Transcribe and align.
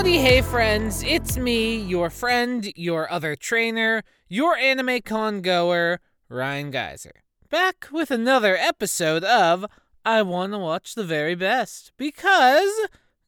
Howdy, 0.00 0.16
hey 0.16 0.40
friends, 0.40 1.02
it's 1.02 1.36
me, 1.36 1.76
your 1.76 2.08
friend, 2.08 2.72
your 2.74 3.12
other 3.12 3.36
trainer, 3.36 4.02
your 4.30 4.56
anime 4.56 5.02
con 5.02 5.42
goer, 5.42 6.00
Ryan 6.30 6.70
Geyser, 6.70 7.22
back 7.50 7.86
with 7.92 8.10
another 8.10 8.56
episode 8.56 9.24
of 9.24 9.66
I 10.06 10.22
Wanna 10.22 10.58
Watch 10.58 10.94
the 10.94 11.04
Very 11.04 11.34
Best 11.34 11.92
because 11.98 12.70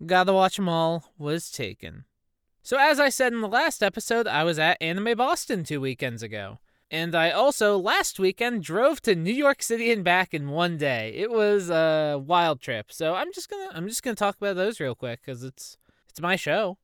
Gotta 0.06 0.32
Watch 0.32 0.59
'em 0.59 0.66
All 0.66 1.12
was 1.19 1.50
taken. 1.50 2.06
So, 2.62 2.79
as 2.80 2.98
I 2.98 3.11
said 3.11 3.34
in 3.34 3.43
the 3.43 3.48
last 3.48 3.82
episode, 3.82 4.27
I 4.27 4.43
was 4.43 4.59
at 4.59 4.80
Anime 4.80 5.14
Boston 5.14 5.64
two 5.64 5.79
weekends 5.82 6.23
ago. 6.23 6.59
And 6.91 7.14
I 7.14 7.33
also, 7.33 7.77
last 7.77 8.19
weekend, 8.19 8.62
drove 8.62 9.02
to 9.02 9.14
New 9.14 9.34
York 9.34 9.62
City 9.62 9.92
and 9.92 10.02
back 10.02 10.33
in 10.33 10.48
one 10.48 10.78
day. 10.78 11.12
It 11.14 11.30
was 11.30 11.69
a 11.69 12.19
wild 12.19 12.62
trip. 12.62 12.91
So 12.91 13.14
I'm 13.14 13.30
just 13.34 13.50
gonna 13.50 13.69
I'm 13.75 13.89
just 13.89 14.02
gonna 14.02 14.16
talk 14.16 14.39
about 14.39 14.56
those 14.56 14.80
real 14.80 14.95
quick 14.95 15.20
because 15.20 15.45
it's 15.45 15.77
it's 16.12 16.21
my 16.21 16.37
show. 16.37 16.77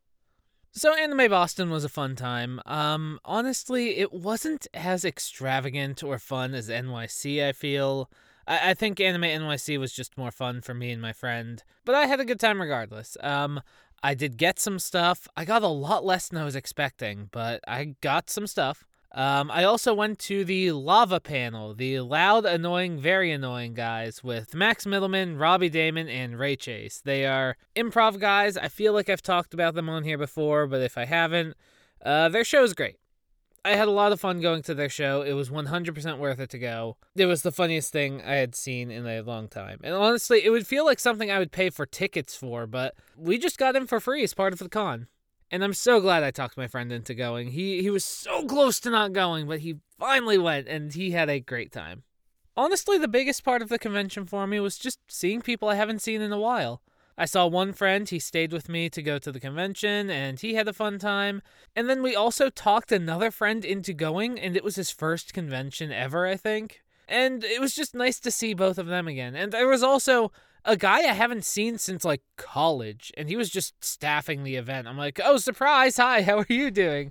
So 0.73 0.95
Anime 0.95 1.28
Boston 1.28 1.69
was 1.69 1.84
a 1.84 1.88
fun 1.91 2.16
time. 2.16 2.60
Um, 2.64 3.20
honestly, 3.27 3.98
it 3.98 4.10
wasn't 4.10 4.66
as 4.73 5.05
extravagant 5.05 6.02
or 6.02 6.19
fun 6.19 6.55
as 6.55 6.70
NYC. 6.70 7.46
I 7.46 7.52
feel. 7.52 8.10
I, 8.46 8.70
I 8.70 8.74
think 8.74 9.00
Anime 9.00 9.22
NYC 9.22 9.78
was 9.78 9.92
just 9.92 10.16
more 10.16 10.30
fun 10.30 10.62
for 10.62 10.72
me 10.72 10.91
and 10.91 11.02
my 11.02 11.12
friend, 11.12 11.62
but 11.84 11.95
I 11.95 12.06
had 12.06 12.20
a 12.20 12.24
good 12.24 12.41
time 12.41 12.59
regardless. 12.59 13.19
Um, 13.20 13.60
I 14.02 14.14
did 14.14 14.38
get 14.38 14.59
some 14.59 14.78
stuff. 14.78 15.28
I 15.36 15.45
got 15.45 15.62
a 15.62 15.69
lot 15.69 16.06
less 16.06 16.28
than 16.28 16.41
I 16.41 16.45
was 16.45 16.56
expecting, 16.56 17.28
but 17.33 17.60
I 17.69 17.97
got 18.00 18.30
some 18.30 18.47
stuff. 18.47 18.86
Um, 19.12 19.50
I 19.50 19.64
also 19.64 19.94
went 19.94 20.18
to 20.20 20.44
the 20.44 20.72
Lava 20.72 21.18
panel, 21.18 21.74
the 21.74 22.00
loud, 22.00 22.44
annoying, 22.44 23.00
very 23.00 23.33
annoying 23.33 23.72
guys 23.72 24.22
with 24.22 24.55
Max 24.55 24.84
Mittelman, 24.84 25.41
Robbie 25.41 25.70
Daymond, 25.70 26.10
and 26.10 26.38
Ray 26.38 26.56
Chase. 26.56 27.00
They 27.02 27.24
are 27.24 27.56
improv 27.74 28.20
guys. 28.20 28.58
I 28.58 28.68
feel 28.68 28.92
like 28.92 29.08
I've 29.08 29.22
talked 29.22 29.55
about 29.55 29.74
them 29.74 29.88
on 29.88 30.05
here 30.05 30.18
before, 30.18 30.66
but 30.66 30.83
if 30.83 30.98
I 30.98 31.06
haven't, 31.06 31.56
uh, 32.05 32.28
their 32.28 32.44
show 32.44 32.62
is 32.62 32.74
great. 32.74 32.96
I 33.64 33.70
had 33.70 33.88
a 33.88 33.92
lot 33.92 34.12
of 34.12 34.20
fun 34.20 34.41
going 34.41 34.62
to 34.62 34.74
their 34.74 34.88
show. 34.88 35.22
It 35.22 35.33
was 35.33 35.50
100% 35.50 36.18
worth 36.18 36.38
it 36.38 36.50
to 36.50 36.58
go. 36.58 36.96
It 37.16 37.27
was 37.27 37.42
the 37.42 37.52
funniest 37.52 37.92
thing 37.92 38.22
I 38.22 38.34
had 38.34 38.55
seen 38.55 38.90
in 38.90 39.06
a 39.06 39.20
long 39.22 39.48
time. 39.48 39.80
And 39.83 39.94
honestly, 39.94 40.44
it 40.44 40.50
would 40.50 40.66
feel 40.66 40.84
like 40.84 41.00
something 41.00 41.30
I 41.30 41.38
would 41.38 41.52
pay 41.52 41.70
for 41.70 41.84
tickets 41.84 42.36
for, 42.36 42.66
but 42.66 42.94
we 43.16 43.36
just 43.36 43.58
got 43.58 43.74
in 43.74 43.86
for 43.86 44.00
free 44.00 44.22
as 44.22 44.33
part 44.33 44.52
of 44.52 44.58
the 44.58 44.68
con. 44.68 45.08
And 45.50 45.64
I'm 45.64 45.74
so 45.74 46.00
glad 46.00 46.22
I 46.22 46.30
talked 46.30 46.56
my 46.56 46.66
friend 46.66 46.92
into 46.92 47.14
going. 47.14 47.48
He 47.48 47.82
he 47.82 47.91
was 47.91 48.04
so 48.04 48.44
close 48.44 48.80
to 48.80 48.91
not 48.91 49.12
going, 49.12 49.46
but 49.46 49.60
he 49.60 49.77
finally 49.98 50.38
went 50.38 50.68
and 50.68 50.92
he 50.92 51.12
had 51.12 51.30
a 51.30 51.40
great 51.40 51.72
time. 51.72 52.02
Honestly, 52.56 52.98
the 52.98 53.08
biggest 53.08 53.44
part 53.44 53.62
of 53.62 53.68
the 53.68 53.78
convention 53.78 54.27
for 54.27 54.46
me 54.46 54.60
was 54.60 54.78
just 54.78 54.98
seeing 55.08 55.40
people 55.40 55.68
I 55.68 55.77
haven't 55.77 56.02
seen 56.02 56.20
in 56.20 56.32
a 56.32 56.40
while. 56.40 56.82
I 57.16 57.24
saw 57.24 57.46
one 57.46 57.72
friend, 57.72 58.08
he 58.08 58.20
stayed 58.20 58.52
with 58.52 58.68
me 58.68 58.88
to 58.90 59.02
go 59.02 59.18
to 59.18 59.32
the 59.32 59.40
convention, 59.40 60.08
and 60.08 60.38
he 60.38 60.55
had 60.55 60.68
a 60.68 60.72
fun 60.72 61.00
time. 61.00 61.42
And 61.74 61.90
then 61.90 62.00
we 62.00 62.14
also 62.14 62.48
talked 62.48 62.92
another 62.92 63.33
friend 63.33 63.64
into 63.64 63.92
going, 63.92 64.38
and 64.38 64.56
it 64.56 64.62
was 64.62 64.77
his 64.77 64.92
first 64.92 65.34
convention 65.34 65.90
ever, 65.90 66.27
I 66.27 66.36
think. 66.36 66.83
And 67.08 67.42
it 67.42 67.60
was 67.60 67.74
just 67.74 67.94
nice 67.94 68.20
to 68.20 68.30
see 68.30 68.55
both 68.55 68.78
of 68.78 68.86
them 68.86 69.08
again. 69.08 69.34
And 69.34 69.50
there 69.50 69.66
was 69.66 69.83
also 69.83 70.30
a 70.69 70.77
guy 70.77 70.98
I 70.98 71.14
haven't 71.14 71.47
seen 71.47 71.78
since 71.78 72.05
like 72.05 72.20
college, 72.36 73.11
and 73.16 73.28
he 73.28 73.36
was 73.36 73.48
just 73.48 73.83
staffing 73.83 74.44
the 74.44 74.56
event. 74.56 74.86
I'm 74.86 74.98
like, 74.98 75.19
oh, 75.24 75.38
surprise! 75.38 75.97
Hi, 75.97 76.22
how 76.22 76.38
are 76.38 76.47
you 76.48 76.70
doing? 76.70 77.11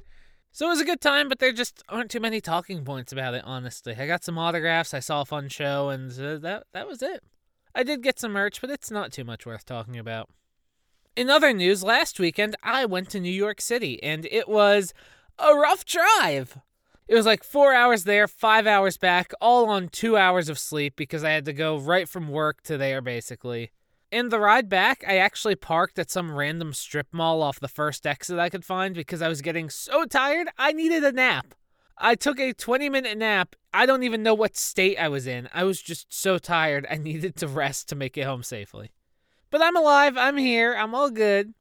So 0.51 0.67
it 0.67 0.69
was 0.69 0.79
a 0.79 0.85
good 0.85 1.01
time, 1.01 1.27
but 1.27 1.39
there 1.39 1.51
just 1.51 1.83
aren't 1.89 2.11
too 2.11 2.19
many 2.19 2.39
talking 2.39 2.85
points 2.85 3.11
about 3.11 3.33
it, 3.33 3.43
honestly. 3.45 3.95
I 3.97 4.05
got 4.05 4.23
some 4.23 4.37
autographs, 4.37 4.93
I 4.93 4.99
saw 4.99 5.21
a 5.21 5.25
fun 5.25 5.49
show, 5.49 5.89
and 5.89 6.11
uh, 6.11 6.37
that 6.37 6.67
that 6.73 6.87
was 6.87 7.01
it. 7.01 7.23
I 7.73 7.83
did 7.83 8.03
get 8.03 8.19
some 8.19 8.31
merch, 8.31 8.61
but 8.61 8.69
it's 8.69 8.91
not 8.91 9.11
too 9.11 9.23
much 9.23 9.45
worth 9.45 9.65
talking 9.65 9.97
about. 9.97 10.29
In 11.15 11.29
other 11.29 11.51
news, 11.51 11.83
last 11.83 12.19
weekend 12.19 12.55
I 12.61 12.85
went 12.85 13.09
to 13.09 13.19
New 13.19 13.31
York 13.31 13.59
City, 13.59 14.01
and 14.03 14.27
it 14.31 14.47
was 14.47 14.93
a 15.39 15.55
rough 15.55 15.83
drive. 15.83 16.59
It 17.07 17.15
was 17.15 17.25
like 17.25 17.43
four 17.43 17.73
hours 17.73 18.03
there, 18.03 18.27
five 18.27 18.67
hours 18.67 18.97
back, 18.97 19.31
all 19.39 19.69
on 19.69 19.87
two 19.87 20.17
hours 20.17 20.49
of 20.49 20.59
sleep 20.59 20.95
because 20.97 21.23
I 21.23 21.31
had 21.31 21.45
to 21.45 21.53
go 21.53 21.77
right 21.77 22.07
from 22.07 22.27
work 22.27 22.61
to 22.63 22.77
there 22.77 23.01
basically. 23.01 23.71
In 24.11 24.29
the 24.29 24.39
ride 24.39 24.67
back, 24.67 25.03
I 25.07 25.17
actually 25.17 25.55
parked 25.55 25.99
at 25.99 26.11
some 26.11 26.31
random 26.31 26.73
strip 26.73 27.07
mall 27.13 27.41
off 27.41 27.59
the 27.59 27.67
first 27.67 28.05
exit 28.05 28.39
I 28.39 28.49
could 28.49 28.65
find 28.65 28.93
because 28.93 29.21
I 29.21 29.29
was 29.29 29.41
getting 29.41 29.69
so 29.69 30.05
tired 30.05 30.49
I 30.57 30.73
needed 30.73 31.03
a 31.03 31.11
nap. 31.13 31.53
I 31.97 32.15
took 32.15 32.39
a 32.39 32.53
20 32.53 32.89
minute 32.89 33.17
nap. 33.17 33.55
I 33.73 33.85
don't 33.85 34.03
even 34.03 34.21
know 34.21 34.33
what 34.33 34.57
state 34.57 34.97
I 34.97 35.07
was 35.07 35.27
in. 35.27 35.47
I 35.53 35.63
was 35.63 35.81
just 35.81 36.13
so 36.13 36.37
tired 36.37 36.85
I 36.89 36.95
needed 36.97 37.37
to 37.37 37.47
rest 37.47 37.87
to 37.89 37.95
make 37.95 38.17
it 38.17 38.25
home 38.25 38.43
safely. 38.43 38.91
But 39.49 39.61
I'm 39.61 39.77
alive, 39.77 40.17
I'm 40.17 40.35
here, 40.35 40.75
I'm 40.75 40.93
all 40.93 41.09
good. 41.09 41.53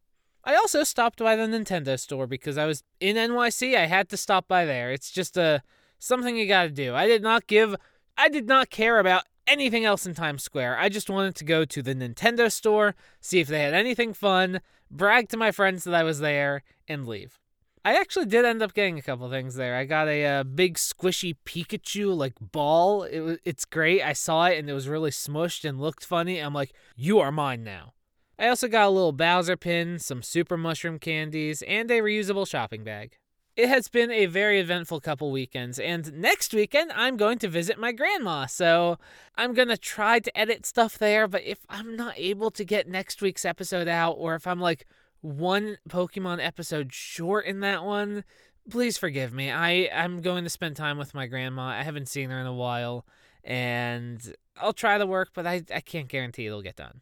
I 0.46 0.54
also 0.54 0.84
stopped 0.84 1.18
by 1.18 1.34
the 1.34 1.42
Nintendo 1.42 1.98
store 1.98 2.28
because 2.28 2.56
I 2.56 2.66
was 2.66 2.84
in 3.00 3.16
NYC. 3.16 3.76
I 3.76 3.86
had 3.86 4.08
to 4.10 4.16
stop 4.16 4.46
by 4.46 4.64
there. 4.64 4.92
It's 4.92 5.10
just 5.10 5.36
a 5.36 5.60
something 5.98 6.36
you 6.36 6.46
got 6.46 6.62
to 6.62 6.70
do. 6.70 6.94
I 6.94 7.08
did 7.08 7.20
not 7.20 7.48
give 7.48 7.74
I 8.16 8.28
did 8.28 8.46
not 8.46 8.70
care 8.70 9.00
about 9.00 9.24
anything 9.48 9.84
else 9.84 10.06
in 10.06 10.14
Times 10.14 10.44
Square. 10.44 10.78
I 10.78 10.88
just 10.88 11.10
wanted 11.10 11.34
to 11.34 11.44
go 11.44 11.64
to 11.64 11.82
the 11.82 11.96
Nintendo 11.96 12.50
store, 12.50 12.94
see 13.20 13.40
if 13.40 13.48
they 13.48 13.60
had 13.60 13.74
anything 13.74 14.14
fun, 14.14 14.60
brag 14.88 15.28
to 15.30 15.36
my 15.36 15.50
friends 15.50 15.82
that 15.82 15.94
I 15.94 16.04
was 16.04 16.20
there, 16.20 16.62
and 16.86 17.08
leave. 17.08 17.40
I 17.84 17.94
actually 17.94 18.26
did 18.26 18.44
end 18.44 18.62
up 18.62 18.74
getting 18.74 18.98
a 18.98 19.02
couple 19.02 19.28
things 19.28 19.56
there. 19.56 19.76
I 19.76 19.84
got 19.84 20.06
a, 20.06 20.22
a 20.22 20.40
uh, 20.40 20.44
big 20.44 20.74
squishy 20.74 21.34
Pikachu 21.44 22.16
like 22.16 22.34
ball. 22.40 23.02
It 23.02 23.40
it's 23.44 23.64
great. 23.64 24.00
I 24.00 24.12
saw 24.12 24.46
it 24.46 24.58
and 24.58 24.70
it 24.70 24.74
was 24.74 24.88
really 24.88 25.10
smushed 25.10 25.68
and 25.68 25.80
looked 25.80 26.04
funny. 26.04 26.38
I'm 26.38 26.54
like, 26.54 26.72
you 26.94 27.18
are 27.18 27.32
mine 27.32 27.64
now. 27.64 27.94
I 28.38 28.48
also 28.48 28.68
got 28.68 28.86
a 28.86 28.90
little 28.90 29.12
Bowser 29.12 29.56
pin, 29.56 29.98
some 29.98 30.22
super 30.22 30.56
mushroom 30.56 30.98
candies, 30.98 31.62
and 31.62 31.90
a 31.90 32.00
reusable 32.00 32.46
shopping 32.46 32.84
bag. 32.84 33.16
It 33.56 33.70
has 33.70 33.88
been 33.88 34.10
a 34.10 34.26
very 34.26 34.60
eventful 34.60 35.00
couple 35.00 35.32
weekends, 35.32 35.78
and 35.78 36.12
next 36.12 36.52
weekend 36.52 36.92
I'm 36.94 37.16
going 37.16 37.38
to 37.38 37.48
visit 37.48 37.78
my 37.78 37.92
grandma, 37.92 38.44
so 38.44 38.98
I'm 39.36 39.54
going 39.54 39.68
to 39.68 39.78
try 39.78 40.18
to 40.20 40.38
edit 40.38 40.66
stuff 40.66 40.98
there, 40.98 41.26
but 41.26 41.42
if 41.44 41.60
I'm 41.70 41.96
not 41.96 42.12
able 42.18 42.50
to 42.50 42.64
get 42.66 42.86
next 42.86 43.22
week's 43.22 43.46
episode 43.46 43.88
out, 43.88 44.16
or 44.18 44.34
if 44.34 44.46
I'm 44.46 44.60
like 44.60 44.86
one 45.22 45.78
Pokemon 45.88 46.44
episode 46.44 46.92
short 46.92 47.46
in 47.46 47.60
that 47.60 47.82
one, 47.82 48.24
please 48.68 48.98
forgive 48.98 49.32
me. 49.32 49.50
I, 49.50 49.88
I'm 49.90 50.20
going 50.20 50.44
to 50.44 50.50
spend 50.50 50.76
time 50.76 50.98
with 50.98 51.14
my 51.14 51.26
grandma. 51.26 51.68
I 51.68 51.82
haven't 51.82 52.10
seen 52.10 52.28
her 52.28 52.38
in 52.38 52.46
a 52.46 52.52
while, 52.52 53.06
and 53.42 54.20
I'll 54.60 54.74
try 54.74 54.98
to 54.98 55.06
work, 55.06 55.30
but 55.32 55.46
I, 55.46 55.62
I 55.74 55.80
can't 55.80 56.08
guarantee 56.08 56.46
it'll 56.46 56.60
get 56.60 56.76
done. 56.76 57.00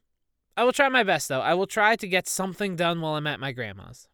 I 0.56 0.64
will 0.64 0.72
try 0.72 0.88
my 0.88 1.02
best, 1.02 1.28
though. 1.28 1.40
I 1.40 1.54
will 1.54 1.66
try 1.66 1.96
to 1.96 2.06
get 2.06 2.28
something 2.28 2.76
done 2.76 3.00
while 3.00 3.14
I'm 3.14 3.26
at 3.26 3.40
my 3.40 3.52
grandma's. 3.52 4.08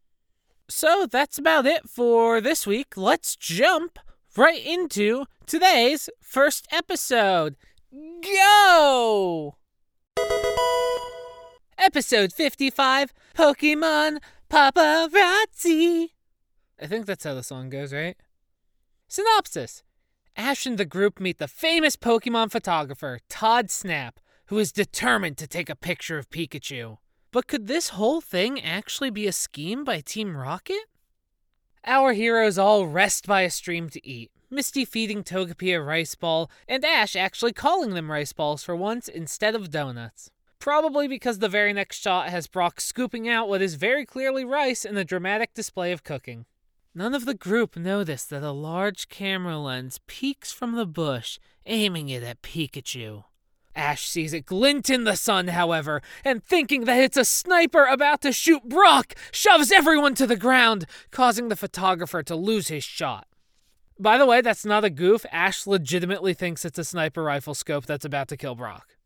So 0.68 1.06
that's 1.10 1.38
about 1.38 1.66
it 1.66 1.88
for 1.88 2.40
this 2.40 2.66
week. 2.66 2.96
Let's 2.96 3.36
jump 3.36 3.98
right 4.36 4.64
into 4.64 5.26
today's 5.44 6.08
first 6.20 6.66
episode. 6.72 7.56
Go! 8.22 9.56
Episode 11.76 12.32
55 12.32 13.12
Pokemon 13.34 14.18
Paparazzi. 14.48 16.10
I 16.80 16.86
think 16.86 17.06
that's 17.06 17.24
how 17.24 17.34
the 17.34 17.42
song 17.42 17.68
goes, 17.68 17.92
right? 17.92 18.16
Synopsis 19.08 19.82
Ash 20.36 20.66
and 20.66 20.78
the 20.78 20.84
group 20.84 21.18
meet 21.20 21.38
the 21.38 21.48
famous 21.48 21.96
Pokemon 21.96 22.50
photographer, 22.50 23.18
Todd 23.28 23.70
Snap, 23.70 24.19
who 24.50 24.58
is 24.58 24.72
determined 24.72 25.38
to 25.38 25.46
take 25.46 25.70
a 25.70 25.76
picture 25.76 26.18
of 26.18 26.28
Pikachu. 26.28 26.98
But 27.30 27.46
could 27.46 27.68
this 27.68 27.90
whole 27.90 28.20
thing 28.20 28.60
actually 28.60 29.10
be 29.10 29.28
a 29.28 29.32
scheme 29.32 29.84
by 29.84 30.00
Team 30.00 30.36
Rocket? 30.36 30.86
Our 31.86 32.12
heroes 32.14 32.58
all 32.58 32.88
rest 32.88 33.28
by 33.28 33.42
a 33.42 33.50
stream 33.50 33.88
to 33.90 34.04
eat, 34.04 34.32
Misty 34.50 34.84
feeding 34.84 35.22
Togepi 35.22 35.72
a 35.76 35.80
rice 35.80 36.16
ball, 36.16 36.50
and 36.66 36.84
Ash 36.84 37.14
actually 37.14 37.52
calling 37.52 37.94
them 37.94 38.10
rice 38.10 38.32
balls 38.32 38.64
for 38.64 38.74
once 38.74 39.06
instead 39.06 39.54
of 39.54 39.70
donuts. 39.70 40.32
Probably 40.58 41.06
because 41.06 41.38
the 41.38 41.48
very 41.48 41.72
next 41.72 42.03
shot 42.03 42.28
has 42.28 42.48
Brock 42.48 42.80
scooping 42.80 43.28
out 43.28 43.48
what 43.48 43.62
is 43.62 43.76
very 43.76 44.04
clearly 44.04 44.44
rice 44.44 44.84
in 44.84 44.96
a 44.96 45.04
dramatic 45.04 45.54
display 45.54 45.92
of 45.92 46.03
cooking. 46.03 46.44
None 46.92 47.14
of 47.14 47.24
the 47.24 47.34
group 47.34 47.76
notice 47.76 48.24
that 48.24 48.42
a 48.42 48.50
large 48.50 49.08
camera 49.08 49.58
lens 49.58 50.00
peeks 50.08 50.50
from 50.50 50.72
the 50.72 50.86
bush, 50.86 51.38
aiming 51.66 52.08
it 52.08 52.24
at 52.24 52.42
Pikachu. 52.42 53.22
Ash 53.74 54.06
sees 54.06 54.32
it 54.32 54.46
glint 54.46 54.90
in 54.90 55.04
the 55.04 55.16
sun, 55.16 55.48
however, 55.48 56.02
and 56.24 56.42
thinking 56.42 56.84
that 56.84 56.98
it's 56.98 57.16
a 57.16 57.24
sniper 57.24 57.84
about 57.84 58.20
to 58.22 58.32
shoot 58.32 58.64
Brock, 58.64 59.14
shoves 59.30 59.70
everyone 59.70 60.14
to 60.16 60.26
the 60.26 60.36
ground, 60.36 60.86
causing 61.10 61.48
the 61.48 61.56
photographer 61.56 62.22
to 62.22 62.34
lose 62.34 62.68
his 62.68 62.84
shot. 62.84 63.26
By 63.98 64.16
the 64.18 64.26
way, 64.26 64.40
that's 64.40 64.64
not 64.64 64.84
a 64.84 64.90
goof. 64.90 65.26
Ash 65.30 65.66
legitimately 65.66 66.34
thinks 66.34 66.64
it's 66.64 66.78
a 66.78 66.84
sniper 66.84 67.22
rifle 67.22 67.54
scope 67.54 67.86
that's 67.86 68.04
about 68.04 68.28
to 68.28 68.36
kill 68.36 68.54
Brock. 68.54 68.96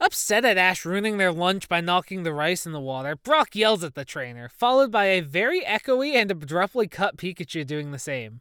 Upset 0.00 0.46
at 0.46 0.56
Ash 0.56 0.86
ruining 0.86 1.18
their 1.18 1.32
lunch 1.32 1.68
by 1.68 1.82
knocking 1.82 2.22
the 2.22 2.32
rice 2.32 2.64
in 2.64 2.72
the 2.72 2.80
water, 2.80 3.16
Brock 3.16 3.54
yells 3.54 3.84
at 3.84 3.94
the 3.94 4.04
trainer, 4.04 4.48
followed 4.48 4.90
by 4.90 5.06
a 5.06 5.20
very 5.20 5.60
echoey 5.62 6.14
and 6.14 6.30
abruptly 6.30 6.88
cut 6.88 7.18
Pikachu 7.18 7.66
doing 7.66 7.90
the 7.90 7.98
same. 7.98 8.40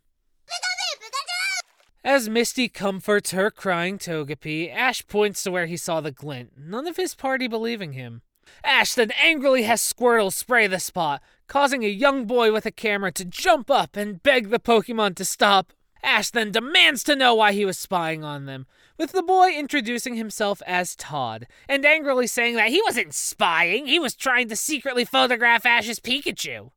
As 2.04 2.30
Misty 2.30 2.70
comforts 2.70 3.32
her 3.32 3.52
crying 3.52 3.98
Togepi, 3.98 4.74
Ash 4.74 5.06
points 5.06 5.44
to 5.44 5.52
where 5.52 5.66
he 5.66 5.76
saw 5.76 6.00
the 6.00 6.12
glint, 6.12 6.54
none 6.58 6.88
of 6.88 6.96
his 6.96 7.14
party 7.14 7.48
believing 7.48 7.92
him. 7.92 8.22
Ash 8.64 8.94
then 8.94 9.12
angrily 9.22 9.64
has 9.64 9.82
Squirtle 9.82 10.32
spray 10.32 10.66
the 10.68 10.80
spot, 10.80 11.22
causing 11.48 11.84
a 11.84 11.90
young 11.90 12.26
boy 12.26 12.54
with 12.54 12.66
a 12.66 12.72
camera 12.72 13.12
to 13.12 13.26
jump 13.26 13.70
up 13.70 13.98
and 13.98 14.24
beg 14.24 14.50
the 14.50 14.60
Pokemon 14.60 15.16
to 15.16 15.26
stop. 15.26 15.74
Ash 16.02 16.32
then 16.32 16.52
demands 16.52 17.04
to 17.04 17.18
know 17.18 17.36
why 17.36 17.52
he 17.52 17.66
was 17.66 17.78
spying 17.78 18.24
on 18.24 18.46
them, 18.46 18.66
with 18.98 19.12
the 19.12 19.22
boy 19.22 19.52
introducing 19.52 20.16
himself 20.16 20.62
as 20.66 20.96
Todd 20.96 21.48
and 21.68 21.86
angrily 21.86 22.28
saying 22.28 22.56
that 22.56 22.70
he 22.70 22.82
wasn't 22.84 23.14
spying, 23.14 23.88
he 23.88 24.00
was 24.00 24.16
trying 24.16 24.48
to 24.48 24.56
secretly 24.56 25.04
photograph 25.04 25.66
Ash's 25.66 26.00
Pikachu. 26.00 26.72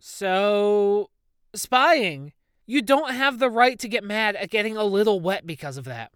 So, 0.00 1.10
spying. 1.54 2.32
You 2.66 2.80
don't 2.80 3.14
have 3.14 3.38
the 3.38 3.50
right 3.50 3.78
to 3.80 3.88
get 3.88 4.04
mad 4.04 4.36
at 4.36 4.50
getting 4.50 4.76
a 4.76 4.84
little 4.84 5.20
wet 5.20 5.46
because 5.46 5.76
of 5.76 5.84
that. 5.84 6.12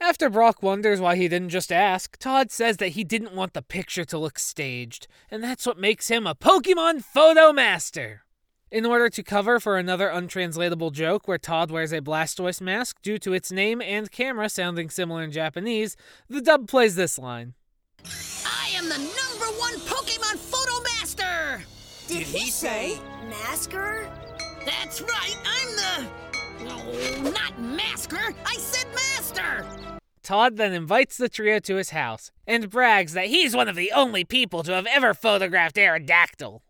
After 0.00 0.30
Brock 0.30 0.62
wonders 0.62 1.00
why 1.00 1.16
he 1.16 1.28
didn't 1.28 1.50
just 1.50 1.70
ask, 1.70 2.16
Todd 2.18 2.50
says 2.50 2.78
that 2.78 2.90
he 2.90 3.04
didn't 3.04 3.34
want 3.34 3.52
the 3.52 3.60
picture 3.60 4.04
to 4.06 4.18
look 4.18 4.38
staged, 4.38 5.06
and 5.30 5.44
that's 5.44 5.66
what 5.66 5.78
makes 5.78 6.08
him 6.08 6.26
a 6.26 6.34
Pokemon 6.34 7.04
Photo 7.04 7.52
Master. 7.52 8.22
In 8.70 8.86
order 8.86 9.10
to 9.10 9.22
cover 9.22 9.58
for 9.58 9.76
another 9.76 10.08
untranslatable 10.08 10.92
joke 10.92 11.26
where 11.26 11.38
Todd 11.38 11.70
wears 11.70 11.92
a 11.92 12.00
Blastoise 12.00 12.60
mask 12.60 13.02
due 13.02 13.18
to 13.18 13.32
its 13.32 13.50
name 13.50 13.82
and 13.82 14.10
camera 14.10 14.48
sounding 14.48 14.88
similar 14.90 15.24
in 15.24 15.32
Japanese, 15.32 15.96
the 16.28 16.40
dub 16.40 16.68
plays 16.68 16.94
this 16.94 17.18
line 17.18 17.54
I 18.04 18.70
am 18.76 18.88
the 18.88 18.96
number 18.96 19.58
one 19.58 19.74
Pokemon 19.80 20.38
Photo 20.38 20.82
Master! 20.84 21.62
Did 22.06 22.22
he 22.22 22.50
say 22.50 22.98
masker? 23.28 24.08
That's 24.64 25.00
right, 25.00 25.36
I'm 25.44 25.76
the. 25.76 26.10
Oh, 26.68 27.30
not 27.32 27.58
masker! 27.60 28.34
I 28.44 28.54
said 28.56 28.86
master! 28.94 29.66
Todd 30.22 30.56
then 30.56 30.72
invites 30.72 31.16
the 31.16 31.28
trio 31.28 31.58
to 31.60 31.76
his 31.76 31.90
house 31.90 32.30
and 32.46 32.70
brags 32.70 33.14
that 33.14 33.26
he's 33.26 33.56
one 33.56 33.68
of 33.68 33.76
the 33.76 33.90
only 33.92 34.24
people 34.24 34.62
to 34.62 34.72
have 34.72 34.86
ever 34.86 35.14
photographed 35.14 35.76
Aerodactyl. 35.76 36.60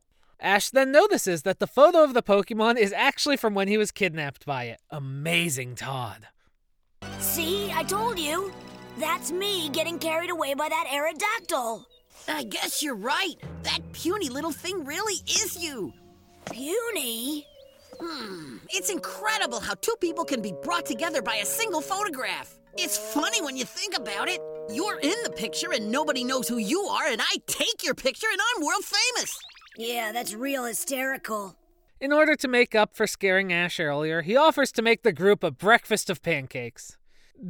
Ash 0.40 0.70
then 0.70 0.90
notices 0.90 1.42
that 1.42 1.58
the 1.58 1.66
photo 1.66 2.02
of 2.02 2.14
the 2.14 2.22
Pokemon 2.22 2.78
is 2.78 2.92
actually 2.94 3.36
from 3.36 3.54
when 3.54 3.68
he 3.68 3.76
was 3.76 3.90
kidnapped 3.90 4.46
by 4.46 4.64
it. 4.64 4.80
Amazing 4.90 5.74
Todd. 5.74 6.28
See, 7.18 7.70
I 7.72 7.82
told 7.82 8.18
you. 8.18 8.52
That's 8.98 9.30
me 9.32 9.68
getting 9.70 9.98
carried 9.98 10.30
away 10.30 10.54
by 10.54 10.68
that 10.68 10.86
Aerodactyl. 10.90 11.84
I 12.28 12.44
guess 12.44 12.82
you're 12.82 12.96
right. 12.96 13.34
That 13.62 13.80
puny 13.92 14.28
little 14.28 14.52
thing 14.52 14.84
really 14.84 15.20
is 15.26 15.62
you. 15.62 15.92
Puny? 16.50 17.46
Hmm, 18.02 18.56
it's 18.70 18.88
incredible 18.88 19.60
how 19.60 19.74
two 19.74 19.94
people 20.00 20.24
can 20.24 20.40
be 20.40 20.54
brought 20.62 20.86
together 20.86 21.20
by 21.20 21.36
a 21.36 21.44
single 21.44 21.82
photograph. 21.82 22.58
It's 22.78 22.96
funny 22.96 23.42
when 23.42 23.56
you 23.56 23.64
think 23.64 23.96
about 23.96 24.28
it. 24.28 24.40
You're 24.72 25.00
in 25.00 25.16
the 25.22 25.30
picture 25.30 25.72
and 25.72 25.90
nobody 25.90 26.24
knows 26.24 26.48
who 26.48 26.56
you 26.56 26.80
are, 26.82 27.08
and 27.08 27.20
I 27.20 27.36
take 27.46 27.84
your 27.84 27.94
picture 27.94 28.28
and 28.32 28.40
I'm 28.40 28.64
world 28.64 28.84
famous. 28.84 29.38
Yeah, 29.76 30.12
that's 30.12 30.34
real 30.34 30.64
hysterical. 30.64 31.56
In 32.00 32.12
order 32.12 32.36
to 32.36 32.48
make 32.48 32.74
up 32.74 32.96
for 32.96 33.06
scaring 33.06 33.52
Ash 33.52 33.78
earlier, 33.78 34.22
he 34.22 34.34
offers 34.34 34.72
to 34.72 34.82
make 34.82 35.02
the 35.02 35.12
group 35.12 35.44
a 35.44 35.50
breakfast 35.50 36.08
of 36.08 36.22
pancakes. 36.22 36.96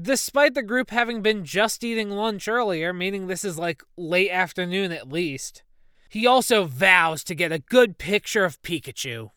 Despite 0.03 0.55
the 0.55 0.63
group 0.63 0.91
having 0.91 1.23
been 1.23 1.45
just 1.45 1.85
eating 1.85 2.11
lunch 2.11 2.49
earlier, 2.49 2.93
meaning 2.93 3.27
this 3.27 3.45
is 3.45 3.59
like 3.59 3.85
late 3.97 4.31
afternoon 4.31 4.91
at 4.91 5.13
least, 5.13 5.63
he 6.09 6.27
also 6.27 6.65
vows 6.65 7.23
to 7.25 7.37
get 7.37 7.53
a 7.53 7.61
good 7.61 7.99
picture 7.99 8.45
of 8.45 8.61
Pikachu. 8.63 9.31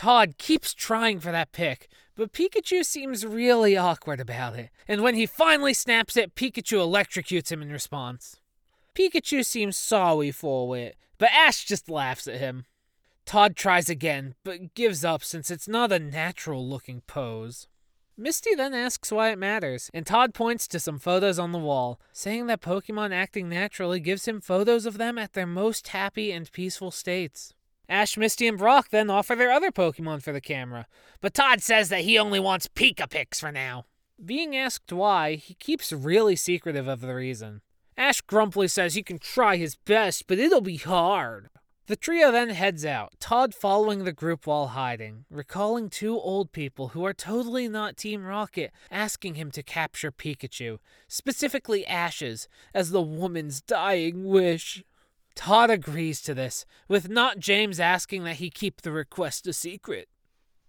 Todd 0.00 0.38
keeps 0.38 0.72
trying 0.72 1.20
for 1.20 1.30
that 1.30 1.52
pic, 1.52 1.86
but 2.16 2.32
Pikachu 2.32 2.82
seems 2.86 3.26
really 3.26 3.76
awkward 3.76 4.18
about 4.18 4.58
it, 4.58 4.70
and 4.88 5.02
when 5.02 5.14
he 5.14 5.26
finally 5.26 5.74
snaps 5.74 6.16
it, 6.16 6.34
Pikachu 6.34 6.78
electrocutes 6.78 7.52
him 7.52 7.60
in 7.60 7.70
response. 7.70 8.36
Pikachu 8.94 9.44
seems 9.44 9.76
sorry 9.76 10.30
for 10.30 10.74
it, 10.74 10.96
but 11.18 11.28
Ash 11.34 11.66
just 11.66 11.90
laughs 11.90 12.26
at 12.26 12.40
him. 12.40 12.64
Todd 13.26 13.56
tries 13.56 13.90
again, 13.90 14.36
but 14.42 14.72
gives 14.72 15.04
up 15.04 15.22
since 15.22 15.50
it's 15.50 15.68
not 15.68 15.92
a 15.92 15.98
natural 15.98 16.66
looking 16.66 17.02
pose. 17.06 17.68
Misty 18.16 18.54
then 18.54 18.72
asks 18.72 19.12
why 19.12 19.28
it 19.28 19.38
matters, 19.38 19.90
and 19.92 20.06
Todd 20.06 20.32
points 20.32 20.66
to 20.68 20.80
some 20.80 20.98
photos 20.98 21.38
on 21.38 21.52
the 21.52 21.58
wall, 21.58 22.00
saying 22.10 22.46
that 22.46 22.62
Pokemon 22.62 23.12
acting 23.12 23.50
naturally 23.50 24.00
gives 24.00 24.26
him 24.26 24.40
photos 24.40 24.86
of 24.86 24.96
them 24.96 25.18
at 25.18 25.34
their 25.34 25.46
most 25.46 25.88
happy 25.88 26.32
and 26.32 26.50
peaceful 26.52 26.90
states. 26.90 27.52
Ash, 27.90 28.16
Misty, 28.16 28.46
and 28.46 28.56
Brock 28.56 28.90
then 28.90 29.10
offer 29.10 29.34
their 29.34 29.50
other 29.50 29.72
Pokemon 29.72 30.22
for 30.22 30.32
the 30.32 30.40
camera, 30.40 30.86
but 31.20 31.34
Todd 31.34 31.60
says 31.60 31.88
that 31.88 32.02
he 32.02 32.16
only 32.16 32.38
wants 32.38 32.68
Pika 32.68 33.34
for 33.36 33.50
now. 33.50 33.84
Being 34.24 34.54
asked 34.54 34.92
why, 34.92 35.34
he 35.34 35.54
keeps 35.54 35.92
really 35.92 36.36
secretive 36.36 36.86
of 36.86 37.00
the 37.00 37.14
reason. 37.14 37.62
Ash 37.96 38.20
grumpily 38.20 38.68
says 38.68 38.94
he 38.94 39.02
can 39.02 39.18
try 39.18 39.56
his 39.56 39.74
best, 39.74 40.28
but 40.28 40.38
it'll 40.38 40.60
be 40.60 40.76
hard. 40.76 41.50
The 41.86 41.96
trio 41.96 42.30
then 42.30 42.50
heads 42.50 42.84
out, 42.84 43.14
Todd 43.18 43.52
following 43.56 44.04
the 44.04 44.12
group 44.12 44.46
while 44.46 44.68
hiding, 44.68 45.24
recalling 45.28 45.90
two 45.90 46.16
old 46.16 46.52
people 46.52 46.88
who 46.88 47.04
are 47.04 47.12
totally 47.12 47.66
not 47.66 47.96
Team 47.96 48.24
Rocket 48.24 48.70
asking 48.92 49.34
him 49.34 49.50
to 49.50 49.64
capture 49.64 50.12
Pikachu, 50.12 50.78
specifically 51.08 51.84
Ash's, 51.84 52.46
as 52.72 52.90
the 52.90 53.02
woman's 53.02 53.60
dying 53.60 54.24
wish. 54.24 54.84
Todd 55.34 55.70
agrees 55.70 56.20
to 56.22 56.34
this, 56.34 56.66
with 56.88 57.08
not 57.08 57.38
James 57.38 57.80
asking 57.80 58.24
that 58.24 58.36
he 58.36 58.50
keep 58.50 58.82
the 58.82 58.92
request 58.92 59.46
a 59.46 59.52
secret. 59.52 60.08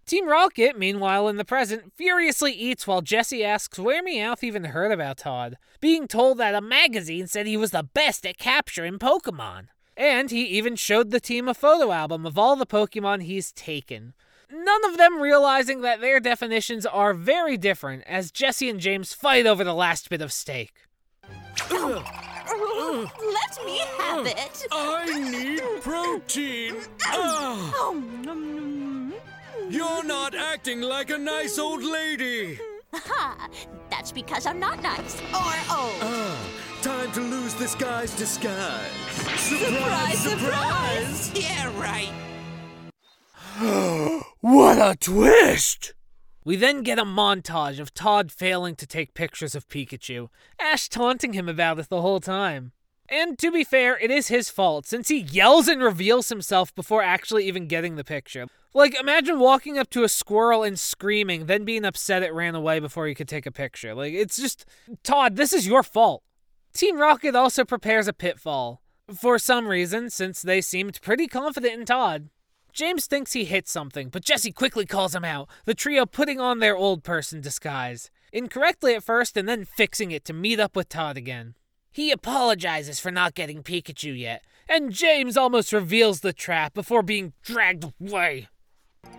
Team 0.06 0.28
Rocket, 0.28 0.78
meanwhile 0.78 1.28
in 1.28 1.38
the 1.38 1.46
present, 1.46 1.94
furiously 1.96 2.52
eats 2.52 2.86
while 2.86 3.02
Jessie 3.02 3.46
asks 3.46 3.80
where 3.80 4.04
Meowth 4.04 4.44
even 4.44 4.66
heard 4.66 4.92
about 4.92 5.18
Todd, 5.18 5.58
being 5.80 6.08
told 6.08 6.38
that 6.38 6.56
a 6.56 6.62
magazine 6.62 7.28
said 7.28 7.48
he 7.48 7.58
was 7.58 7.72
the 7.72 7.84
best 7.84 8.26
at 8.26 8.38
capturing 8.38 9.00
Pokemon. 9.00 9.68
And 9.96 10.32
he 10.32 10.44
even 10.46 10.76
showed 10.76 11.12
the 11.12 11.20
team 11.20 11.48
a 11.48 11.54
photo 11.54 11.92
album 11.92 12.26
of 12.26 12.38
all 12.38 12.56
the 12.56 12.66
Pokemon 12.66 13.24
he's 13.24 13.52
taken. 13.52 14.14
None 14.52 14.86
of 14.86 14.98
them 14.98 15.22
realizing 15.22 15.82
that 15.82 16.02
their 16.02 16.20
definitions 16.20 16.86
are 16.86 17.14
very 17.14 17.56
different 17.56 18.04
as 18.06 18.32
Jessie 18.32 18.70
and 18.70 18.80
James 18.80 19.14
fight 19.14 19.46
over 19.46 19.64
the 19.64 19.74
last 19.74 20.10
bit 20.10 20.22
of 20.22 20.34
steak. 20.34 20.74
Let 23.38 23.66
me 23.66 23.80
have 24.00 24.26
it. 24.28 24.66
I 24.72 25.06
need 25.30 25.62
protein. 25.82 26.76
Ah, 27.06 27.72
Oh, 27.76 27.94
nom, 28.24 29.12
nom. 29.12 29.14
you're 29.70 30.04
not 30.04 30.36
acting 30.36 30.82
like 30.82 31.10
a 31.12 31.18
nice 31.18 31.58
old 31.58 31.84
lady. 31.84 32.60
Ha! 32.94 33.48
That's 33.90 34.12
because 34.12 34.46
I'm 34.46 34.60
not 34.60 34.82
nice. 34.84 35.16
Or 35.22 35.56
oh, 35.70 35.98
Ah, 36.02 36.38
time 36.82 37.12
to 37.14 37.22
lose 37.22 37.54
this 37.56 37.74
guy's 37.76 38.14
disguise. 38.18 38.92
surprise, 39.38 40.20
surprise! 40.20 41.32
Yeah, 41.34 41.72
right. 41.80 42.12
What 44.42 44.78
a 44.80 44.98
twist! 45.00 45.94
We 46.44 46.56
then 46.56 46.82
get 46.82 46.98
a 46.98 47.04
montage 47.04 47.80
of 47.80 47.94
Todd 47.94 48.32
failing 48.32 48.76
to 48.78 48.88
take 48.88 49.14
pictures 49.14 49.54
of 49.54 49.70
Pikachu, 49.70 50.30
Ash 50.60 50.90
taunting 50.90 51.34
him 51.34 51.48
about 51.48 51.78
it 51.78 51.90
the 51.90 52.02
whole 52.02 52.20
time. 52.20 52.72
And 53.08 53.38
to 53.40 53.52
be 53.52 53.64
fair, 53.64 54.00
it 54.00 54.10
is 54.10 54.30
his 54.30 54.50
fault, 54.50 54.88
since 54.88 55.10
he 55.10 55.20
yells 55.20 55.68
and 55.68 55.84
reveals 55.84 56.30
himself 56.30 56.74
before 56.74 57.04
actually 57.04 57.46
even 57.46 57.68
getting 57.68 57.96
the 57.96 58.04
picture. 58.04 58.48
Like, 58.74 58.98
imagine 59.00 59.38
walking 59.38 59.78
up 59.78 59.90
to 59.92 60.04
a 60.04 60.10
squirrel 60.10 60.64
and 60.64 60.80
screaming, 60.80 61.46
then 61.46 61.66
being 61.66 61.86
upset 61.86 62.24
it 62.24 62.34
ran 62.34 62.56
away 62.56 62.80
before 62.80 63.08
you 63.08 63.16
could 63.16 63.28
take 63.28 63.46
a 63.46 63.52
picture. 63.52 63.94
Like, 63.94 64.14
it's 64.14 64.38
just, 64.38 64.66
Todd, 65.04 65.36
this 65.36 65.52
is 65.54 65.68
your 65.68 65.84
fault. 65.84 66.24
Team 66.74 66.98
Rocket 66.98 67.36
also 67.36 67.66
prepares 67.66 68.08
a 68.08 68.14
pitfall. 68.14 68.82
For 69.14 69.38
some 69.38 69.68
reason, 69.68 70.10
since 70.10 70.42
they 70.42 70.62
seemed 70.62 71.02
pretty 71.02 71.28
confident 71.28 71.74
in 71.74 71.86
Todd. 71.86 72.30
James 72.74 73.06
thinks 73.06 73.34
he 73.34 73.46
hit 73.46 73.68
something, 73.68 74.10
but 74.10 74.24
Jessie 74.24 74.52
quickly 74.52 74.86
calls 74.86 75.14
him 75.14 75.26
out, 75.26 75.50
the 75.66 75.74
trio 75.74 76.06
putting 76.06 76.40
on 76.40 76.60
their 76.60 76.76
old 76.76 77.04
person 77.04 77.42
disguise. 77.42 78.10
Incorrectly 78.32 78.96
at 78.96 79.04
first, 79.04 79.36
and 79.36 79.48
then 79.48 79.66
fixing 79.66 80.12
it 80.12 80.24
to 80.26 80.34
meet 80.34 80.60
up 80.60 80.76
with 80.76 80.90
Todd 80.90 81.18
again. 81.18 81.56
He 81.92 82.12
apologizes 82.12 83.00
for 83.00 83.12
not 83.12 83.36
getting 83.36 83.64
Pikachu 83.64 84.18
yet, 84.18 84.46
and 84.70 84.94
James 84.94 85.36
almost 85.36 85.74
reveals 85.74 86.22
the 86.22 86.32
trap 86.32 86.74
before 86.74 87.04
being 87.04 87.34
dragged 87.44 87.92
away. 88.00 88.48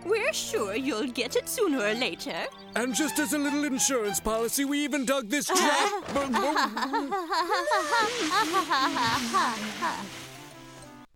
We're 0.07 0.33
sure 0.33 0.75
you'll 0.75 1.09
get 1.09 1.37
it 1.37 1.49
sooner 1.49 1.79
or 1.79 1.95
later. 1.95 2.47
And 2.75 2.95
just 2.95 3.19
as 3.19 3.35
a 3.35 3.39
little 3.39 3.65
insurance 3.65 4.21
policy, 4.21 4.65
we 4.65 4.83
even 4.83 5.05
dug 5.05 5.29
this 5.29 5.47
trap. 5.47 6.09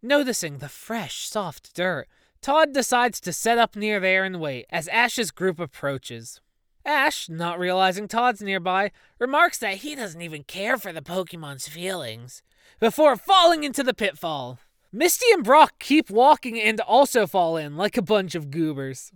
Noticing 0.03 0.59
the 0.59 0.69
fresh, 0.69 1.27
soft 1.27 1.75
dirt, 1.75 2.07
Todd 2.41 2.73
decides 2.73 3.21
to 3.21 3.33
set 3.33 3.59
up 3.59 3.77
near 3.77 4.01
there 4.01 4.25
and 4.25 4.41
wait 4.41 4.67
as 4.71 4.89
Ash's 4.89 5.31
group 5.31 5.59
approaches. 5.59 6.41
Ash, 6.85 7.29
not 7.29 7.59
realizing 7.59 8.07
Todd's 8.07 8.41
nearby, 8.41 8.93
remarks 9.19 9.59
that 9.59 9.79
he 9.79 9.95
doesn't 9.95 10.23
even 10.23 10.45
care 10.45 10.77
for 10.77 10.93
the 10.93 11.03
Pokemon's 11.03 11.67
feelings, 11.67 12.43
before 12.79 13.17
falling 13.17 13.65
into 13.65 13.83
the 13.83 13.95
pitfall. 13.95 14.61
Misty 14.93 15.27
and 15.33 15.43
Brock 15.43 15.75
keep 15.81 16.09
walking 16.11 16.61
and 16.61 16.81
also 16.81 17.27
fall 17.27 17.57
in 17.57 17.77
like 17.77 17.97
a 17.97 18.03
bunch 18.03 18.35
of 18.35 18.51
goobers. 18.51 19.13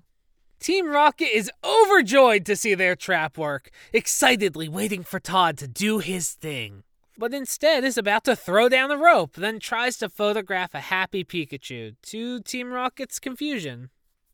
Team 0.58 0.90
Rocket 0.90 1.34
is 1.34 1.50
overjoyed 1.64 2.44
to 2.44 2.54
see 2.54 2.74
their 2.74 2.94
trap 2.94 3.38
work, 3.38 3.70
excitedly 3.94 4.68
waiting 4.68 5.02
for 5.02 5.18
Todd 5.18 5.56
to 5.58 5.66
do 5.66 6.00
his 6.00 6.32
thing. 6.32 6.82
But 7.20 7.32
instead 7.34 7.84
is 7.84 7.98
about 7.98 8.24
to 8.24 8.34
throw 8.34 8.68
down 8.70 8.88
the 8.88 8.96
rope, 8.96 9.34
then 9.34 9.60
tries 9.60 9.98
to 9.98 10.08
photograph 10.08 10.74
a 10.74 10.80
happy 10.80 11.22
Pikachu, 11.22 11.94
to 12.02 12.40
Team 12.40 12.72
Rocket's 12.72 13.18
confusion. 13.20 13.90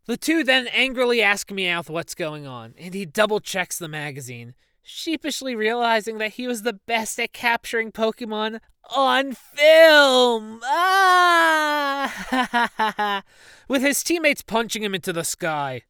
The 0.07 0.16
two 0.16 0.45
then 0.45 0.69
angrily 0.69 1.21
ask 1.21 1.49
Meowth 1.49 1.90
what's 1.90 2.14
going 2.14 2.47
on, 2.47 2.75
and 2.78 2.95
he 2.95 3.05
double 3.05 3.40
checks 3.40 3.76
the 3.76 3.88
magazine, 3.88 4.55
sheepishly 4.85 5.57
realizing 5.57 6.19
that 6.19 6.35
he 6.35 6.47
was 6.47 6.62
the 6.62 6.75
best 6.75 7.19
at 7.19 7.33
capturing 7.33 7.90
Pokemon 7.90 8.61
on 8.95 9.33
film. 9.33 10.61
Ah! 10.62 12.14
With 13.69 13.83
his 13.83 14.05
teammates 14.05 14.43
punching 14.43 14.85
him 14.85 14.95
into 14.95 15.12
the 15.12 15.25
sky. 15.25 15.83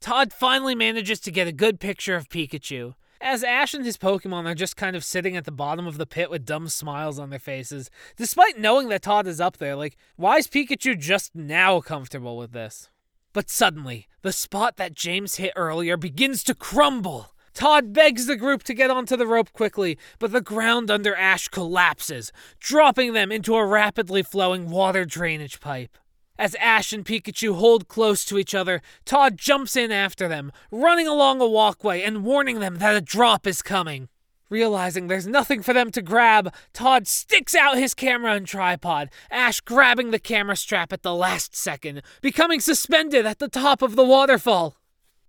Todd 0.00 0.34
finally 0.34 0.74
manages 0.74 1.18
to 1.20 1.30
get 1.30 1.48
a 1.48 1.52
good 1.52 1.80
picture 1.80 2.14
of 2.14 2.28
Pikachu. 2.28 2.92
As 3.24 3.44
Ash 3.44 3.72
and 3.72 3.84
his 3.84 3.96
Pokemon 3.96 4.46
are 4.46 4.54
just 4.54 4.76
kind 4.76 4.96
of 4.96 5.04
sitting 5.04 5.36
at 5.36 5.44
the 5.44 5.52
bottom 5.52 5.86
of 5.86 5.96
the 5.96 6.06
pit 6.06 6.28
with 6.28 6.44
dumb 6.44 6.68
smiles 6.68 7.20
on 7.20 7.30
their 7.30 7.38
faces, 7.38 7.88
despite 8.16 8.58
knowing 8.58 8.88
that 8.88 9.02
Todd 9.02 9.28
is 9.28 9.40
up 9.40 9.58
there, 9.58 9.76
like, 9.76 9.96
why 10.16 10.38
is 10.38 10.48
Pikachu 10.48 10.98
just 10.98 11.32
now 11.32 11.80
comfortable 11.80 12.36
with 12.36 12.50
this? 12.50 12.90
But 13.32 13.48
suddenly, 13.48 14.08
the 14.22 14.32
spot 14.32 14.76
that 14.76 14.94
James 14.94 15.36
hit 15.36 15.52
earlier 15.54 15.96
begins 15.96 16.42
to 16.44 16.54
crumble. 16.54 17.32
Todd 17.54 17.92
begs 17.92 18.26
the 18.26 18.34
group 18.34 18.64
to 18.64 18.74
get 18.74 18.90
onto 18.90 19.16
the 19.16 19.26
rope 19.28 19.52
quickly, 19.52 19.96
but 20.18 20.32
the 20.32 20.40
ground 20.40 20.90
under 20.90 21.14
Ash 21.14 21.46
collapses, 21.46 22.32
dropping 22.58 23.12
them 23.12 23.30
into 23.30 23.54
a 23.54 23.64
rapidly 23.64 24.24
flowing 24.24 24.68
water 24.68 25.04
drainage 25.04 25.60
pipe. 25.60 25.96
As 26.38 26.54
Ash 26.56 26.92
and 26.92 27.04
Pikachu 27.04 27.54
hold 27.54 27.88
close 27.88 28.24
to 28.24 28.38
each 28.38 28.54
other, 28.54 28.80
Todd 29.04 29.36
jumps 29.36 29.76
in 29.76 29.92
after 29.92 30.28
them, 30.28 30.50
running 30.70 31.06
along 31.06 31.40
a 31.40 31.46
walkway 31.46 32.02
and 32.02 32.24
warning 32.24 32.60
them 32.60 32.76
that 32.78 32.96
a 32.96 33.00
drop 33.00 33.46
is 33.46 33.62
coming. 33.62 34.08
Realizing 34.48 35.06
there's 35.06 35.26
nothing 35.26 35.62
for 35.62 35.72
them 35.72 35.90
to 35.92 36.02
grab, 36.02 36.52
Todd 36.74 37.06
sticks 37.06 37.54
out 37.54 37.78
his 37.78 37.94
camera 37.94 38.34
and 38.34 38.46
tripod, 38.46 39.08
Ash 39.30 39.60
grabbing 39.60 40.10
the 40.10 40.18
camera 40.18 40.56
strap 40.56 40.92
at 40.92 41.02
the 41.02 41.14
last 41.14 41.56
second, 41.56 42.02
becoming 42.20 42.60
suspended 42.60 43.24
at 43.24 43.38
the 43.38 43.48
top 43.48 43.80
of 43.80 43.96
the 43.96 44.04
waterfall. 44.04 44.76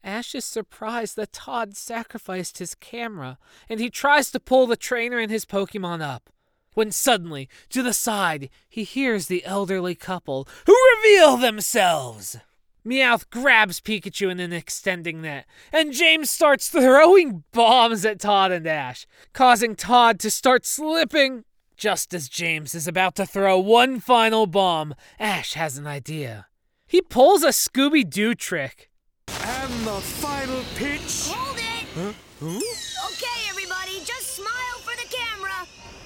Ash 0.03 0.35
is 0.35 0.43
surprised 0.43 1.15
that 1.15 1.31
Todd 1.31 1.77
sacrificed 1.77 2.57
his 2.57 2.75
camera, 2.75 3.37
and 3.69 3.79
he 3.79 3.89
tries 3.89 4.29
to 4.31 4.39
pull 4.41 4.67
the 4.67 4.75
trainer 4.75 5.19
and 5.19 5.31
his 5.31 5.45
Pokemon 5.45 6.01
up. 6.01 6.29
When 6.73 6.91
suddenly, 6.91 7.49
to 7.69 7.83
the 7.83 7.93
side, 7.93 8.49
he 8.67 8.83
hears 8.83 9.27
the 9.27 9.45
elderly 9.45 9.95
couple, 9.95 10.47
who 10.65 10.75
reveal 10.97 11.37
themselves! 11.37 12.37
Meowth 12.85 13.29
grabs 13.29 13.79
Pikachu 13.79 14.29
in 14.29 14.41
an 14.41 14.51
extending 14.51 15.21
net, 15.21 15.45
and 15.71 15.93
James 15.93 16.29
starts 16.29 16.67
throwing 16.67 17.43
bombs 17.53 18.03
at 18.03 18.19
Todd 18.19 18.51
and 18.51 18.67
Ash, 18.67 19.07
causing 19.31 19.75
Todd 19.75 20.19
to 20.19 20.29
start 20.29 20.65
slipping. 20.65 21.45
Just 21.77 22.13
as 22.13 22.27
James 22.27 22.75
is 22.75 22.87
about 22.87 23.15
to 23.15 23.25
throw 23.25 23.57
one 23.57 23.99
final 23.99 24.47
bomb, 24.47 24.95
Ash 25.17 25.53
has 25.53 25.77
an 25.77 25.87
idea. 25.87 26.47
He 26.85 27.01
pulls 27.01 27.43
a 27.43 27.49
Scooby 27.49 28.07
Doo 28.07 28.35
trick. 28.35 28.89
And 29.27 29.73
the 29.85 30.01
final 30.01 30.63
pitch. 30.75 31.29
Hold 31.29 31.57
it! 31.57 31.87
Huh? 31.95 32.13
Huh? 32.41 32.59
Okay, 33.07 33.49
everybody, 33.49 33.99
just 34.05 34.35
smile 34.35 34.79
for 34.81 34.95
the 34.97 35.07
camera. 35.09 35.65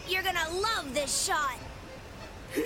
You're 0.09 0.23
gonna 0.23 0.47
love 0.61 0.93
this 0.93 1.25
shot. 1.25 1.57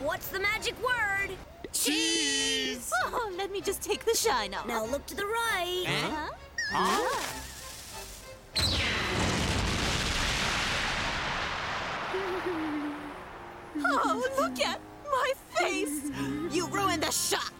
What's 0.00 0.28
the 0.28 0.38
magic 0.38 0.74
word? 0.82 1.36
Cheese. 1.72 2.92
Oh, 3.10 3.32
let 3.36 3.50
me 3.50 3.60
just 3.60 3.80
take 3.82 4.04
the 4.04 4.14
shine 4.14 4.54
off. 4.54 4.66
Now 4.66 4.84
look 4.84 5.06
to 5.06 5.16
the 5.16 5.24
right. 5.24 5.84
Eh? 5.86 6.06
Uh-huh. 6.06 6.30
Huh? 6.72 7.24
Oh, 13.80 14.22
look 14.38 14.60
at 14.60 14.80
my 15.10 15.32
face! 15.54 16.10
You 16.50 16.68
ruined 16.68 17.02
the 17.02 17.12
shot! 17.12 17.52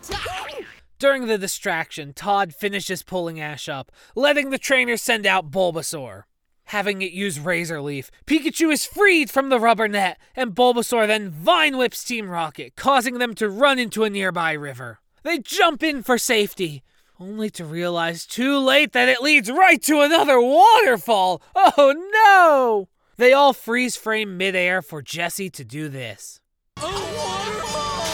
During 0.98 1.26
the 1.26 1.38
distraction, 1.38 2.12
Todd 2.12 2.54
finishes 2.54 3.02
pulling 3.02 3.40
Ash 3.40 3.68
up, 3.68 3.92
letting 4.16 4.50
the 4.50 4.58
trainer 4.58 4.96
send 4.96 5.26
out 5.26 5.50
Bulbasaur. 5.50 6.24
Having 6.68 7.00
it 7.00 7.12
use 7.12 7.40
Razor 7.40 7.80
Leaf, 7.80 8.10
Pikachu 8.26 8.70
is 8.70 8.84
freed 8.84 9.30
from 9.30 9.48
the 9.48 9.58
rubber 9.58 9.88
net, 9.88 10.18
and 10.36 10.54
Bulbasaur 10.54 11.06
then 11.06 11.30
vine 11.30 11.78
whips 11.78 12.04
Team 12.04 12.28
Rocket, 12.28 12.76
causing 12.76 13.16
them 13.16 13.34
to 13.36 13.48
run 13.48 13.78
into 13.78 14.04
a 14.04 14.10
nearby 14.10 14.52
river. 14.52 14.98
They 15.22 15.38
jump 15.38 15.82
in 15.82 16.02
for 16.02 16.18
safety, 16.18 16.82
only 17.18 17.48
to 17.52 17.64
realize 17.64 18.26
too 18.26 18.58
late 18.58 18.92
that 18.92 19.08
it 19.08 19.22
leads 19.22 19.50
right 19.50 19.82
to 19.84 20.02
another 20.02 20.38
waterfall. 20.38 21.40
Oh 21.56 21.94
no! 22.12 22.88
They 23.16 23.32
all 23.32 23.54
freeze 23.54 23.96
frame 23.96 24.36
midair 24.36 24.82
for 24.82 25.00
Jessie 25.00 25.48
to 25.48 25.64
do 25.64 25.88
this. 25.88 26.38
A 26.76 26.82
waterfall! 26.82 28.04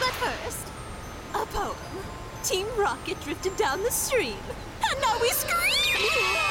But 0.00 0.14
first, 0.14 0.66
a 1.34 1.44
poem. 1.44 1.76
Team 2.42 2.66
Rocket 2.78 3.20
drifted 3.20 3.58
down 3.58 3.82
the 3.82 3.90
stream, 3.90 4.38
and 4.90 4.98
now 5.02 5.18
we 5.20 5.28
scream! 5.28 6.47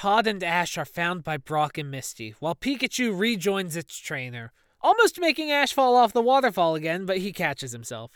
Todd 0.00 0.26
and 0.26 0.42
Ash 0.42 0.78
are 0.78 0.86
found 0.86 1.24
by 1.24 1.36
Brock 1.36 1.76
and 1.76 1.90
Misty, 1.90 2.34
while 2.40 2.54
Pikachu 2.54 3.12
rejoins 3.12 3.76
its 3.76 3.98
trainer, 3.98 4.50
almost 4.80 5.20
making 5.20 5.52
Ash 5.52 5.74
fall 5.74 5.94
off 5.94 6.14
the 6.14 6.22
waterfall 6.22 6.74
again, 6.74 7.04
but 7.04 7.18
he 7.18 7.34
catches 7.34 7.72
himself. 7.72 8.12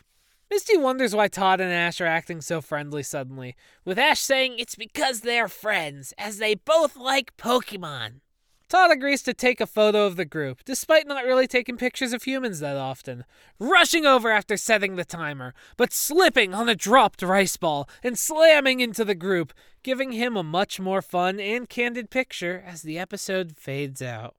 Misty 0.51 0.79
wonders 0.79 1.15
why 1.15 1.29
Todd 1.29 1.61
and 1.61 1.71
Ash 1.71 2.01
are 2.01 2.07
acting 2.07 2.41
so 2.41 2.63
friendly 2.63 3.03
suddenly, 3.03 3.55
with 3.85 3.99
Ash 3.99 4.21
saying 4.21 4.55
it's 4.59 4.77
because 4.77 5.21
they're 5.21 5.47
friends, 5.47 6.15
as 6.17 6.39
they 6.39 6.55
both 6.55 6.97
like 6.97 7.37
Pokemon. 7.37 8.23
Todd 8.69 8.91
agrees 8.91 9.23
to 9.23 9.35
take 9.35 9.61
a 9.61 9.67
photo 9.67 10.07
of 10.07 10.17
the 10.17 10.25
group, 10.25 10.65
despite 10.65 11.07
not 11.07 11.25
really 11.25 11.47
taking 11.47 11.77
pictures 11.77 12.13
of 12.13 12.23
humans 12.23 12.61
that 12.61 12.77
often, 12.77 13.25
rushing 13.59 14.07
over 14.07 14.31
after 14.31 14.57
setting 14.57 14.97
the 14.97 15.05
timer, 15.05 15.55
but 15.77 15.93
slipping 15.93 16.55
on 16.55 16.69
a 16.69 16.75
dropped 16.75 17.23
rice 17.23 17.57
ball 17.57 17.89
and 18.03 18.19
slamming 18.19 18.81
into 18.81 19.05
the 19.05 19.15
group, 19.15 19.53
giving 19.83 20.13
him 20.13 20.37
a 20.37 20.43
much 20.43 20.81
more 20.81 21.03
fun 21.03 21.39
and 21.39 21.69
candid 21.69 22.11
picture 22.11 22.65
as 22.67 22.83
the 22.83 22.99
episode 22.99 23.57
fades 23.57 24.01
out. 24.01 24.35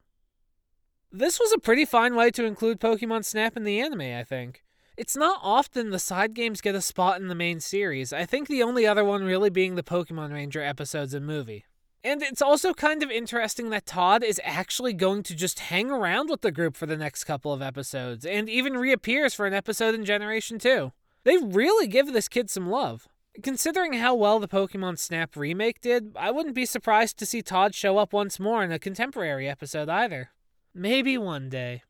This 1.11 1.39
was 1.39 1.53
a 1.53 1.59
pretty 1.59 1.85
fine 1.85 2.15
way 2.15 2.31
to 2.31 2.45
include 2.45 2.81
Pokemon 2.81 3.23
Snap 3.23 3.55
in 3.55 3.63
the 3.63 3.79
anime, 3.79 4.01
I 4.01 4.23
think. 4.23 4.63
It's 4.97 5.15
not 5.15 5.39
often 5.43 5.91
the 5.91 5.99
side 5.99 6.33
games 6.33 6.61
get 6.61 6.73
a 6.73 6.81
spot 6.81 7.21
in 7.21 7.27
the 7.27 7.35
main 7.35 7.59
series, 7.59 8.11
I 8.11 8.25
think 8.25 8.47
the 8.47 8.63
only 8.63 8.87
other 8.87 9.05
one 9.05 9.23
really 9.23 9.49
being 9.49 9.75
the 9.75 9.83
Pokemon 9.83 10.33
Ranger 10.33 10.61
episodes 10.61 11.13
and 11.13 11.25
movie. 11.25 11.65
And 12.05 12.21
it's 12.21 12.41
also 12.41 12.71
kind 12.75 13.01
of 13.01 13.09
interesting 13.09 13.71
that 13.71 13.87
Todd 13.87 14.23
is 14.23 14.39
actually 14.43 14.93
going 14.93 15.23
to 15.23 15.33
just 15.33 15.59
hang 15.59 15.89
around 15.89 16.29
with 16.29 16.41
the 16.41 16.51
group 16.51 16.77
for 16.77 16.85
the 16.85 16.95
next 16.95 17.23
couple 17.23 17.51
of 17.51 17.63
episodes, 17.63 18.27
and 18.27 18.47
even 18.47 18.77
reappears 18.77 19.33
for 19.33 19.47
an 19.47 19.55
episode 19.55 19.95
in 19.95 20.05
Generation 20.05 20.59
2. 20.59 20.91
They 21.23 21.37
really 21.37 21.87
give 21.87 22.13
this 22.13 22.27
kid 22.27 22.51
some 22.51 22.69
love. 22.69 23.07
Considering 23.41 23.93
how 23.93 24.13
well 24.13 24.39
the 24.39 24.47
Pokemon 24.47 24.99
Snap 24.99 25.35
remake 25.35 25.81
did, 25.81 26.11
I 26.15 26.29
wouldn't 26.29 26.53
be 26.53 26.67
surprised 26.67 27.17
to 27.17 27.25
see 27.25 27.41
Todd 27.41 27.73
show 27.73 27.97
up 27.97 28.13
once 28.13 28.39
more 28.39 28.63
in 28.63 28.71
a 28.71 28.77
contemporary 28.77 29.49
episode 29.49 29.89
either. 29.89 30.29
Maybe 30.75 31.17
one 31.17 31.49
day. 31.49 31.81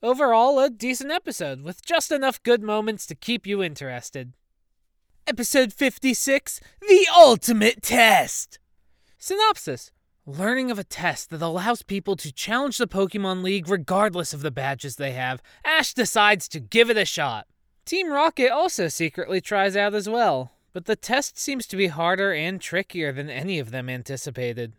Overall, 0.00 0.60
a 0.60 0.70
decent 0.70 1.10
episode, 1.10 1.62
with 1.62 1.84
just 1.84 2.12
enough 2.12 2.40
good 2.44 2.62
moments 2.62 3.04
to 3.06 3.16
keep 3.16 3.48
you 3.48 3.64
interested. 3.64 4.32
Episode 5.26 5.72
56 5.72 6.60
The 6.82 7.08
Ultimate 7.12 7.82
Test! 7.82 8.60
Synopsis 9.26 9.90
Learning 10.24 10.70
of 10.70 10.78
a 10.78 10.84
test 10.84 11.30
that 11.30 11.42
allows 11.42 11.82
people 11.82 12.14
to 12.14 12.32
challenge 12.32 12.78
the 12.78 12.86
Pokemon 12.86 13.42
League 13.42 13.68
regardless 13.68 14.32
of 14.32 14.40
the 14.40 14.52
badges 14.52 14.94
they 14.94 15.14
have, 15.14 15.42
Ash 15.64 15.92
decides 15.92 16.46
to 16.46 16.60
give 16.60 16.90
it 16.90 16.96
a 16.96 17.04
shot. 17.04 17.48
Team 17.84 18.12
Rocket 18.12 18.52
also 18.52 18.86
secretly 18.86 19.40
tries 19.40 19.76
out 19.76 19.94
as 19.94 20.08
well, 20.08 20.52
but 20.72 20.84
the 20.84 20.94
test 20.94 21.40
seems 21.40 21.66
to 21.66 21.76
be 21.76 21.88
harder 21.88 22.32
and 22.32 22.60
trickier 22.60 23.12
than 23.12 23.28
any 23.28 23.58
of 23.58 23.72
them 23.72 23.88
anticipated. 23.88 24.74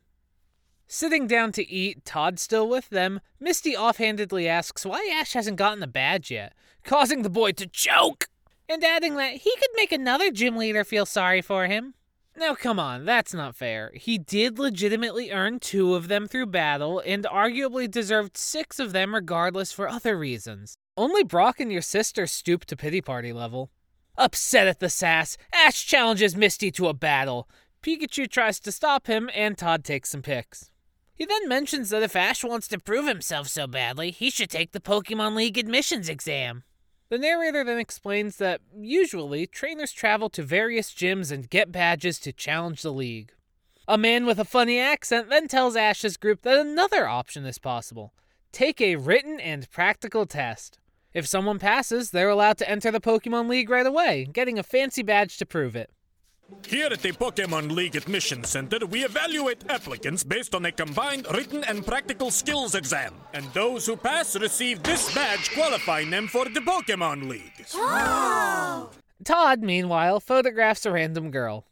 Sitting 0.87 1.27
down 1.27 1.51
to 1.51 1.69
eat, 1.69 2.05
Todd 2.05 2.39
still 2.39 2.69
with 2.69 2.87
them, 2.87 3.19
Misty 3.41 3.75
offhandedly 3.75 4.47
asks 4.47 4.85
why 4.85 5.13
Ash 5.13 5.33
hasn't 5.33 5.57
gotten 5.57 5.83
a 5.83 5.87
badge 5.87 6.31
yet, 6.31 6.53
causing 6.85 7.23
the 7.23 7.29
boy 7.29 7.51
to 7.51 7.67
choke, 7.67 8.29
and 8.69 8.81
adding 8.81 9.17
that 9.17 9.33
he 9.33 9.53
could 9.57 9.71
make 9.75 9.91
another 9.91 10.31
gym 10.31 10.55
leader 10.55 10.85
feel 10.85 11.05
sorry 11.05 11.41
for 11.41 11.65
him. 11.65 11.95
Now, 12.39 12.53
come 12.53 12.79
on, 12.79 13.03
that's 13.03 13.33
not 13.33 13.55
fair. 13.55 13.91
He 13.95 14.19
did 14.19 14.59
legitimately 14.59 15.31
earn 15.31 15.59
two 15.59 15.95
of 15.95 16.07
them 16.07 16.27
through 16.27 16.45
battle, 16.45 17.01
and 17.03 17.23
arguably 17.25 17.89
deserved 17.89 18.37
six 18.37 18.77
of 18.79 18.93
them 18.93 19.15
regardless 19.15 19.71
for 19.71 19.89
other 19.89 20.15
reasons. 20.15 20.75
Only 20.95 21.23
Brock 21.23 21.59
and 21.59 21.71
your 21.71 21.81
sister 21.81 22.27
stoop 22.27 22.65
to 22.65 22.75
pity 22.75 23.01
party 23.01 23.33
level. 23.33 23.71
Upset 24.19 24.67
at 24.67 24.79
the 24.79 24.89
sass, 24.89 25.35
Ash 25.51 25.83
challenges 25.83 26.35
Misty 26.35 26.69
to 26.71 26.89
a 26.89 26.93
battle. 26.93 27.49
Pikachu 27.81 28.29
tries 28.29 28.59
to 28.59 28.71
stop 28.71 29.07
him, 29.07 29.31
and 29.33 29.57
Todd 29.57 29.83
takes 29.83 30.11
some 30.11 30.21
pics. 30.21 30.69
He 31.15 31.25
then 31.25 31.49
mentions 31.49 31.89
that 31.89 32.03
if 32.03 32.15
Ash 32.15 32.43
wants 32.43 32.67
to 32.67 32.79
prove 32.79 33.07
himself 33.07 33.47
so 33.47 33.65
badly, 33.65 34.11
he 34.11 34.29
should 34.29 34.51
take 34.51 34.73
the 34.73 34.79
Pokemon 34.79 35.35
League 35.35 35.57
admissions 35.57 36.07
exam. 36.07 36.63
The 37.09 37.17
narrator 37.17 37.63
then 37.63 37.79
explains 37.79 38.35
that 38.37 38.59
usually 38.75 39.47
trainers 39.47 39.93
travel 39.93 40.29
to 40.31 40.43
various 40.43 40.91
gyms 40.91 41.31
and 41.31 41.49
get 41.49 41.71
badges 41.71 42.19
to 42.19 42.33
challenge 42.33 42.81
the 42.81 42.91
league. 42.91 43.31
A 43.87 43.97
man 43.97 44.25
with 44.25 44.39
a 44.39 44.45
funny 44.45 44.77
accent 44.77 45.29
then 45.29 45.47
tells 45.47 45.77
Ash's 45.77 46.17
group 46.17 46.41
that 46.41 46.59
another 46.59 47.07
option 47.07 47.45
is 47.45 47.59
possible 47.59 48.13
take 48.51 48.81
a 48.81 48.95
written 48.95 49.39
and 49.39 49.69
practical 49.69 50.25
test. 50.25 50.79
If 51.13 51.27
someone 51.27 51.59
passes, 51.59 52.11
they're 52.11 52.29
allowed 52.29 52.57
to 52.57 52.69
enter 52.69 52.91
the 52.91 52.99
Pokemon 52.99 53.47
League 53.47 53.69
right 53.69 53.85
away, 53.85 54.27
getting 54.31 54.59
a 54.59 54.63
fancy 54.63 55.03
badge 55.03 55.37
to 55.37 55.45
prove 55.45 55.75
it. 55.75 55.91
Here 56.65 56.87
at 56.87 57.01
the 57.01 57.11
Pokemon 57.11 57.71
League 57.71 57.95
Admission 57.95 58.43
Center, 58.43 58.85
we 58.85 59.03
evaluate 59.03 59.63
applicants 59.69 60.23
based 60.23 60.55
on 60.55 60.65
a 60.65 60.71
combined 60.71 61.27
written 61.33 61.63
and 61.63 61.85
practical 61.85 62.31
skills 62.31 62.75
exam. 62.75 63.13
And 63.33 63.45
those 63.53 63.85
who 63.85 63.95
pass 63.95 64.35
receive 64.39 64.83
this 64.83 65.13
badge 65.13 65.53
qualifying 65.53 66.09
them 66.09 66.27
for 66.27 66.45
the 66.45 66.61
Pokemon 66.61 67.29
League. 67.29 67.65
Todd, 69.23 69.61
meanwhile, 69.61 70.19
photographs 70.19 70.85
a 70.85 70.91
random 70.91 71.31
girl. 71.31 71.65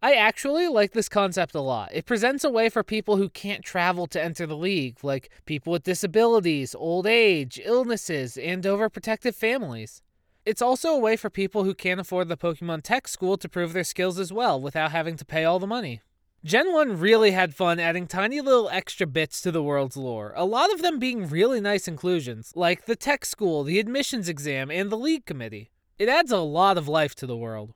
I 0.00 0.14
actually 0.14 0.68
like 0.68 0.92
this 0.92 1.08
concept 1.08 1.56
a 1.56 1.60
lot. 1.60 1.90
It 1.92 2.06
presents 2.06 2.44
a 2.44 2.50
way 2.50 2.68
for 2.68 2.84
people 2.84 3.16
who 3.16 3.28
can't 3.28 3.64
travel 3.64 4.06
to 4.08 4.22
enter 4.22 4.46
the 4.46 4.56
league, 4.56 5.02
like 5.02 5.30
people 5.44 5.72
with 5.72 5.82
disabilities, 5.82 6.74
old 6.74 7.06
age, 7.06 7.60
illnesses, 7.64 8.36
and 8.36 8.62
overprotective 8.62 9.34
families. 9.34 10.02
It's 10.48 10.62
also 10.62 10.88
a 10.88 10.98
way 10.98 11.14
for 11.16 11.28
people 11.28 11.64
who 11.64 11.74
can't 11.74 12.00
afford 12.00 12.28
the 12.28 12.36
Pokemon 12.38 12.82
Tech 12.82 13.06
School 13.06 13.36
to 13.36 13.50
prove 13.50 13.74
their 13.74 13.84
skills 13.84 14.18
as 14.18 14.32
well 14.32 14.58
without 14.58 14.92
having 14.92 15.14
to 15.18 15.24
pay 15.26 15.44
all 15.44 15.58
the 15.58 15.66
money. 15.66 16.00
Gen 16.42 16.72
1 16.72 16.98
really 16.98 17.32
had 17.32 17.54
fun 17.54 17.78
adding 17.78 18.06
tiny 18.06 18.40
little 18.40 18.70
extra 18.70 19.06
bits 19.06 19.42
to 19.42 19.52
the 19.52 19.62
world's 19.62 19.98
lore, 19.98 20.32
a 20.34 20.46
lot 20.46 20.72
of 20.72 20.80
them 20.80 20.98
being 20.98 21.28
really 21.28 21.60
nice 21.60 21.86
inclusions, 21.86 22.54
like 22.56 22.86
the 22.86 22.96
tech 22.96 23.26
school, 23.26 23.62
the 23.62 23.78
admissions 23.78 24.26
exam, 24.26 24.70
and 24.70 24.88
the 24.88 24.96
league 24.96 25.26
committee. 25.26 25.70
It 25.98 26.08
adds 26.08 26.32
a 26.32 26.38
lot 26.38 26.78
of 26.78 26.88
life 26.88 27.14
to 27.16 27.26
the 27.26 27.36
world. 27.36 27.74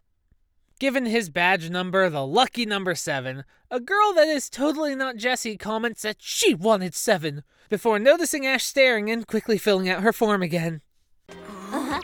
Given 0.78 1.04
his 1.04 1.28
badge 1.28 1.68
number, 1.68 2.08
the 2.08 2.26
lucky 2.26 2.64
number 2.64 2.94
7, 2.94 3.44
a 3.70 3.80
girl 3.80 4.14
that 4.14 4.28
is 4.28 4.48
totally 4.48 4.94
not 4.94 5.18
Jessie 5.18 5.58
comments 5.58 6.00
that 6.00 6.22
she 6.22 6.54
wanted 6.54 6.94
7, 6.94 7.42
before 7.68 7.98
noticing 7.98 8.46
Ash 8.46 8.64
staring 8.64 9.10
and 9.10 9.26
quickly 9.26 9.58
filling 9.58 9.90
out 9.90 10.02
her 10.02 10.14
form 10.14 10.40
again. 10.40 10.80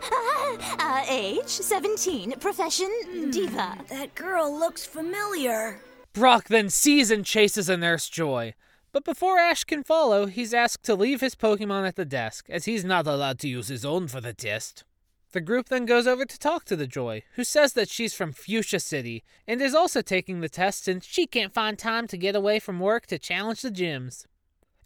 Uh, 0.81 1.05
age 1.09 1.49
17, 1.49 2.33
profession 2.41 2.91
diva. 3.31 3.77
That 3.91 4.15
girl 4.15 4.57
looks 4.57 4.87
familiar. 4.87 5.81
Brock 6.13 6.49
then 6.49 6.71
sees 6.71 7.11
and 7.11 7.25
chases 7.25 7.69
a 7.69 7.77
Nurse 7.77 8.09
Joy. 8.09 8.55
But 8.91 9.05
before 9.05 9.39
Ash 9.39 9.65
can 9.65 9.85
follow, 9.85 10.27
he's 10.27 10.55
asked 10.55 10.85
to 10.85 10.95
leave 10.95 11.21
his 11.21 11.35
Pokemon 11.35 11.87
at 11.87 11.97
the 11.97 12.05
desk, 12.05 12.47
as 12.49 12.65
he's 12.65 12.85
not 12.85 13.07
allowed 13.07 13.39
to 13.41 13.49
use 13.49 13.69
his 13.69 13.85
own 13.85 14.09
for 14.09 14.21
the 14.21 14.33
test. 14.33 14.85
The 15.33 15.43
group 15.43 15.69
then 15.69 15.85
goes 15.85 16.07
over 16.07 16.25
to 16.25 16.39
talk 16.39 16.65
to 16.65 16.77
the 16.77 16.87
Joy, 16.87 17.23
who 17.35 17.45
says 17.45 17.75
that 17.75 17.91
she's 17.91 18.15
from 18.15 18.33
Fuchsia 18.33 18.81
City 18.81 19.23
and 19.47 19.61
is 19.61 19.75
also 19.75 20.01
taking 20.01 20.41
the 20.41 20.49
test 20.49 20.85
since 20.85 21.05
she 21.05 21.27
can't 21.27 21.53
find 21.53 21.79
time 21.79 22.09
to 22.09 22.17
get 22.17 22.35
away 22.35 22.59
from 22.59 22.81
work 22.81 23.07
to 23.07 23.19
challenge 23.19 23.61
the 23.61 23.71
gyms. 23.71 24.25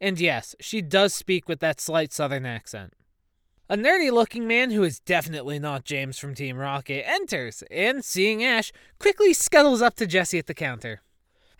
And 0.01 0.21
yes, 0.21 0.57
she 0.59 0.83
does 0.83 1.15
speak 1.15 1.49
with 1.49 1.61
that 1.61 1.81
slight 1.81 2.13
southern 2.13 2.45
accent. 2.45 2.93
A 3.73 3.75
nerdy 3.75 4.13
looking 4.13 4.47
man 4.47 4.71
who 4.71 4.83
is 4.83 5.01
definitely 5.01 5.59
not 5.59 5.87
James 5.87 6.19
from 6.19 6.35
Team 6.35 6.59
Rocket 6.59 7.09
enters 7.09 7.63
and, 7.71 8.05
seeing 8.05 8.45
Ash, 8.45 8.71
quickly 8.99 9.33
scuttles 9.33 9.81
up 9.81 9.95
to 9.95 10.07
Jessie 10.07 10.39
at 10.39 10.47
the 10.47 10.53
counter. 10.53 11.01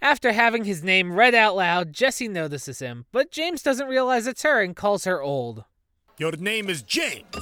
After 0.03 0.33
having 0.33 0.65
his 0.65 0.85
name 0.85 1.15
read 1.15 1.35
out 1.35 1.57
loud, 1.57 1.95
Jessie 1.95 2.29
notices 2.29 2.81
him, 2.81 3.07
but 3.13 3.31
James 3.31 3.63
doesn't 3.63 3.89
realize 3.89 4.27
it's 4.27 4.43
her 4.43 4.61
and 4.61 4.77
calls 4.77 5.05
her 5.05 5.23
old. 5.23 5.65
Your 6.19 6.33
name 6.33 6.69
is 6.69 6.83
James. 6.83 7.25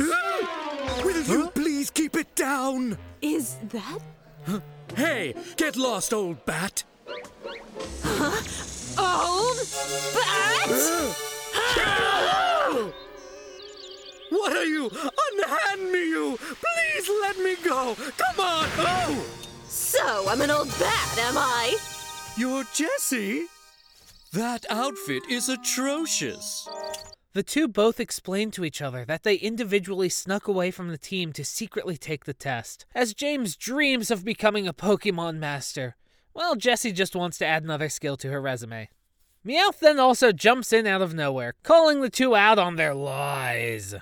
Will 1.02 1.26
you 1.26 1.50
please 1.52 1.90
keep 1.90 2.14
it 2.14 2.36
down? 2.36 2.96
Is 3.20 3.56
that 3.70 3.98
Hey, 4.94 5.34
get 5.56 5.76
lost, 5.76 6.14
old 6.14 6.44
bat. 6.44 6.84
old 8.96 9.58
bat? 10.14 11.16
What 14.30 14.56
are 14.56 14.64
you? 14.64 14.90
Unhand 14.90 15.92
me, 15.92 16.08
you! 16.08 16.38
Please 16.38 17.10
let 17.20 17.38
me 17.38 17.56
go! 17.62 17.96
Come 17.96 18.40
on! 18.40 18.68
Oh! 18.78 19.26
So 19.64 20.28
I'm 20.28 20.40
an 20.40 20.50
old 20.50 20.68
bat, 20.78 21.18
am 21.18 21.36
I? 21.36 21.76
You're 22.36 22.64
Jessie? 22.72 23.46
That 24.32 24.64
outfit 24.70 25.24
is 25.28 25.48
atrocious. 25.48 26.68
The 27.32 27.42
two 27.42 27.68
both 27.68 28.00
explain 28.00 28.50
to 28.52 28.64
each 28.64 28.80
other 28.80 29.04
that 29.04 29.24
they 29.24 29.34
individually 29.34 30.08
snuck 30.08 30.48
away 30.48 30.70
from 30.70 30.88
the 30.88 30.98
team 30.98 31.32
to 31.34 31.44
secretly 31.44 31.96
take 31.96 32.24
the 32.24 32.34
test, 32.34 32.86
as 32.94 33.14
James 33.14 33.56
dreams 33.56 34.10
of 34.10 34.24
becoming 34.24 34.66
a 34.66 34.72
Pokemon 34.72 35.38
master. 35.38 35.96
Well, 36.34 36.54
Jessie 36.54 36.92
just 36.92 37.16
wants 37.16 37.38
to 37.38 37.46
add 37.46 37.64
another 37.64 37.88
skill 37.88 38.16
to 38.18 38.30
her 38.30 38.40
resume. 38.40 38.88
Meowth 39.44 39.80
then 39.80 39.98
also 39.98 40.32
jumps 40.32 40.72
in 40.72 40.86
out 40.86 41.02
of 41.02 41.14
nowhere, 41.14 41.54
calling 41.62 42.00
the 42.00 42.10
two 42.10 42.36
out 42.36 42.58
on 42.58 42.76
their 42.76 42.94
lies. 42.94 43.94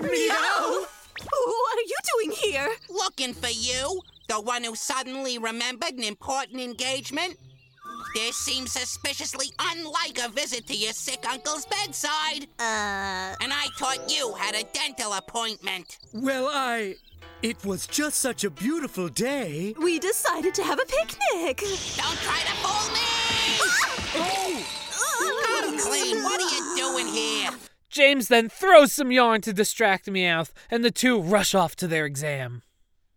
Meow! 0.00 0.86
What 1.22 1.78
are 1.78 1.86
you 1.86 1.96
doing 2.16 2.36
here? 2.36 2.68
Looking 2.90 3.32
for 3.34 3.48
you, 3.48 4.00
the 4.28 4.40
one 4.40 4.64
who 4.64 4.74
suddenly 4.74 5.38
remembered 5.38 5.92
an 5.94 6.04
important 6.04 6.60
engagement? 6.60 7.36
This 8.14 8.36
seems 8.36 8.72
suspiciously 8.72 9.46
unlike 9.58 10.18
a 10.24 10.28
visit 10.28 10.66
to 10.68 10.74
your 10.74 10.92
sick 10.92 11.24
uncle's 11.28 11.66
bedside. 11.66 12.46
Uh, 12.58 13.34
And 13.40 13.52
I 13.52 13.66
thought 13.78 14.10
you 14.10 14.34
had 14.34 14.54
a 14.54 14.62
dental 14.72 15.12
appointment. 15.14 15.98
Well, 16.12 16.48
I. 16.52 16.94
It 17.42 17.64
was 17.64 17.86
just 17.86 18.18
such 18.20 18.44
a 18.44 18.50
beautiful 18.50 19.08
day. 19.08 19.74
We 19.78 19.98
decided 19.98 20.54
to 20.54 20.62
have 20.62 20.78
a 20.78 20.86
picnic. 20.86 21.58
Don't 21.96 22.18
try 22.18 22.40
to 22.40 22.54
fool 22.62 22.92
me! 22.94 24.64
Come 25.44 25.78
clean, 25.78 26.22
what 26.22 26.40
are 26.40 26.50
you 26.56 26.76
doing 26.76 27.06
here? 27.06 27.50
James 27.94 28.26
then 28.26 28.48
throws 28.48 28.92
some 28.92 29.12
yarn 29.12 29.40
to 29.42 29.52
distract 29.52 30.06
Meowth, 30.06 30.50
and 30.68 30.84
the 30.84 30.90
two 30.90 31.20
rush 31.20 31.54
off 31.54 31.76
to 31.76 31.86
their 31.86 32.04
exam. 32.06 32.62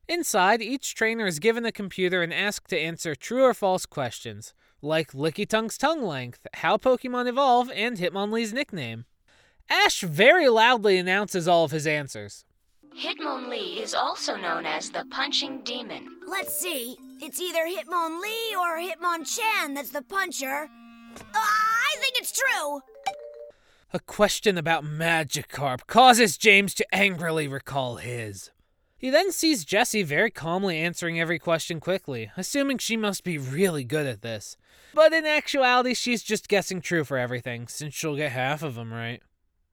Inside, 0.07 0.61
each 0.61 0.93
trainer 0.93 1.25
is 1.25 1.39
given 1.39 1.65
a 1.65 1.71
computer 1.71 2.21
and 2.21 2.31
asked 2.31 2.69
to 2.69 2.79
answer 2.79 3.15
true 3.15 3.43
or 3.43 3.55
false 3.55 3.87
questions, 3.87 4.53
like 4.79 5.13
Lickitung's 5.13 5.79
tongue 5.79 6.03
length, 6.03 6.45
how 6.53 6.77
Pokemon 6.77 7.27
evolve, 7.27 7.71
and 7.73 7.97
Hitmonlee's 7.97 8.53
nickname. 8.53 9.05
Ash 9.67 10.01
very 10.01 10.47
loudly 10.47 10.99
announces 10.99 11.47
all 11.47 11.65
of 11.65 11.71
his 11.71 11.87
answers. 11.87 12.45
Hitmonlee 12.95 13.81
is 13.81 13.95
also 13.95 14.35
known 14.35 14.67
as 14.67 14.91
the 14.91 15.05
Punching 15.09 15.63
Demon. 15.63 16.07
let's 16.27 16.55
see. 16.55 16.95
It's 17.19 17.41
either 17.41 17.65
Hitmonlee 17.65 18.51
or 18.59 18.77
Hitmonchan 18.77 19.73
that's 19.73 19.89
the 19.89 20.03
puncher. 20.03 20.69
Uh, 21.19 21.39
I 21.39 21.95
think 21.99 22.13
it's 22.17 22.31
true. 22.31 22.79
A 23.93 24.01
question 24.01 24.57
about 24.57 24.83
Magikarp 24.83 25.87
causes 25.87 26.37
James 26.37 26.73
to 26.73 26.85
angrily 26.93 27.47
recall 27.47 27.95
his. 27.95 28.51
He 28.97 29.09
then 29.09 29.31
sees 29.31 29.63
Jessie 29.63 30.03
very 30.03 30.29
calmly 30.29 30.77
answering 30.77 31.21
every 31.21 31.39
question 31.39 31.79
quickly, 31.79 32.29
assuming 32.35 32.79
she 32.79 32.97
must 32.97 33.23
be 33.23 33.37
really 33.37 33.85
good 33.85 34.05
at 34.05 34.21
this. 34.21 34.57
But 34.93 35.13
in 35.13 35.25
actuality, 35.25 35.93
she's 35.93 36.21
just 36.21 36.49
guessing 36.49 36.81
true 36.81 37.05
for 37.05 37.17
everything, 37.17 37.69
since 37.69 37.93
she'll 37.93 38.17
get 38.17 38.33
half 38.33 38.61
of 38.61 38.75
them 38.75 38.91
right. 38.91 39.21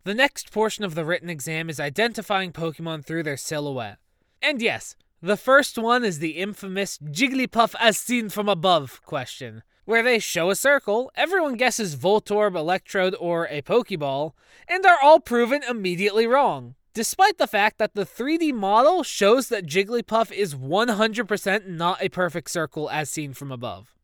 The 0.04 0.14
next 0.14 0.52
portion 0.52 0.84
of 0.84 0.94
the 0.94 1.04
written 1.04 1.28
exam 1.28 1.68
is 1.68 1.80
identifying 1.80 2.52
Pokemon 2.52 3.04
through 3.04 3.24
their 3.24 3.36
silhouette. 3.36 3.98
And 4.40 4.62
yes, 4.62 4.94
the 5.20 5.36
first 5.36 5.76
one 5.76 6.04
is 6.04 6.20
the 6.20 6.36
infamous 6.36 6.98
Jigglypuff 6.98 7.74
as 7.80 7.98
seen 7.98 8.28
from 8.28 8.48
above 8.48 9.02
question, 9.04 9.64
where 9.84 10.02
they 10.02 10.18
show 10.18 10.50
a 10.50 10.56
circle, 10.56 11.10
everyone 11.14 11.56
guesses 11.56 11.96
Voltorb, 11.96 12.56
Electrode, 12.56 13.14
or 13.18 13.46
a 13.48 13.62
Pokeball, 13.62 14.32
and 14.68 14.84
are 14.86 14.98
all 15.02 15.20
proven 15.20 15.62
immediately 15.62 16.26
wrong. 16.26 16.74
Despite 16.94 17.38
the 17.38 17.46
fact 17.46 17.78
that 17.78 17.94
the 17.94 18.06
3D 18.06 18.52
model 18.52 19.02
shows 19.02 19.48
that 19.48 19.66
Jigglypuff 19.66 20.30
is 20.30 20.54
100% 20.54 21.66
not 21.66 22.00
a 22.00 22.08
perfect 22.08 22.50
circle 22.50 22.88
as 22.88 23.10
seen 23.10 23.32
from 23.34 23.50
above. 23.50 23.94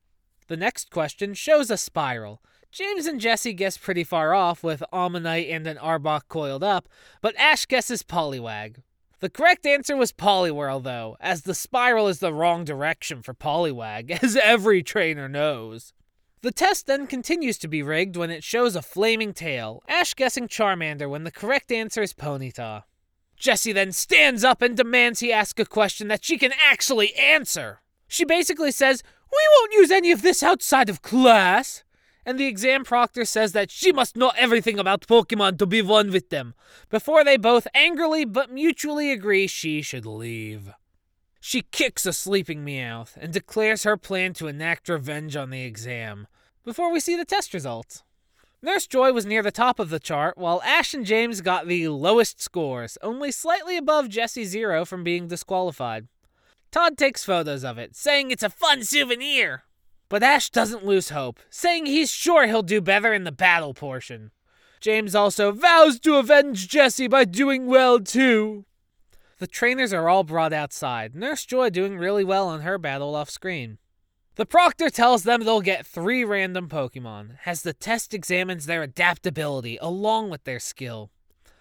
The 0.49 0.57
next 0.57 0.91
question 0.91 1.35
shows 1.35 1.71
a 1.71 1.77
spiral. 1.77 2.43
James 2.73 3.07
and 3.07 3.21
Jesse 3.21 3.53
guess 3.53 3.79
pretty 3.79 4.05
far 4.05 4.35
off 4.35 4.65
with 4.65 4.83
Omanyte 4.93 5.53
and 5.53 5.67
an 5.67 5.77
Arbok 5.77 6.23
coiled 6.29 6.65
up, 6.65 6.89
but 7.21 7.37
Ash 7.37 7.67
guesses 7.67 8.03
Poliwag. 8.03 8.83
The 9.21 9.31
correct 9.31 9.67
answer 9.67 9.97
was 9.97 10.13
Poliwhirl, 10.13 10.83
though, 10.83 11.17
as 11.21 11.43
the 11.43 11.55
spiral 11.55 12.09
is 12.09 12.21
the 12.21 12.33
wrong 12.33 12.65
direction 12.65 13.21
for 13.21 13.35
Poliwag, 13.35 14.11
as 14.23 14.35
every 14.37 14.83
trainer 14.83 15.29
knows. 15.29 15.93
The 16.43 16.51
test 16.51 16.87
then 16.87 17.07
continues 17.07 17.59
to 17.59 17.69
be 17.69 17.83
rigged 17.83 18.17
when 18.17 18.31
it 18.31 18.43
shows 18.43 18.75
a 18.75 18.81
flaming 18.81 19.35
tail, 19.35 19.83
Ash 19.87 20.15
guessing 20.15 20.49
Charmander 20.49 21.09
when 21.09 21.25
the 21.25 21.31
correct 21.31 21.71
answer 21.71 22.01
is 22.01 22.15
Ponyta. 22.15 22.85
Jessie 23.37 23.75
then 23.75 23.93
stands 23.93 24.43
up 24.43 24.63
and 24.63 24.75
demands 24.75 25.21
he 25.21 25.33
ask 25.33 25.59
a 25.59 25.67
question 25.67 26.09
that 26.09 26.25
she 26.25 26.39
can 26.39 26.53
actually 26.71 27.15
answer. 27.15 27.83
She 28.09 28.25
basically 28.25 28.73
says, 28.73 29.03
We 29.31 29.49
won't 29.59 29.73
use 29.75 29.91
any 29.91 30.13
of 30.13 30.23
this 30.23 30.43
outside 30.43 30.89
of 30.89 31.03
class. 31.03 31.85
And 32.25 32.39
the 32.39 32.47
exam 32.47 32.85
proctor 32.85 33.25
says 33.25 33.53
that 33.53 33.71
she 33.71 33.93
must 33.93 34.17
know 34.17 34.33
everything 34.37 34.79
about 34.79 35.07
Pokemon 35.07 35.59
to 35.59 35.67
be 35.67 35.83
one 35.83 36.11
with 36.11 36.29
them, 36.29 36.55
before 36.91 37.25
they 37.25 37.37
both 37.37 37.67
angrily 37.75 38.25
but 38.25 38.51
mutually 38.51 39.11
agree 39.11 39.47
she 39.47 39.83
should 39.83 40.07
leave. 40.07 40.73
She 41.41 41.63
kicks 41.63 42.05
a 42.05 42.13
sleeping 42.13 42.65
Meowth 42.65 43.17
and 43.17 43.33
declares 43.33 43.85
her 43.85 43.97
plan 43.97 44.35
to 44.35 44.49
enact 44.49 44.91
revenge 44.91 45.37
on 45.37 45.49
the 45.49 45.63
exam, 45.63 46.27
before 46.65 46.93
we 46.93 47.01
see 47.01 47.17
the 47.17 47.25
test 47.25 47.55
results. 47.55 48.05
Nurse 48.63 48.87
Joy 48.87 49.13
was 49.13 49.25
near 49.25 49.43
the 49.43 49.51
top 49.51 49.79
of 49.79 49.89
the 49.89 49.99
chart, 49.99 50.37
while 50.37 50.61
Ash 50.63 50.93
and 50.93 51.07
James 51.07 51.41
got 51.41 51.67
the 51.67 51.89
lowest 51.89 52.43
scores, 52.43 52.99
only 53.01 53.33
slightly 53.33 53.79
above 53.79 54.11
Jessie 54.11 54.45
Zero 54.45 54.85
from 54.85 55.03
being 55.03 55.29
disqualified. 55.29 56.09
Todd 56.71 56.99
takes 56.99 57.25
photos 57.25 57.65
of 57.65 57.79
it, 57.79 57.97
saying 57.97 58.31
it's 58.31 58.43
a 58.43 58.51
fun 58.51 58.85
souvenir. 58.85 59.63
But 60.11 60.25
Ash 60.25 60.51
doesn't 60.51 60.85
lose 60.85 61.11
hope, 61.11 61.39
saying 61.49 61.87
he's 61.87 62.11
sure 62.11 62.47
he'll 62.47 62.63
do 62.63 62.83
better 62.83 63.15
in 63.15 63.25
the 63.25 63.33
battle 63.33 63.73
portion. 63.73 64.33
James 64.81 65.15
also 65.15 65.53
vows 65.53 66.01
to 66.01 66.17
avenge 66.17 66.69
Jessie 66.69 67.07
by 67.07 67.25
doing 67.25 67.67
well 67.67 68.01
too. 68.01 68.67
The 69.39 69.47
trainers 69.47 69.93
are 69.93 70.09
all 70.09 70.25
brought 70.25 70.53
outside, 70.53 71.15
Nurse 71.15 71.47
Joy 71.47 71.71
doing 71.71 71.97
really 71.97 72.25
well 72.25 72.49
on 72.49 72.63
her 72.63 72.77
battle 72.77 73.15
off 73.15 73.31
screen. 73.31 73.79
The 74.35 74.45
proctor 74.45 74.91
tells 74.91 75.23
them 75.23 75.45
they'll 75.45 75.61
get 75.61 75.87
three 75.87 76.25
random 76.25 76.69
Pokemon, 76.69 77.37
as 77.47 77.63
the 77.63 77.73
test 77.73 78.13
examines 78.13 78.67
their 78.67 78.83
adaptability 78.83 79.79
along 79.81 80.29
with 80.29 80.43
their 80.43 80.61
skill. 80.61 81.11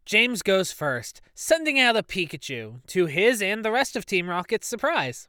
James 0.06 0.42
goes 0.42 0.72
first, 0.72 1.22
sending 1.36 1.80
out 1.80 1.96
a 1.96 2.02
Pikachu, 2.02 2.82
to 2.88 3.06
his 3.06 3.44
and 3.44 3.64
the 3.64 3.72
rest 3.72 3.96
of 3.96 4.08
Team 4.08 4.28
Rocket's 4.28 4.68
surprise. 4.68 5.28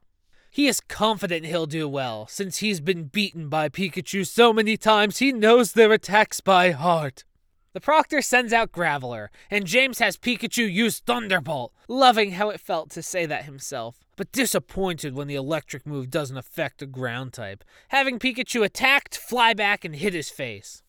He 0.53 0.67
is 0.67 0.81
confident 0.81 1.47
he'll 1.47 1.67
do 1.67 1.89
well, 1.89 2.27
since 2.27 2.59
he's 2.59 2.81
been 2.81 3.05
beaten 3.05 3.49
by 3.49 3.69
Pikachu 3.69 4.27
so 4.27 4.53
many 4.53 4.77
times 4.77 5.19
he 5.19 5.33
knows 5.33 5.73
their 5.73 5.93
attacks 5.93 6.41
by 6.41 6.73
heart. 6.73 7.25
The 7.73 7.81
proctor 7.81 8.21
sends 8.21 8.53
out 8.53 8.73
Graveler, 8.73 9.29
and 9.49 9.65
James 9.65 10.01
has 10.01 10.17
Pikachu 10.17 10.71
use 10.71 10.99
Thunderbolt, 10.99 11.73
loving 11.87 12.33
how 12.33 12.51
it 12.51 12.59
felt 12.59 12.91
to 12.91 13.03
say 13.03 13.27
that 13.27 13.45
himself, 13.45 14.01
but 14.17 14.33
disappointed 14.33 15.15
when 15.15 15.29
the 15.29 15.37
electric 15.37 15.87
move 15.87 16.11
doesn't 16.11 16.37
affect 16.37 16.83
a 16.83 16.87
ground 16.87 17.33
type, 17.33 17.63
having 17.91 18.19
Pikachu 18.19 18.65
attacked, 18.65 19.17
fly 19.17 19.55
back, 19.55 19.85
and 19.85 19.95
hit 19.95 20.15
his 20.15 20.31
face. 20.31 20.83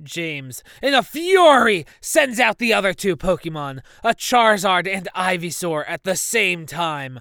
James, 0.00 0.62
in 0.80 0.94
a 0.94 1.02
fury, 1.02 1.84
sends 2.00 2.38
out 2.38 2.58
the 2.58 2.72
other 2.72 2.94
two 2.94 3.16
Pokemon, 3.16 3.80
a 4.04 4.14
Charizard 4.14 4.86
and 4.86 5.08
Ivysaur, 5.16 5.84
at 5.88 6.04
the 6.04 6.16
same 6.16 6.66
time, 6.66 7.20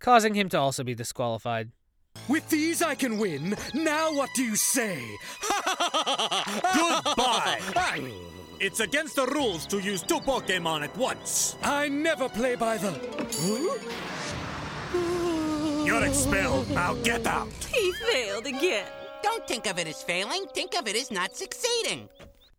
causing 0.00 0.34
him 0.34 0.48
to 0.50 0.58
also 0.58 0.82
be 0.82 0.94
disqualified. 0.94 1.70
With 2.28 2.48
these 2.48 2.82
I 2.82 2.94
can 2.94 3.18
win. 3.18 3.56
Now 3.74 4.12
what 4.12 4.30
do 4.34 4.42
you 4.42 4.56
say? 4.56 5.00
Goodbye! 6.74 7.60
It's 8.58 8.80
against 8.80 9.16
the 9.16 9.26
rules 9.26 9.66
to 9.66 9.78
use 9.78 10.02
two 10.02 10.18
Pokemon 10.20 10.82
at 10.82 10.94
once. 10.96 11.56
I 11.62 11.88
never 11.88 12.28
play 12.28 12.56
by 12.56 12.76
the. 12.76 12.92
You're 15.86 16.04
expelled. 16.04 16.68
Now 16.70 16.94
get 16.94 17.26
out. 17.26 17.48
He 17.72 17.92
failed 17.92 18.46
again. 18.46 18.86
Don't 19.22 19.46
think 19.46 19.66
of 19.66 19.78
it 19.78 19.86
as 19.86 20.02
failing, 20.02 20.46
think 20.54 20.74
of 20.78 20.88
it 20.88 20.96
as 20.96 21.10
not 21.10 21.36
succeeding. 21.36 22.08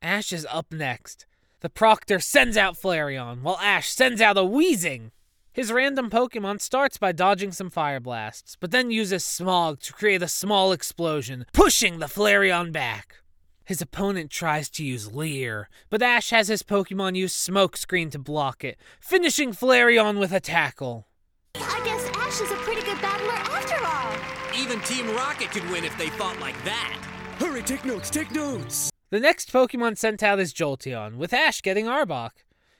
Ash 0.01 0.31
is 0.31 0.47
up 0.49 0.71
next. 0.71 1.25
The 1.61 1.69
proctor 1.69 2.19
sends 2.19 2.57
out 2.57 2.75
Flareon, 2.75 3.41
while 3.41 3.57
Ash 3.57 3.89
sends 3.89 4.21
out 4.21 4.37
a 4.37 4.41
Weezing. 4.41 5.11
His 5.53 5.69
random 5.69 6.09
Pokemon 6.09 6.61
starts 6.61 6.97
by 6.97 7.11
dodging 7.11 7.51
some 7.51 7.69
fire 7.69 7.99
blasts, 7.99 8.55
but 8.57 8.71
then 8.71 8.89
uses 8.89 9.25
Smog 9.25 9.81
to 9.81 9.91
create 9.91 10.21
a 10.21 10.29
small 10.29 10.71
explosion, 10.71 11.45
pushing 11.51 11.99
the 11.99 12.05
Flareon 12.05 12.71
back. 12.71 13.17
His 13.65 13.81
opponent 13.81 14.31
tries 14.31 14.69
to 14.69 14.85
use 14.85 15.13
Leer, 15.13 15.67
but 15.89 16.01
Ash 16.01 16.29
has 16.29 16.47
his 16.47 16.63
Pokemon 16.63 17.17
use 17.17 17.35
Smokescreen 17.35 18.09
to 18.11 18.19
block 18.19 18.63
it, 18.63 18.77
finishing 19.01 19.51
Flareon 19.51 20.19
with 20.19 20.31
a 20.31 20.39
tackle. 20.39 21.07
I 21.55 21.81
guess 21.83 22.09
Ash 22.15 22.39
is 22.39 22.51
a 22.51 22.55
pretty 22.63 22.83
good 22.83 23.01
battler 23.01 23.33
after 23.33 23.75
all. 23.85 24.57
Even 24.57 24.79
Team 24.81 25.13
Rocket 25.13 25.51
could 25.51 25.69
win 25.69 25.83
if 25.83 25.97
they 25.97 26.07
fought 26.11 26.39
like 26.39 26.63
that. 26.63 26.97
Hurry, 27.39 27.61
take 27.61 27.83
notes, 27.83 28.09
take 28.09 28.31
notes. 28.31 28.89
The 29.09 29.19
next 29.19 29.51
Pokemon 29.51 29.97
sent 29.97 30.23
out 30.23 30.39
is 30.39 30.53
Jolteon, 30.53 31.17
with 31.17 31.33
Ash 31.33 31.61
getting 31.61 31.87
Arbok. 31.87 32.31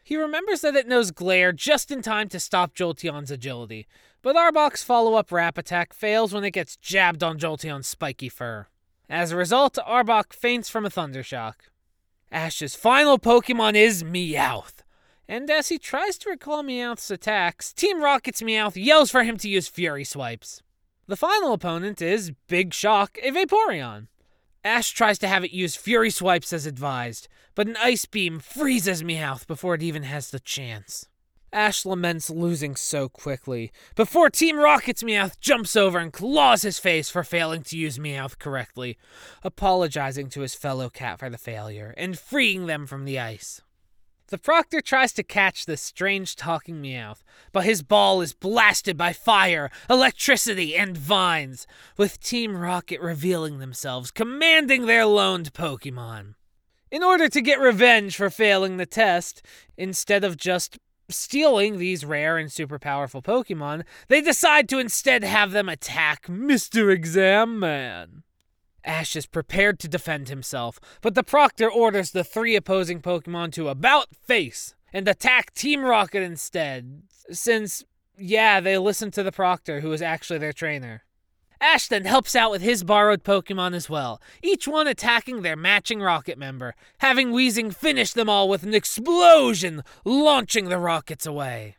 He 0.04 0.18
remembers 0.18 0.62
that 0.62 0.76
it 0.76 0.88
knows 0.88 1.12
Glare 1.12 1.52
just 1.52 1.92
in 1.92 2.02
time 2.02 2.28
to 2.30 2.40
stop 2.40 2.74
Jolteon's 2.74 3.32
agility, 3.32 3.88
but 4.22 4.36
Arbok's 4.36 4.84
follow 4.84 5.16
up 5.16 5.32
Wrap 5.32 5.58
Attack 5.58 5.94
fails 5.94 6.34
when 6.34 6.44
it 6.44 6.52
gets 6.52 6.76
jabbed 6.78 7.24
on 7.24 7.40
Jolteon's 7.40 7.88
spiky 7.88 8.30
fur. 8.30 8.68
As 9.10 9.32
a 9.32 9.38
result, 9.38 9.78
Arbok 9.88 10.34
faints 10.34 10.70
from 10.70 10.86
a 10.86 10.90
Thunder 10.90 11.24
Shock. 11.24 11.66
Ash's 12.32 12.76
final 12.76 13.20
Pokemon 13.20 13.76
is 13.76 14.04
Meowth. 14.04 14.84
And 15.28 15.50
as 15.50 15.70
he 15.70 15.78
tries 15.78 16.18
to 16.20 16.30
recall 16.30 16.64
Meowth's 16.64 17.12
attacks, 17.12 17.74
Team 17.74 18.02
Rocket's 18.02 18.42
Meowth 18.42 18.82
yells 18.82 19.12
for 19.12 19.24
him 19.24 19.38
to 19.38 19.50
use 19.50 19.68
Fury 19.68 20.04
Swipes. 20.04 20.62
The 21.08 21.18
final 21.18 21.54
opponent 21.54 22.02
is 22.02 22.32
Big 22.48 22.74
Shock, 22.74 23.18
a 23.22 23.32
Vaporeon. 23.32 24.08
Ash 24.64 24.92
tries 24.92 25.18
to 25.20 25.28
have 25.28 25.44
it 25.44 25.52
use 25.52 25.76
Fury 25.76 26.12
Swipes 26.12 26.54
as 26.54 26.68
advised, 26.68 27.28
but 27.56 27.68
an 27.68 27.78
Ice 27.78 28.06
Beam 28.06 28.40
freezes 28.40 29.02
Meowth 29.02 29.48
before 29.48 29.74
it 29.74 29.82
even 29.82 30.04
has 30.04 30.30
the 30.30 30.40
chance. 30.40 31.08
Ash 31.52 31.84
laments 31.84 32.30
losing 32.30 32.76
so 32.76 33.10
quickly, 33.10 33.72
before 33.96 34.30
Team 34.30 34.58
Rocket's 34.58 35.04
Meowth 35.04 35.40
jumps 35.42 35.76
over 35.76 35.98
and 35.98 36.14
claws 36.14 36.62
his 36.62 36.78
face 36.78 37.10
for 37.10 37.24
failing 37.24 37.64
to 37.64 37.78
use 37.78 37.98
Meowth 37.98 38.38
correctly, 38.38 38.98
apologizing 39.44 40.30
to 40.30 40.42
his 40.42 40.54
fellow 40.54 40.90
cat 40.90 41.20
for 41.20 41.30
the 41.30 41.40
failure, 41.40 41.94
and 41.98 42.20
freeing 42.20 42.68
them 42.68 42.86
from 42.86 43.06
the 43.06 43.20
ice. 43.20 43.62
The 44.32 44.38
proctor 44.38 44.80
tries 44.80 45.12
to 45.14 45.24
catch 45.24 45.66
this 45.66 45.82
strange 45.82 46.38
talking 46.38 46.82
Meowth, 46.82 47.22
but 47.52 47.66
his 47.66 47.84
ball 47.84 48.22
is 48.22 48.32
blasted 48.32 48.96
by 48.96 49.12
fire, 49.12 49.70
electricity, 49.90 50.74
and 50.74 50.96
vines, 50.96 51.68
with 51.98 52.18
Team 52.22 52.56
Rocket 52.56 53.02
revealing 53.02 53.60
themselves, 53.60 54.10
commanding 54.10 54.86
their 54.86 55.06
loaned 55.06 55.52
Pokemon. 55.52 56.36
In 56.90 57.04
order 57.04 57.28
to 57.28 57.42
get 57.42 57.60
revenge 57.60 58.16
for 58.16 58.30
failing 58.30 58.78
the 58.78 58.86
test, 58.86 59.46
instead 59.76 60.24
of 60.24 60.38
just 60.38 60.80
stealing 61.10 61.78
these 61.78 62.06
rare 62.06 62.38
and 62.38 62.50
super 62.50 62.80
powerful 62.80 63.22
Pokemon, 63.22 63.84
they 64.08 64.22
decide 64.22 64.70
to 64.70 64.80
instead 64.80 65.26
have 65.26 65.52
them 65.52 65.68
attack 65.68 66.28
Mr. 66.28 66.90
Exam 66.90 67.60
Man. 67.60 68.24
Ash 68.84 69.16
is 69.16 69.26
prepared 69.26 69.80
to 69.80 69.88
defend 69.88 70.30
himself, 70.30 70.80
but 71.02 71.16
the 71.16 71.24
Proctor 71.24 71.70
orders 71.70 72.12
the 72.12 72.24
three 72.24 72.56
opposing 72.56 73.02
Pokemon 73.02 73.52
to 73.54 73.70
about 73.70 74.16
face 74.16 74.76
and 74.94 75.08
attack 75.08 75.54
Team 75.54 75.84
Rocket 75.84 76.24
instead, 76.24 77.04
since, 77.32 77.84
yeah, 78.18 78.60
they 78.60 78.78
listen 78.78 79.12
to 79.12 79.24
the 79.24 79.32
Proctor, 79.32 79.82
who 79.82 79.92
is 79.92 80.02
actually 80.02 80.40
their 80.40 80.54
trainer. 80.54 81.04
Ash 81.62 81.88
then 81.88 82.06
helps 82.06 82.36
out 82.36 82.50
with 82.50 82.64
his 82.64 82.84
borrowed 82.84 83.24
Pokemon 83.24 83.76
as 83.76 83.88
well, 83.88 84.20
each 84.42 84.68
one 84.68 84.88
attacking 84.88 85.44
their 85.44 85.56
matching 85.56 86.02
Rocket 86.02 86.38
member, 86.38 86.74
having 86.98 87.32
Weezing 87.32 87.74
finish 87.74 88.14
them 88.14 88.28
all 88.28 88.50
with 88.50 88.64
an 88.64 88.74
explosion, 88.74 89.84
launching 90.04 90.70
the 90.70 90.80
rockets 90.80 91.28
away. 91.28 91.76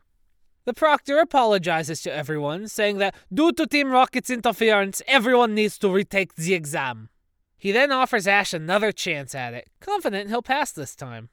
The 0.65 0.75
proctor 0.75 1.19
apologizes 1.19 2.03
to 2.03 2.13
everyone, 2.13 2.69
saying 2.69 2.99
that 2.99 3.17
due 3.33 3.53
to 3.53 3.67
Team 3.67 3.91
Rocket's 3.91 4.31
interference, 4.31 5.03
everyone 5.09 5.55
needs 5.55 5.77
to 5.79 5.89
retake 5.89 6.37
the 6.37 6.55
exam. 6.55 7.09
He 7.59 7.73
then 7.73 7.91
offers 7.91 8.29
Ash 8.29 8.53
another 8.53 8.93
chance 8.93 9.35
at 9.35 9.55
it, 9.55 9.69
confident 9.81 10.31
he'll 10.31 10.43
pass 10.43 10.71
this 10.71 10.95
time. 10.95 11.31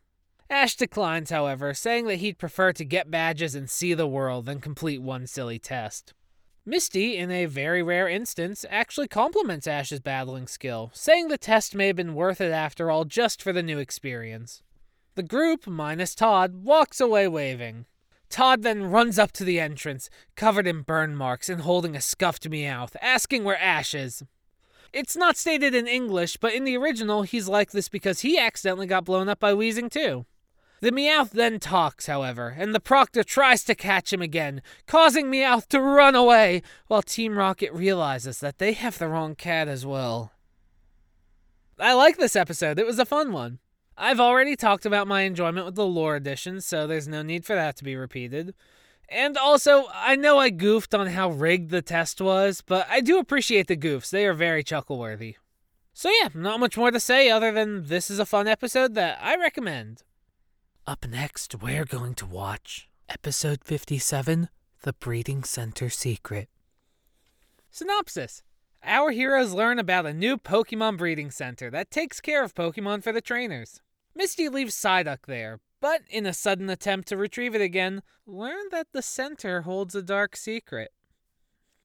Ash 0.49 0.75
declines, 0.75 1.29
however, 1.29 1.75
saying 1.75 2.07
that 2.07 2.15
he'd 2.15 2.39
prefer 2.39 2.73
to 2.73 2.83
get 2.83 3.11
badges 3.11 3.53
and 3.53 3.69
see 3.69 3.93
the 3.93 4.07
world 4.07 4.47
than 4.47 4.59
complete 4.59 5.01
one 5.01 5.27
silly 5.27 5.59
test. 5.59 6.15
Misty, 6.65 7.17
in 7.17 7.29
a 7.29 7.45
very 7.45 7.83
rare 7.83 8.07
instance, 8.07 8.65
actually 8.69 9.07
compliments 9.07 9.67
Ash's 9.67 9.99
battling 9.99 10.47
skill, 10.47 10.89
saying 10.93 11.27
the 11.27 11.37
test 11.37 11.75
may 11.75 11.87
have 11.87 11.95
been 11.95 12.15
worth 12.15 12.41
it 12.41 12.51
after 12.51 12.89
all 12.89 13.05
just 13.05 13.41
for 13.43 13.53
the 13.53 13.63
new 13.63 13.77
experience. 13.77 14.63
The 15.13 15.23
group, 15.23 15.67
minus 15.67 16.15
Todd, 16.15 16.63
walks 16.63 16.99
away 16.99 17.27
waving. 17.27 17.85
Todd 18.29 18.61
then 18.61 18.91
runs 18.91 19.17
up 19.17 19.31
to 19.33 19.43
the 19.43 19.59
entrance, 19.59 20.09
covered 20.35 20.67
in 20.67 20.81
burn 20.81 21.15
marks 21.15 21.49
and 21.49 21.61
holding 21.61 21.95
a 21.95 22.01
scuffed 22.01 22.49
Meowth, 22.49 22.95
asking 23.01 23.43
where 23.43 23.59
Ash 23.59 23.93
is. 23.93 24.23
It's 24.93 25.15
not 25.15 25.37
stated 25.37 25.75
in 25.75 25.87
English, 25.87 26.37
but 26.37 26.53
in 26.53 26.63
the 26.63 26.77
original, 26.77 27.23
he's 27.23 27.47
like 27.47 27.71
this 27.71 27.89
because 27.89 28.21
he 28.21 28.39
accidentally 28.39 28.87
got 28.87 29.05
blown 29.05 29.29
up 29.29 29.39
by 29.39 29.53
Weezing 29.53 29.91
too. 29.91 30.25
The 30.81 30.91
Meowth 30.91 31.31
then 31.31 31.59
talks, 31.59 32.05
however, 32.05 32.55
and 32.57 32.73
the 32.73 32.79
Proctor 32.79 33.23
tries 33.23 33.63
to 33.65 33.75
catch 33.75 34.13
him 34.13 34.21
again, 34.21 34.61
causing 34.87 35.27
Meowth 35.27 35.67
to 35.69 35.81
run 35.81 36.15
away, 36.15 36.61
while 36.87 37.01
Team 37.01 37.37
Rocket 37.37 37.73
realizes 37.73 38.39
that 38.39 38.59
they 38.59 38.73
have 38.73 38.97
the 38.97 39.09
wrong 39.09 39.35
cat 39.35 39.67
as 39.67 39.85
well. 39.85 40.31
I 41.77 41.93
like 41.93 42.17
this 42.17 42.35
episode, 42.35 42.79
it 42.79 42.85
was 42.85 42.99
a 42.99 43.05
fun 43.05 43.31
one. 43.33 43.59
I've 44.01 44.21
already 44.21 44.55
talked 44.55 44.85
about 44.85 45.09
my 45.09 45.23
enjoyment 45.23 45.65
with 45.65 45.75
the 45.75 45.85
lore 45.85 46.15
edition, 46.15 46.61
so 46.61 46.87
there's 46.87 47.09
no 47.09 47.21
need 47.21 47.43
for 47.43 47.53
that 47.53 47.75
to 47.75 47.83
be 47.83 47.97
repeated. 47.97 48.55
And 49.09 49.37
also, 49.37 49.87
I 49.93 50.15
know 50.15 50.37
I 50.39 50.51
goofed 50.51 50.95
on 50.95 51.07
how 51.07 51.31
rigged 51.31 51.69
the 51.69 51.81
test 51.81 52.21
was, 52.21 52.61
but 52.61 52.87
I 52.89 53.01
do 53.01 53.19
appreciate 53.19 53.67
the 53.67 53.75
goofs. 53.75 54.09
They 54.09 54.25
are 54.25 54.33
very 54.33 54.63
chuckle 54.63 54.97
worthy. 54.97 55.35
So, 55.93 56.09
yeah, 56.21 56.29
not 56.33 56.61
much 56.61 56.77
more 56.77 56.91
to 56.91 56.99
say 56.99 57.29
other 57.29 57.51
than 57.51 57.87
this 57.87 58.09
is 58.09 58.19
a 58.19 58.25
fun 58.25 58.47
episode 58.47 58.95
that 58.95 59.19
I 59.21 59.35
recommend. 59.35 60.03
Up 60.87 61.05
next, 61.05 61.61
we're 61.61 61.83
going 61.83 62.13
to 62.15 62.25
watch 62.25 62.87
episode 63.09 63.65
57 63.65 64.47
The 64.83 64.93
Breeding 64.93 65.43
Center 65.43 65.89
Secret. 65.89 66.47
Synopsis 67.69 68.43
Our 68.81 69.11
heroes 69.11 69.51
learn 69.51 69.77
about 69.77 70.05
a 70.05 70.13
new 70.13 70.37
Pokemon 70.37 70.97
breeding 70.97 71.31
center 71.31 71.69
that 71.71 71.91
takes 71.91 72.21
care 72.21 72.45
of 72.45 72.55
Pokemon 72.55 73.03
for 73.03 73.11
the 73.11 73.19
trainers. 73.19 73.81
Misty 74.15 74.49
leaves 74.49 74.75
Psyduck 74.75 75.25
there, 75.27 75.59
but 75.81 76.01
in 76.09 76.25
a 76.25 76.33
sudden 76.33 76.69
attempt 76.69 77.07
to 77.09 77.17
retrieve 77.17 77.55
it 77.55 77.61
again, 77.61 78.01
learn 78.25 78.65
that 78.71 78.87
the 78.91 79.01
center 79.01 79.61
holds 79.61 79.95
a 79.95 80.01
dark 80.01 80.35
secret. 80.35 80.91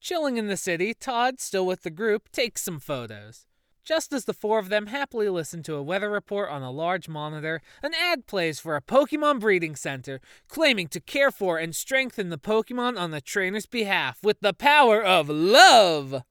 Chilling 0.00 0.36
in 0.36 0.48
the 0.48 0.56
city, 0.56 0.92
Todd, 0.94 1.40
still 1.40 1.64
with 1.64 1.82
the 1.82 1.90
group, 1.90 2.30
takes 2.30 2.62
some 2.62 2.78
photos. 2.78 3.46
Just 3.84 4.14
as 4.14 4.24
the 4.24 4.32
four 4.32 4.58
of 4.58 4.70
them 4.70 4.86
happily 4.86 5.28
listen 5.28 5.62
to 5.64 5.74
a 5.74 5.82
weather 5.82 6.10
report 6.10 6.48
on 6.48 6.62
a 6.62 6.70
large 6.70 7.06
monitor, 7.06 7.60
an 7.82 7.92
ad 7.94 8.26
plays 8.26 8.58
for 8.58 8.76
a 8.76 8.82
Pokemon 8.82 9.40
breeding 9.40 9.76
center, 9.76 10.20
claiming 10.48 10.88
to 10.88 11.00
care 11.00 11.30
for 11.30 11.58
and 11.58 11.76
strengthen 11.76 12.30
the 12.30 12.38
Pokemon 12.38 12.98
on 12.98 13.10
the 13.10 13.20
trainer's 13.20 13.66
behalf 13.66 14.18
with 14.22 14.40
the 14.40 14.54
power 14.54 15.02
of 15.02 15.28
love. 15.28 16.22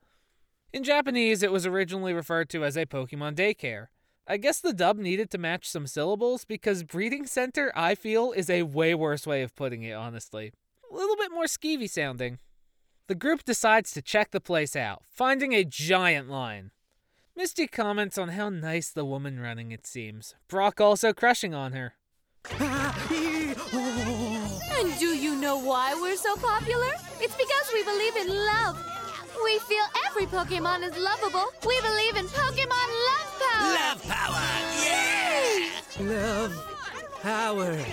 In 0.72 0.84
Japanese, 0.84 1.44
it 1.44 1.52
was 1.52 1.68
originally 1.68 2.14
referred 2.14 2.50
to 2.50 2.66
as 2.66 2.76
a 2.76 2.88
Pokemon 2.88 3.36
daycare. 3.36 3.88
I 4.28 4.38
guess 4.38 4.62
the 4.62 4.74
dub 4.74 4.98
needed 4.98 5.30
to 5.32 5.38
match 5.38 5.70
some 5.70 5.86
syllables 5.86 6.46
because 6.46 6.84
breeding 6.84 7.26
center, 7.26 7.74
I 7.76 7.96
feel, 7.96 8.32
is 8.32 8.50
a 8.50 8.64
way 8.64 8.96
worse 8.96 9.28
way 9.28 9.42
of 9.42 9.56
putting 9.56 9.84
it, 9.84 9.94
honestly. 9.94 10.54
A 10.90 10.96
little 10.96 11.18
bit 11.18 11.32
more 11.32 11.46
skeevy 11.46 11.90
sounding. 11.90 12.40
The 13.08 13.16
group 13.16 13.44
decides 13.44 13.92
to 13.92 14.02
check 14.02 14.32
the 14.32 14.40
place 14.40 14.76
out, 14.78 15.04
finding 15.10 15.54
a 15.54 15.66
giant 15.66 16.30
line. 16.30 16.72
Misty 17.36 17.68
comments 17.68 18.18
on 18.18 18.30
how 18.30 18.48
nice 18.50 18.92
the 18.92 19.04
woman 19.04 19.40
running 19.40 19.72
it 19.72 19.86
seems. 19.86 20.36
Brock 20.48 20.80
also 20.80 21.12
crushing 21.12 21.54
on 21.54 21.74
her. 21.74 21.96
And 24.84 25.00
do 25.00 25.16
you 25.16 25.36
know 25.36 25.58
why 25.58 25.94
we're 25.96 26.18
so 26.18 26.36
popular? 26.36 26.92
It's 27.22 27.36
because 27.36 27.72
we 27.74 27.84
believe 27.84 28.16
in 28.18 28.28
love. 28.36 29.03
We 29.44 29.60
feel 29.60 29.86
every 30.08 30.26
Pokemon 30.26 30.84
is 30.84 30.98
lovable. 30.98 31.46
We 31.68 31.80
believe 31.82 32.16
in 32.16 32.26
Pokemon 32.28 32.88
love 33.10 33.42
power. 33.42 33.74
Love 33.74 34.04
power! 34.08 34.42
Yeah! 34.84 35.70
Love 36.00 37.20
power. 37.22 37.86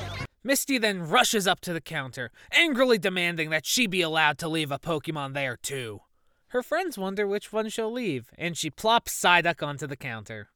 Misty 0.42 0.78
then 0.78 1.08
rushes 1.08 1.46
up 1.46 1.60
to 1.60 1.72
the 1.72 1.80
counter, 1.80 2.30
angrily 2.52 2.98
demanding 2.98 3.50
that 3.50 3.66
she 3.66 3.86
be 3.86 4.00
allowed 4.00 4.38
to 4.38 4.48
leave 4.48 4.70
a 4.70 4.78
Pokemon 4.78 5.34
there 5.34 5.56
too. 5.56 6.00
Her 6.48 6.62
friends 6.62 6.96
wonder 6.96 7.26
which 7.26 7.52
one 7.52 7.68
she'll 7.68 7.92
leave, 7.92 8.30
and 8.38 8.56
she 8.56 8.70
plops 8.70 9.12
Psyduck 9.20 9.62
onto 9.62 9.86
the 9.86 9.96
counter. 9.96 10.48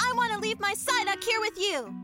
I 0.00 0.12
want 0.14 0.32
to 0.32 0.38
leave 0.38 0.60
my 0.60 0.74
Psyduck 0.74 1.22
here 1.22 1.40
with 1.40 1.58
you. 1.58 1.94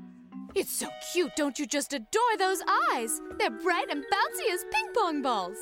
It's 0.54 0.70
so 0.70 0.88
cute, 1.12 1.34
don't 1.34 1.58
you 1.58 1.66
just 1.66 1.92
adore 1.92 2.36
those 2.38 2.60
eyes? 2.92 3.20
They're 3.38 3.50
bright 3.50 3.90
and 3.90 4.04
bouncy 4.04 4.52
as 4.52 4.64
ping 4.70 4.92
pong 4.94 5.22
balls. 5.22 5.58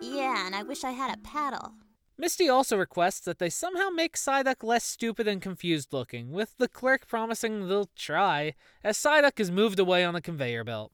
Yeah, 0.00 0.46
and 0.46 0.54
I 0.54 0.62
wish 0.62 0.84
I 0.84 0.92
had 0.92 1.12
a 1.12 1.20
paddle. 1.22 1.72
Misty 2.20 2.50
also 2.50 2.76
requests 2.76 3.20
that 3.20 3.38
they 3.38 3.48
somehow 3.48 3.88
make 3.88 4.14
Psyduck 4.14 4.62
less 4.62 4.84
stupid 4.84 5.26
and 5.26 5.40
confused 5.40 5.90
looking, 5.90 6.32
with 6.32 6.54
the 6.58 6.68
clerk 6.68 7.08
promising 7.08 7.66
they'll 7.66 7.88
try, 7.96 8.52
as 8.84 8.98
Psyduck 8.98 9.40
is 9.40 9.50
moved 9.50 9.78
away 9.78 10.04
on 10.04 10.14
a 10.14 10.20
conveyor 10.20 10.62
belt. 10.64 10.92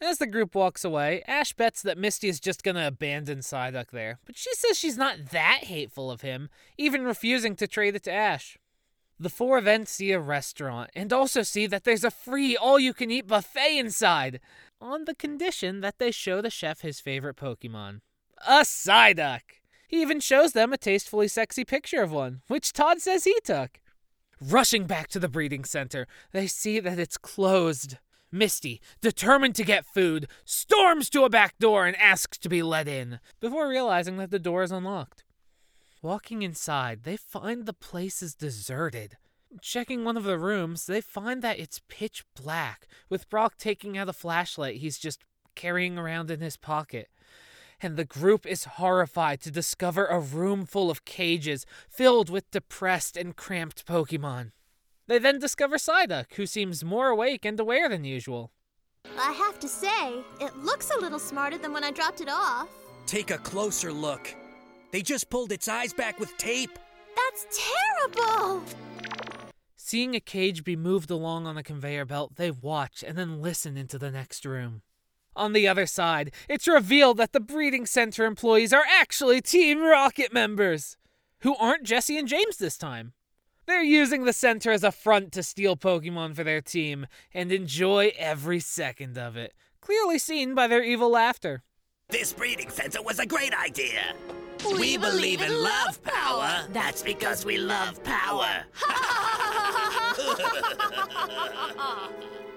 As 0.00 0.18
the 0.18 0.26
group 0.28 0.54
walks 0.54 0.84
away, 0.84 1.24
Ash 1.26 1.52
bets 1.52 1.82
that 1.82 1.98
Misty 1.98 2.28
is 2.28 2.38
just 2.38 2.62
gonna 2.62 2.86
abandon 2.86 3.40
Psyduck 3.40 3.90
there, 3.90 4.20
but 4.24 4.38
she 4.38 4.54
says 4.54 4.78
she's 4.78 4.96
not 4.96 5.30
that 5.32 5.64
hateful 5.64 6.12
of 6.12 6.20
him, 6.20 6.48
even 6.78 7.02
refusing 7.02 7.56
to 7.56 7.66
trade 7.66 7.96
it 7.96 8.04
to 8.04 8.12
Ash. 8.12 8.56
The 9.18 9.30
four 9.30 9.60
then 9.60 9.84
see 9.84 10.12
a 10.12 10.20
restaurant 10.20 10.90
and 10.94 11.12
also 11.12 11.42
see 11.42 11.66
that 11.66 11.82
there's 11.82 12.04
a 12.04 12.10
free 12.12 12.56
all 12.56 12.78
you 12.78 12.94
can 12.94 13.10
eat 13.10 13.26
buffet 13.26 13.80
inside, 13.80 14.38
on 14.80 15.06
the 15.06 15.14
condition 15.16 15.80
that 15.80 15.98
they 15.98 16.12
show 16.12 16.40
the 16.40 16.50
chef 16.50 16.82
his 16.82 17.00
favorite 17.00 17.36
Pokemon 17.36 18.02
a 18.46 18.60
Psyduck. 18.60 19.61
He 19.92 20.00
even 20.00 20.20
shows 20.20 20.52
them 20.52 20.72
a 20.72 20.78
tastefully 20.78 21.28
sexy 21.28 21.66
picture 21.66 22.00
of 22.00 22.10
one, 22.10 22.40
which 22.48 22.72
Todd 22.72 23.02
says 23.02 23.24
he 23.24 23.36
took. 23.44 23.78
Rushing 24.40 24.86
back 24.86 25.08
to 25.08 25.18
the 25.18 25.28
breeding 25.28 25.64
center, 25.64 26.06
they 26.32 26.46
see 26.46 26.80
that 26.80 26.98
it's 26.98 27.18
closed. 27.18 27.98
Misty, 28.32 28.80
determined 29.02 29.54
to 29.56 29.64
get 29.64 29.84
food, 29.84 30.28
storms 30.46 31.10
to 31.10 31.24
a 31.24 31.28
back 31.28 31.58
door 31.58 31.86
and 31.86 31.94
asks 31.96 32.38
to 32.38 32.48
be 32.48 32.62
let 32.62 32.88
in, 32.88 33.20
before 33.38 33.68
realizing 33.68 34.16
that 34.16 34.30
the 34.30 34.38
door 34.38 34.62
is 34.62 34.72
unlocked. 34.72 35.24
Walking 36.00 36.40
inside, 36.40 37.02
they 37.02 37.18
find 37.18 37.66
the 37.66 37.74
place 37.74 38.22
is 38.22 38.34
deserted. 38.34 39.18
Checking 39.60 40.04
one 40.04 40.16
of 40.16 40.24
the 40.24 40.38
rooms, 40.38 40.86
they 40.86 41.02
find 41.02 41.42
that 41.42 41.58
it's 41.58 41.82
pitch 41.88 42.24
black, 42.34 42.88
with 43.10 43.28
Brock 43.28 43.58
taking 43.58 43.98
out 43.98 44.08
a 44.08 44.14
flashlight 44.14 44.76
he's 44.76 44.96
just 44.96 45.22
carrying 45.54 45.98
around 45.98 46.30
in 46.30 46.40
his 46.40 46.56
pocket. 46.56 47.08
And 47.84 47.96
the 47.96 48.04
group 48.04 48.46
is 48.46 48.64
horrified 48.64 49.40
to 49.40 49.50
discover 49.50 50.06
a 50.06 50.20
room 50.20 50.64
full 50.66 50.88
of 50.88 51.04
cages 51.04 51.66
filled 51.88 52.30
with 52.30 52.50
depressed 52.52 53.16
and 53.16 53.36
cramped 53.36 53.84
Pokemon. 53.84 54.52
They 55.08 55.18
then 55.18 55.40
discover 55.40 55.76
Psyduck, 55.76 56.34
who 56.34 56.46
seems 56.46 56.84
more 56.84 57.08
awake 57.08 57.44
and 57.44 57.58
aware 57.58 57.88
than 57.88 58.04
usual. 58.04 58.52
I 59.18 59.32
have 59.32 59.58
to 59.58 59.68
say, 59.68 60.22
it 60.40 60.56
looks 60.58 60.92
a 60.92 61.00
little 61.00 61.18
smarter 61.18 61.58
than 61.58 61.72
when 61.72 61.82
I 61.82 61.90
dropped 61.90 62.20
it 62.20 62.28
off. 62.30 62.68
Take 63.06 63.32
a 63.32 63.38
closer 63.38 63.92
look. 63.92 64.32
They 64.92 65.02
just 65.02 65.28
pulled 65.28 65.50
its 65.50 65.66
eyes 65.66 65.92
back 65.92 66.20
with 66.20 66.36
tape. 66.38 66.78
That's 67.16 67.60
terrible! 68.14 68.62
Seeing 69.76 70.14
a 70.14 70.20
cage 70.20 70.62
be 70.62 70.76
moved 70.76 71.10
along 71.10 71.46
on 71.46 71.58
a 71.58 71.62
conveyor 71.62 72.04
belt, 72.04 72.36
they 72.36 72.50
watch 72.52 73.02
and 73.06 73.18
then 73.18 73.42
listen 73.42 73.76
into 73.76 73.98
the 73.98 74.12
next 74.12 74.46
room. 74.46 74.82
On 75.34 75.52
the 75.52 75.66
other 75.66 75.86
side, 75.86 76.32
it's 76.48 76.68
revealed 76.68 77.16
that 77.16 77.32
the 77.32 77.40
breeding 77.40 77.86
center 77.86 78.26
employees 78.26 78.72
are 78.72 78.84
actually 78.88 79.40
Team 79.40 79.82
Rocket 79.82 80.32
members, 80.32 80.96
who 81.40 81.56
aren't 81.56 81.84
Jessie 81.84 82.18
and 82.18 82.28
James 82.28 82.58
this 82.58 82.76
time. 82.76 83.14
They're 83.66 83.82
using 83.82 84.24
the 84.24 84.32
center 84.32 84.72
as 84.72 84.84
a 84.84 84.92
front 84.92 85.32
to 85.32 85.42
steal 85.42 85.76
Pokemon 85.76 86.34
for 86.34 86.44
their 86.44 86.60
team 86.60 87.06
and 87.32 87.50
enjoy 87.50 88.12
every 88.18 88.60
second 88.60 89.16
of 89.16 89.36
it, 89.36 89.54
clearly 89.80 90.18
seen 90.18 90.54
by 90.54 90.66
their 90.66 90.82
evil 90.82 91.10
laughter. 91.10 91.62
This 92.08 92.32
breeding 92.32 92.68
center 92.68 93.00
was 93.00 93.18
a 93.18 93.26
great 93.26 93.54
idea. 93.54 94.14
We 94.78 94.98
believe 94.98 95.40
in 95.40 95.62
love 95.62 96.02
power. 96.02 96.66
That's 96.72 97.02
because 97.02 97.44
we 97.44 97.56
love 97.56 98.02
power. 98.04 98.64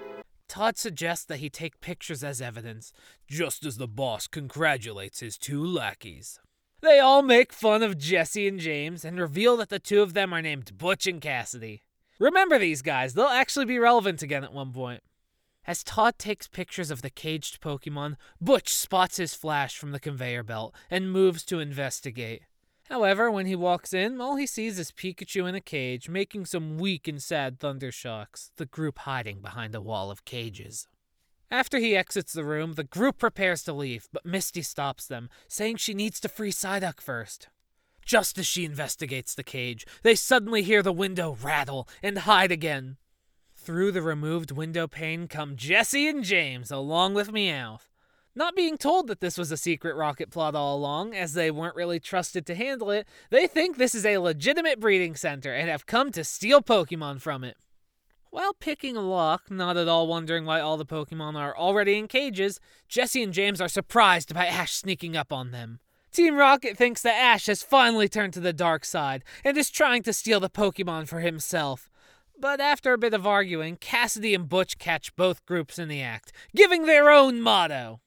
Todd 0.56 0.78
suggests 0.78 1.26
that 1.26 1.40
he 1.40 1.50
take 1.50 1.82
pictures 1.82 2.24
as 2.24 2.40
evidence, 2.40 2.90
just 3.28 3.66
as 3.66 3.76
the 3.76 3.86
boss 3.86 4.26
congratulates 4.26 5.20
his 5.20 5.36
two 5.36 5.62
lackeys. 5.62 6.40
They 6.80 6.98
all 6.98 7.20
make 7.20 7.52
fun 7.52 7.82
of 7.82 7.98
Jessie 7.98 8.48
and 8.48 8.58
James 8.58 9.04
and 9.04 9.20
reveal 9.20 9.58
that 9.58 9.68
the 9.68 9.78
two 9.78 10.00
of 10.00 10.14
them 10.14 10.32
are 10.32 10.40
named 10.40 10.78
Butch 10.78 11.06
and 11.06 11.20
Cassidy. 11.20 11.82
Remember 12.18 12.58
these 12.58 12.80
guys, 12.80 13.12
they'll 13.12 13.26
actually 13.26 13.66
be 13.66 13.78
relevant 13.78 14.22
again 14.22 14.44
at 14.44 14.54
one 14.54 14.72
point. 14.72 15.02
As 15.66 15.84
Todd 15.84 16.18
takes 16.18 16.48
pictures 16.48 16.90
of 16.90 17.02
the 17.02 17.10
caged 17.10 17.60
Pokemon, 17.60 18.16
Butch 18.40 18.72
spots 18.72 19.18
his 19.18 19.34
flash 19.34 19.76
from 19.76 19.92
the 19.92 20.00
conveyor 20.00 20.42
belt 20.42 20.74
and 20.90 21.12
moves 21.12 21.44
to 21.44 21.60
investigate. 21.60 22.44
However, 22.88 23.30
when 23.30 23.46
he 23.46 23.56
walks 23.56 23.92
in, 23.92 24.20
all 24.20 24.36
he 24.36 24.46
sees 24.46 24.78
is 24.78 24.92
Pikachu 24.92 25.48
in 25.48 25.54
a 25.54 25.60
cage, 25.60 26.08
making 26.08 26.46
some 26.46 26.78
weak 26.78 27.08
and 27.08 27.20
sad 27.20 27.58
thunder 27.58 27.90
shocks, 27.90 28.52
the 28.56 28.66
group 28.66 29.00
hiding 29.00 29.40
behind 29.40 29.74
a 29.74 29.80
wall 29.80 30.10
of 30.10 30.24
cages. 30.24 30.86
After 31.50 31.78
he 31.78 31.96
exits 31.96 32.32
the 32.32 32.44
room, 32.44 32.74
the 32.74 32.84
group 32.84 33.18
prepares 33.18 33.62
to 33.64 33.72
leave, 33.72 34.08
but 34.12 34.26
Misty 34.26 34.62
stops 34.62 35.06
them, 35.06 35.28
saying 35.48 35.76
she 35.76 35.94
needs 35.94 36.20
to 36.20 36.28
free 36.28 36.52
Psyduck 36.52 37.00
first. 37.00 37.48
Just 38.04 38.38
as 38.38 38.46
she 38.46 38.64
investigates 38.64 39.34
the 39.34 39.42
cage, 39.42 39.84
they 40.02 40.14
suddenly 40.14 40.62
hear 40.62 40.82
the 40.82 40.92
window 40.92 41.36
rattle 41.42 41.88
and 42.02 42.18
hide 42.18 42.52
again. 42.52 42.98
Through 43.56 43.92
the 43.92 44.02
removed 44.02 44.52
window 44.52 44.86
pane 44.86 45.26
come 45.26 45.56
Jessie 45.56 46.08
and 46.08 46.22
James, 46.22 46.70
along 46.70 47.14
with 47.14 47.32
Meowth. 47.32 47.88
Not 48.38 48.54
being 48.54 48.76
told 48.76 49.06
that 49.06 49.20
this 49.20 49.38
was 49.38 49.50
a 49.50 49.56
secret 49.56 49.96
rocket 49.96 50.30
plot 50.30 50.54
all 50.54 50.76
along, 50.76 51.14
as 51.14 51.32
they 51.32 51.50
weren't 51.50 51.74
really 51.74 51.98
trusted 51.98 52.44
to 52.46 52.54
handle 52.54 52.90
it, 52.90 53.08
they 53.30 53.46
think 53.46 53.78
this 53.78 53.94
is 53.94 54.04
a 54.04 54.18
legitimate 54.18 54.78
breeding 54.78 55.16
center 55.16 55.54
and 55.54 55.70
have 55.70 55.86
come 55.86 56.12
to 56.12 56.22
steal 56.22 56.60
Pokemon 56.60 57.22
from 57.22 57.42
it. 57.42 57.56
While 58.28 58.52
picking 58.52 58.94
a 58.94 59.00
lock, 59.00 59.50
not 59.50 59.78
at 59.78 59.88
all 59.88 60.06
wondering 60.06 60.44
why 60.44 60.60
all 60.60 60.76
the 60.76 60.84
Pokemon 60.84 61.34
are 61.36 61.56
already 61.56 61.96
in 61.96 62.08
cages, 62.08 62.60
Jessie 62.88 63.22
and 63.22 63.32
James 63.32 63.58
are 63.58 63.68
surprised 63.68 64.34
by 64.34 64.44
Ash 64.44 64.74
sneaking 64.74 65.16
up 65.16 65.32
on 65.32 65.50
them. 65.50 65.80
Team 66.12 66.36
Rocket 66.36 66.76
thinks 66.76 67.00
that 67.00 67.18
Ash 67.18 67.46
has 67.46 67.62
finally 67.62 68.06
turned 68.06 68.34
to 68.34 68.40
the 68.40 68.52
dark 68.52 68.84
side 68.84 69.24
and 69.44 69.56
is 69.56 69.70
trying 69.70 70.02
to 70.02 70.12
steal 70.12 70.40
the 70.40 70.50
Pokemon 70.50 71.08
for 71.08 71.20
himself. 71.20 71.88
But 72.38 72.60
after 72.60 72.92
a 72.92 72.98
bit 72.98 73.14
of 73.14 73.26
arguing, 73.26 73.76
Cassidy 73.76 74.34
and 74.34 74.46
Butch 74.46 74.76
catch 74.76 75.16
both 75.16 75.46
groups 75.46 75.78
in 75.78 75.88
the 75.88 76.02
act, 76.02 76.32
giving 76.54 76.84
their 76.84 77.10
own 77.10 77.40
motto. 77.40 78.00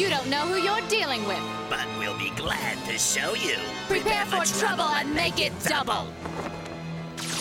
You 0.00 0.08
don't 0.08 0.30
know 0.30 0.46
who 0.46 0.58
you're 0.58 0.88
dealing 0.88 1.26
with. 1.26 1.42
But 1.68 1.86
we'll 1.98 2.18
be 2.18 2.30
glad 2.30 2.78
to 2.86 2.96
show 2.96 3.34
you. 3.34 3.56
Prepare 3.86 4.24
for 4.24 4.46
trouble 4.58 4.84
and 4.84 5.14
make 5.14 5.38
it 5.38 5.52
double. 5.64 6.06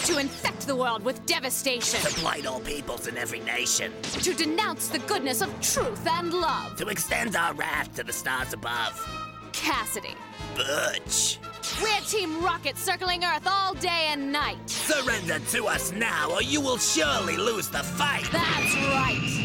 To 0.03 0.17
infect 0.17 0.67
the 0.67 0.75
world 0.75 1.01
with 1.01 1.25
devastation. 1.25 2.01
To 2.01 2.19
blight 2.19 2.45
all 2.45 2.60
peoples 2.60 3.08
in 3.08 3.17
every 3.17 3.39
nation. 3.39 3.93
To 4.01 4.34
denounce 4.34 4.89
the 4.89 4.99
goodness 4.99 5.41
of 5.41 5.49
truth 5.62 6.05
and 6.05 6.34
love. 6.34 6.75
To 6.75 6.89
extend 6.89 7.38
our 7.38 7.53
wrath 7.53 7.95
to 7.95 8.03
the 8.03 8.12
stars 8.12 8.51
above. 8.51 9.08
Cassidy. 9.53 10.15
Butch. 10.58 11.39
We're 11.82 12.01
Team 12.01 12.43
Rocket 12.43 12.77
circling 12.77 13.23
Earth 13.23 13.47
all 13.47 13.73
day 13.75 14.08
and 14.10 14.34
night. 14.34 14.69
Surrender 14.69 15.39
to 15.51 15.67
us 15.67 15.93
now, 15.93 16.29
or 16.29 16.43
you 16.43 16.60
will 16.60 16.77
surely 16.77 17.38
lose 17.38 17.69
the 17.69 17.84
fight. 17.84 18.27
That's 18.34 18.75
right. 18.75 19.38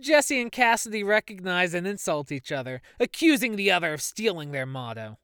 Jessie 0.00 0.40
and 0.40 0.50
Cassidy 0.50 1.04
recognize 1.04 1.74
and 1.74 1.86
insult 1.86 2.32
each 2.32 2.50
other, 2.50 2.80
accusing 2.98 3.56
the 3.56 3.70
other 3.70 3.92
of 3.92 4.02
stealing 4.02 4.52
their 4.52 4.66
motto. 4.66 5.18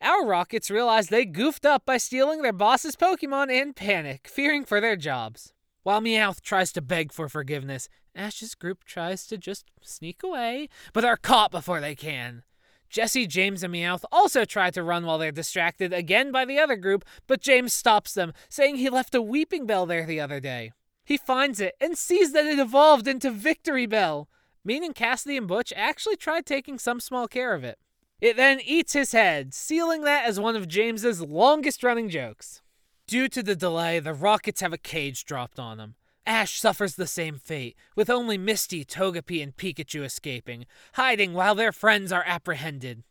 Our 0.00 0.26
Rockets 0.26 0.70
realize 0.70 1.08
they 1.08 1.24
goofed 1.24 1.64
up 1.64 1.86
by 1.86 1.96
stealing 1.96 2.42
their 2.42 2.52
boss's 2.52 2.96
Pokemon 2.96 3.50
and 3.50 3.74
panic, 3.74 4.28
fearing 4.28 4.64
for 4.64 4.80
their 4.80 4.96
jobs. 4.96 5.52
While 5.84 6.00
Meowth 6.00 6.40
tries 6.40 6.72
to 6.72 6.82
beg 6.82 7.12
for 7.12 7.28
forgiveness, 7.28 7.88
Ash's 8.14 8.54
group 8.54 8.84
tries 8.84 9.26
to 9.28 9.38
just 9.38 9.70
sneak 9.80 10.22
away, 10.22 10.68
but 10.92 11.04
are 11.04 11.16
caught 11.16 11.50
before 11.50 11.80
they 11.80 11.94
can. 11.94 12.42
Jessie, 12.90 13.26
James, 13.26 13.62
and 13.62 13.72
Meowth 13.72 14.04
also 14.12 14.44
try 14.44 14.70
to 14.70 14.82
run 14.82 15.06
while 15.06 15.18
they're 15.18 15.32
distracted 15.32 15.92
again 15.92 16.30
by 16.30 16.44
the 16.44 16.58
other 16.58 16.76
group, 16.76 17.04
but 17.26 17.40
James 17.40 17.72
stops 17.72 18.12
them, 18.12 18.32
saying 18.50 18.76
he 18.76 18.90
left 18.90 19.14
a 19.14 19.22
Weepinbell 19.22 19.88
there 19.88 20.04
the 20.04 20.20
other 20.20 20.40
day. 20.40 20.72
He 21.04 21.16
finds 21.16 21.60
it 21.60 21.74
and 21.80 21.98
sees 21.98 22.32
that 22.32 22.46
it 22.46 22.58
evolved 22.58 23.08
into 23.08 23.30
Victreebel, 23.30 24.26
meaning 24.64 24.92
Cassidy 24.92 25.36
and 25.36 25.48
Butch 25.48 25.72
actually 25.74 26.16
tried 26.16 26.46
taking 26.46 26.78
some 26.78 27.00
small 27.00 27.26
care 27.28 27.54
of 27.54 27.64
it. 27.64 27.78
It 28.20 28.36
then 28.36 28.60
eats 28.64 28.92
his 28.92 29.12
head, 29.12 29.52
sealing 29.52 30.02
that 30.02 30.26
as 30.26 30.38
one 30.38 30.54
of 30.54 30.68
James's 30.68 31.20
longest 31.20 31.82
running 31.82 32.08
jokes. 32.08 32.62
Due 33.08 33.28
to 33.28 33.42
the 33.42 33.56
delay, 33.56 33.98
the 33.98 34.14
Rockets 34.14 34.60
have 34.60 34.72
a 34.72 34.78
cage 34.78 35.24
dropped 35.24 35.58
on 35.58 35.78
them. 35.78 35.96
Ash 36.24 36.60
suffers 36.60 36.94
the 36.94 37.08
same 37.08 37.36
fate, 37.36 37.76
with 37.96 38.08
only 38.08 38.38
Misty, 38.38 38.84
Togepi, 38.84 39.42
and 39.42 39.56
Pikachu 39.56 40.04
escaping, 40.04 40.66
hiding 40.92 41.34
while 41.34 41.56
their 41.56 41.72
friends 41.72 42.12
are 42.12 42.22
apprehended. 42.24 43.02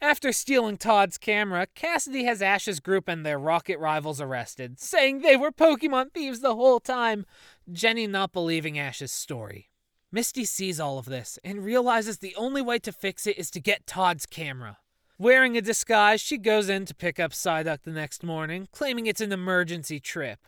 After 0.00 0.30
stealing 0.30 0.76
Todd's 0.76 1.16
camera, 1.16 1.66
Cassidy 1.74 2.24
has 2.24 2.42
Ash's 2.42 2.80
group 2.80 3.08
and 3.08 3.24
their 3.24 3.38
rocket 3.38 3.78
rivals 3.78 4.20
arrested, 4.20 4.78
saying 4.78 5.20
they 5.20 5.36
were 5.36 5.50
Pokemon 5.50 6.12
thieves 6.12 6.40
the 6.40 6.54
whole 6.54 6.80
time, 6.80 7.24
Jenny 7.72 8.06
not 8.06 8.32
believing 8.32 8.78
Ash's 8.78 9.10
story. 9.10 9.70
Misty 10.12 10.44
sees 10.44 10.78
all 10.78 10.98
of 10.98 11.06
this 11.06 11.38
and 11.42 11.64
realizes 11.64 12.18
the 12.18 12.36
only 12.36 12.60
way 12.60 12.78
to 12.80 12.92
fix 12.92 13.26
it 13.26 13.38
is 13.38 13.50
to 13.52 13.60
get 13.60 13.86
Todd's 13.86 14.26
camera. 14.26 14.78
Wearing 15.18 15.56
a 15.56 15.62
disguise, 15.62 16.20
she 16.20 16.36
goes 16.36 16.68
in 16.68 16.84
to 16.84 16.94
pick 16.94 17.18
up 17.18 17.32
Psyduck 17.32 17.82
the 17.82 17.90
next 17.90 18.22
morning, 18.22 18.68
claiming 18.70 19.06
it's 19.06 19.22
an 19.22 19.32
emergency 19.32 19.98
trip. 19.98 20.40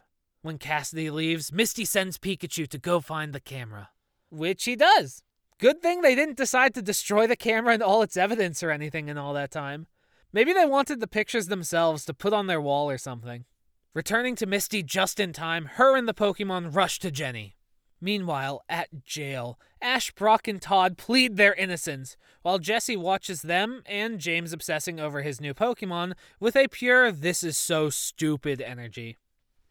When 0.42 0.58
Cassidy 0.58 1.08
leaves, 1.08 1.50
Misty 1.50 1.86
sends 1.86 2.18
Pikachu 2.18 2.68
to 2.68 2.78
go 2.78 3.00
find 3.00 3.32
the 3.32 3.40
camera. 3.40 3.88
Which 4.28 4.64
he 4.64 4.76
does. 4.76 5.22
Good 5.58 5.82
thing 5.82 6.02
they 6.02 6.14
didn't 6.14 6.36
decide 6.36 6.72
to 6.74 6.82
destroy 6.82 7.26
the 7.26 7.34
camera 7.34 7.74
and 7.74 7.82
all 7.82 8.02
its 8.02 8.16
evidence 8.16 8.62
or 8.62 8.70
anything 8.70 9.08
in 9.08 9.18
all 9.18 9.34
that 9.34 9.50
time. 9.50 9.88
Maybe 10.32 10.52
they 10.52 10.64
wanted 10.64 11.00
the 11.00 11.08
pictures 11.08 11.48
themselves 11.48 12.04
to 12.04 12.14
put 12.14 12.32
on 12.32 12.46
their 12.46 12.60
wall 12.60 12.88
or 12.88 12.96
something. 12.96 13.44
Returning 13.92 14.36
to 14.36 14.46
Misty 14.46 14.84
just 14.84 15.18
in 15.18 15.32
time, 15.32 15.64
her 15.74 15.96
and 15.96 16.06
the 16.06 16.14
Pokemon 16.14 16.76
rush 16.76 17.00
to 17.00 17.10
Jenny. 17.10 17.56
Meanwhile, 18.00 18.62
at 18.68 19.04
jail, 19.04 19.58
Ash, 19.82 20.12
Brock, 20.12 20.46
and 20.46 20.62
Todd 20.62 20.96
plead 20.96 21.36
their 21.36 21.54
innocence, 21.54 22.16
while 22.42 22.60
Jessie 22.60 22.96
watches 22.96 23.42
them 23.42 23.82
and 23.86 24.20
James 24.20 24.52
obsessing 24.52 25.00
over 25.00 25.22
his 25.22 25.40
new 25.40 25.54
Pokemon 25.54 26.12
with 26.38 26.54
a 26.54 26.68
pure, 26.68 27.10
this 27.10 27.42
is 27.42 27.58
so 27.58 27.90
stupid 27.90 28.60
energy. 28.60 29.16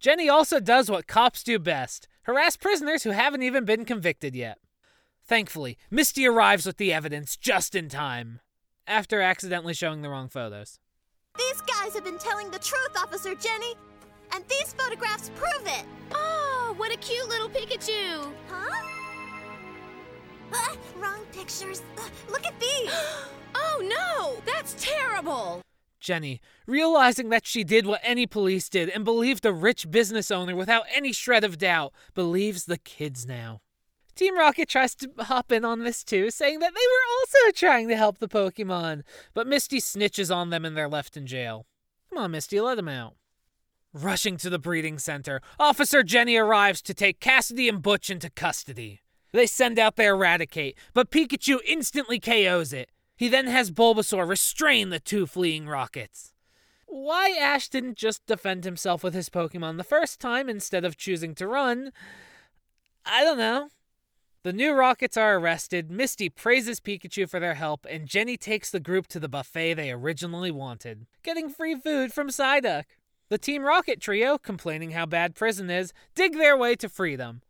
Jenny 0.02 0.28
also 0.28 0.60
does 0.60 0.92
what 0.92 1.08
cops 1.08 1.44
do 1.44 1.58
best 1.58 2.10
harass 2.24 2.58
prisoners 2.58 3.04
who 3.04 3.12
haven't 3.12 3.44
even 3.44 3.64
been 3.64 3.86
convicted 3.86 4.36
yet. 4.36 4.58
Thankfully, 5.28 5.78
Misty 5.92 6.26
arrives 6.26 6.66
with 6.66 6.78
the 6.78 6.94
evidence 6.94 7.36
just 7.36 7.76
in 7.76 7.90
time, 7.90 8.40
after 8.88 9.22
accidentally 9.22 9.74
showing 9.74 10.02
the 10.02 10.10
wrong 10.10 10.30
photos. 10.30 10.80
These 11.38 11.62
guys 11.62 11.94
have 11.96 12.06
been 12.06 12.18
telling 12.18 12.50
the 12.50 12.60
truth, 12.60 12.92
Officer 12.98 13.36
Jenny, 13.36 13.74
and 14.34 14.44
these 14.48 14.74
photographs 14.74 15.30
prove 15.36 15.68
it. 15.68 15.84
Oh, 16.14 16.74
what 16.78 16.94
a 16.94 16.98
cute 16.98 17.28
little 17.28 17.50
Pikachu. 17.50 18.32
Huh? 18.50 18.88
Uh, 20.54 20.76
wrong 20.96 21.26
pictures. 21.34 21.82
Uh, 21.98 22.08
look 22.32 22.46
at 22.46 22.58
these. 22.62 22.90
oh 23.56 23.82
no, 23.84 24.42
that's 24.46 24.76
terrible. 24.80 25.62
Jenny, 26.00 26.40
realizing 26.66 27.28
that 27.30 27.46
she 27.46 27.66
did 27.66 27.86
what 27.86 28.00
any 28.02 28.28
police 28.28 28.70
did 28.70 28.88
and 28.88 29.04
believed 29.04 29.46
a 29.46 29.52
rich 29.52 29.92
business 29.92 30.32
owner 30.32 30.56
without 30.56 30.86
any 30.96 31.12
shred 31.12 31.44
of 31.44 31.58
doubt, 31.58 31.92
believes 32.14 32.64
the 32.64 32.78
kids 32.78 33.26
now. 33.26 33.60
Team 34.18 34.36
Rocket 34.36 34.68
tries 34.68 34.96
to 34.96 35.12
hop 35.20 35.52
in 35.52 35.64
on 35.64 35.84
this 35.84 36.04
too, 36.04 36.32
saying 36.32 36.58
that 36.60 36.74
they 36.74 36.80
were 36.80 37.20
also 37.20 37.52
trying 37.54 37.88
to 37.88 37.96
help 37.96 38.18
the 38.18 38.28
Pokemon, 38.28 39.04
but 39.36 39.46
Misty 39.46 39.80
snitches 39.80 40.36
on 40.36 40.50
them 40.50 40.66
and 40.66 40.76
they're 40.76 40.90
left 40.90 41.16
in 41.16 41.28
jail. 41.28 41.68
Come 42.10 42.18
on, 42.18 42.32
Misty, 42.32 42.60
let 42.60 42.76
them 42.76 42.90
out. 42.90 43.14
Rushing 43.94 44.36
to 44.38 44.50
the 44.50 44.58
breeding 44.58 44.98
center, 44.98 45.40
Officer 45.60 46.02
Jenny 46.02 46.36
arrives 46.36 46.82
to 46.82 46.96
take 46.96 47.20
Cassidy 47.20 47.70
and 47.70 47.80
Butch 47.80 48.10
into 48.10 48.32
custody. 48.32 49.02
They 49.34 49.46
send 49.46 49.78
out 49.78 49.98
their 49.98 50.16
Raticate, 50.16 50.74
but 50.96 51.12
Pikachu 51.12 51.60
instantly 51.68 52.20
KOs 52.20 52.74
it. 52.74 52.90
He 53.16 53.28
then 53.28 53.46
has 53.46 53.70
Bulbasaur 53.70 54.28
restrain 54.28 54.90
the 54.90 55.00
two 55.00 55.28
fleeing 55.28 55.68
rockets. 55.68 56.34
Why 56.88 57.38
Ash 57.40 57.70
didn't 57.70 57.98
just 57.98 58.26
defend 58.26 58.64
himself 58.64 59.04
with 59.04 59.14
his 59.14 59.30
Pokemon 59.30 59.78
the 59.78 59.84
first 59.84 60.20
time 60.20 60.50
instead 60.50 60.86
of 60.86 60.98
choosing 60.98 61.36
to 61.36 61.48
run, 61.48 61.92
I 63.06 63.24
don't 63.24 63.38
know. 63.38 63.70
The 64.48 64.54
new 64.54 64.72
Rockets 64.72 65.18
are 65.18 65.38
arrested, 65.38 65.92
Misty 65.92 66.30
praises 66.30 66.80
Pikachu 66.80 67.30
for 67.30 67.38
their 67.38 67.56
help, 67.56 67.86
and 67.90 68.08
Jenny 68.08 68.38
takes 68.38 68.72
the 68.72 68.80
group 68.80 69.08
to 69.08 69.20
the 69.20 69.28
buffet 69.28 69.74
they 69.74 69.92
originally 69.92 70.52
wanted, 70.52 71.06
getting 71.22 71.50
free 71.50 71.76
food 71.76 72.14
from 72.14 72.30
Psyduck. 72.30 72.86
The 73.28 73.38
Team 73.38 73.66
Rocket 73.66 74.00
trio, 74.00 74.38
complaining 74.38 74.92
how 74.92 75.06
bad 75.06 75.36
prison 75.36 75.70
is, 75.70 75.92
dig 76.16 76.32
their 76.32 76.56
way 76.56 76.78
to 76.78 76.88
freedom. 76.88 77.42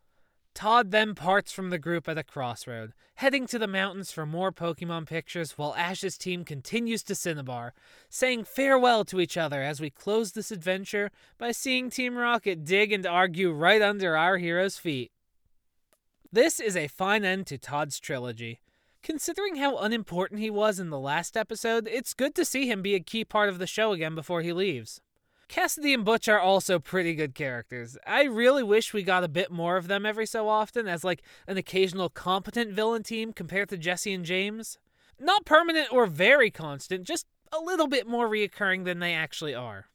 Todd 0.56 0.90
then 0.90 1.14
parts 1.14 1.52
from 1.52 1.70
the 1.70 1.78
group 1.78 2.10
at 2.10 2.18
a 2.18 2.24
crossroad, 2.24 2.94
heading 3.18 3.46
to 3.46 3.60
the 3.60 3.68
mountains 3.68 4.12
for 4.12 4.26
more 4.26 4.52
Pokemon 4.52 5.06
pictures 5.06 5.52
while 5.52 5.76
Ash's 5.76 6.18
team 6.18 6.44
continues 6.44 7.04
to 7.04 7.14
Cinnabar, 7.14 7.76
saying 8.10 8.46
farewell 8.46 9.06
to 9.06 9.20
each 9.20 9.38
other 9.38 9.62
as 9.62 9.80
we 9.80 9.92
close 9.92 10.32
this 10.32 10.50
adventure 10.50 11.12
by 11.38 11.52
seeing 11.52 11.92
Team 11.92 12.18
Rocket 12.18 12.66
dig 12.66 12.92
and 12.92 13.06
argue 13.06 13.52
right 13.52 13.84
under 13.84 14.18
our 14.18 14.40
hero's 14.40 14.80
feet. 14.80 15.12
This 16.32 16.60
is 16.60 16.76
a 16.76 16.90
fine 16.90 17.24
end 17.24 17.48
to 17.48 17.58
Todd's 17.58 18.02
trilogy. 18.02 18.60
Considering 19.02 19.56
how 19.56 19.78
unimportant 19.78 20.42
he 20.42 20.50
was 20.50 20.78
in 20.78 20.90
the 20.90 21.00
last 21.00 21.38
episode, 21.38 21.88
it's 21.88 22.14
good 22.14 22.36
to 22.36 22.44
see 22.44 22.70
him 22.70 22.82
be 22.82 22.96
a 22.96 23.00
key 23.00 23.24
part 23.24 23.48
of 23.48 23.60
the 23.60 23.68
show 23.68 23.94
again 23.94 24.14
before 24.14 24.42
he 24.42 24.52
leaves. 24.52 25.00
Cassidy 25.48 25.94
and 25.94 26.04
Butch 26.04 26.28
are 26.28 26.40
also 26.40 26.80
pretty 26.80 27.16
good 27.16 27.34
characters. 27.34 27.98
I 28.06 28.24
really 28.24 28.62
wish 28.62 28.94
we 28.94 29.04
got 29.04 29.24
a 29.24 29.30
bit 29.30 29.52
more 29.52 29.78
of 29.78 29.88
them 29.88 30.06
every 30.06 30.26
so 30.26 30.50
often 30.50 30.86
as 30.86 31.06
like 31.06 31.22
an 31.48 31.56
occasional 31.56 32.10
competent 32.10 32.74
villain 32.74 33.04
team 33.04 33.32
compared 33.32 33.70
to 33.70 33.78
Jessie 33.78 34.14
and 34.14 34.26
James. 34.26 34.78
Not 35.18 35.46
permanent 35.46 35.94
or 35.94 36.08
very 36.08 36.52
constant, 36.52 37.06
just 37.06 37.26
a 37.54 37.62
little 37.62 37.88
bit 37.88 38.06
more 38.06 38.28
reoccurring 38.28 38.84
than 38.84 39.00
they 39.00 39.14
actually 39.14 39.56
are. 39.56 39.86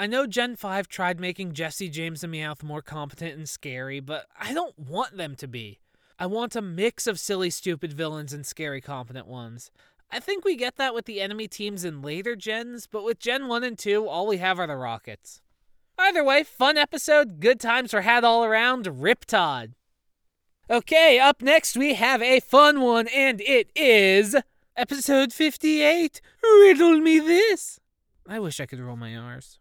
I 0.00 0.06
know 0.06 0.26
Gen 0.26 0.56
5 0.56 0.88
tried 0.88 1.20
making 1.20 1.52
Jessie, 1.52 1.90
James, 1.90 2.24
and 2.24 2.32
Meowth 2.32 2.62
more 2.62 2.80
competent 2.80 3.36
and 3.36 3.46
scary, 3.46 4.00
but 4.00 4.24
I 4.40 4.54
don't 4.54 4.78
want 4.78 5.18
them 5.18 5.36
to 5.36 5.46
be. 5.46 5.78
I 6.18 6.24
want 6.24 6.56
a 6.56 6.62
mix 6.62 7.06
of 7.06 7.20
silly, 7.20 7.50
stupid 7.50 7.92
villains 7.92 8.32
and 8.32 8.46
scary, 8.46 8.80
competent 8.80 9.26
ones. 9.26 9.70
I 10.10 10.18
think 10.18 10.42
we 10.42 10.56
get 10.56 10.76
that 10.76 10.94
with 10.94 11.04
the 11.04 11.20
enemy 11.20 11.48
teams 11.48 11.84
in 11.84 12.00
later 12.00 12.34
gens, 12.34 12.86
but 12.86 13.04
with 13.04 13.18
Gen 13.18 13.46
1 13.46 13.62
and 13.62 13.78
2, 13.78 14.08
all 14.08 14.26
we 14.26 14.38
have 14.38 14.58
are 14.58 14.66
the 14.66 14.74
Rockets. 14.74 15.42
Either 15.98 16.24
way, 16.24 16.44
fun 16.44 16.78
episode, 16.78 17.38
good 17.38 17.60
times 17.60 17.92
were 17.92 18.00
had 18.00 18.24
all 18.24 18.42
around, 18.42 19.02
Rip 19.02 19.26
Todd. 19.26 19.74
Okay, 20.70 21.18
up 21.18 21.42
next 21.42 21.76
we 21.76 21.92
have 21.92 22.22
a 22.22 22.40
fun 22.40 22.80
one, 22.80 23.06
and 23.08 23.42
it 23.42 23.70
is 23.76 24.34
episode 24.78 25.34
58 25.34 26.22
Riddle 26.42 27.00
Me 27.00 27.18
This. 27.18 27.80
I 28.26 28.38
wish 28.38 28.60
I 28.60 28.64
could 28.64 28.80
roll 28.80 28.96
my 28.96 29.14
R's. 29.14 29.59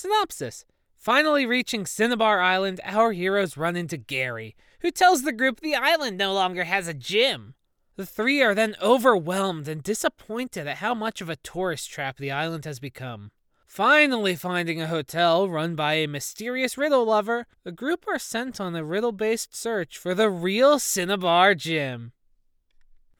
Synopsis 0.00 0.64
Finally 0.96 1.44
reaching 1.44 1.84
Cinnabar 1.84 2.40
Island, 2.40 2.80
our 2.84 3.12
heroes 3.12 3.58
run 3.58 3.76
into 3.76 3.98
Gary, 3.98 4.56
who 4.80 4.90
tells 4.90 5.24
the 5.24 5.32
group 5.32 5.60
the 5.60 5.74
island 5.74 6.16
no 6.16 6.32
longer 6.32 6.64
has 6.64 6.88
a 6.88 6.94
gym. 6.94 7.52
The 7.96 8.06
three 8.06 8.40
are 8.40 8.54
then 8.54 8.76
overwhelmed 8.80 9.68
and 9.68 9.82
disappointed 9.82 10.66
at 10.66 10.78
how 10.78 10.94
much 10.94 11.20
of 11.20 11.28
a 11.28 11.36
tourist 11.36 11.90
trap 11.90 12.16
the 12.16 12.30
island 12.30 12.64
has 12.64 12.80
become. 12.80 13.30
Finally 13.66 14.36
finding 14.36 14.80
a 14.80 14.86
hotel 14.86 15.50
run 15.50 15.74
by 15.74 15.94
a 15.94 16.08
mysterious 16.08 16.78
riddle 16.78 17.04
lover, 17.04 17.46
the 17.62 17.70
group 17.70 18.06
are 18.08 18.18
sent 18.18 18.58
on 18.58 18.74
a 18.74 18.82
riddle 18.82 19.12
based 19.12 19.54
search 19.54 19.98
for 19.98 20.14
the 20.14 20.30
real 20.30 20.78
Cinnabar 20.78 21.54
Gym. 21.54 22.12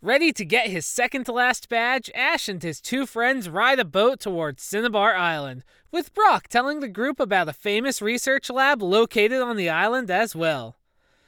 Ready 0.02 0.32
to 0.32 0.46
get 0.46 0.68
his 0.68 0.86
second 0.86 1.24
to 1.24 1.32
last 1.32 1.68
badge, 1.68 2.10
Ash 2.14 2.48
and 2.48 2.62
his 2.62 2.80
two 2.80 3.04
friends 3.04 3.50
ride 3.50 3.78
a 3.78 3.84
boat 3.84 4.18
towards 4.18 4.62
Cinnabar 4.62 5.14
Island, 5.14 5.62
with 5.92 6.14
Brock 6.14 6.48
telling 6.48 6.80
the 6.80 6.88
group 6.88 7.20
about 7.20 7.50
a 7.50 7.52
famous 7.52 8.00
research 8.00 8.48
lab 8.48 8.80
located 8.80 9.42
on 9.42 9.58
the 9.58 9.68
island 9.68 10.10
as 10.10 10.34
well. 10.34 10.78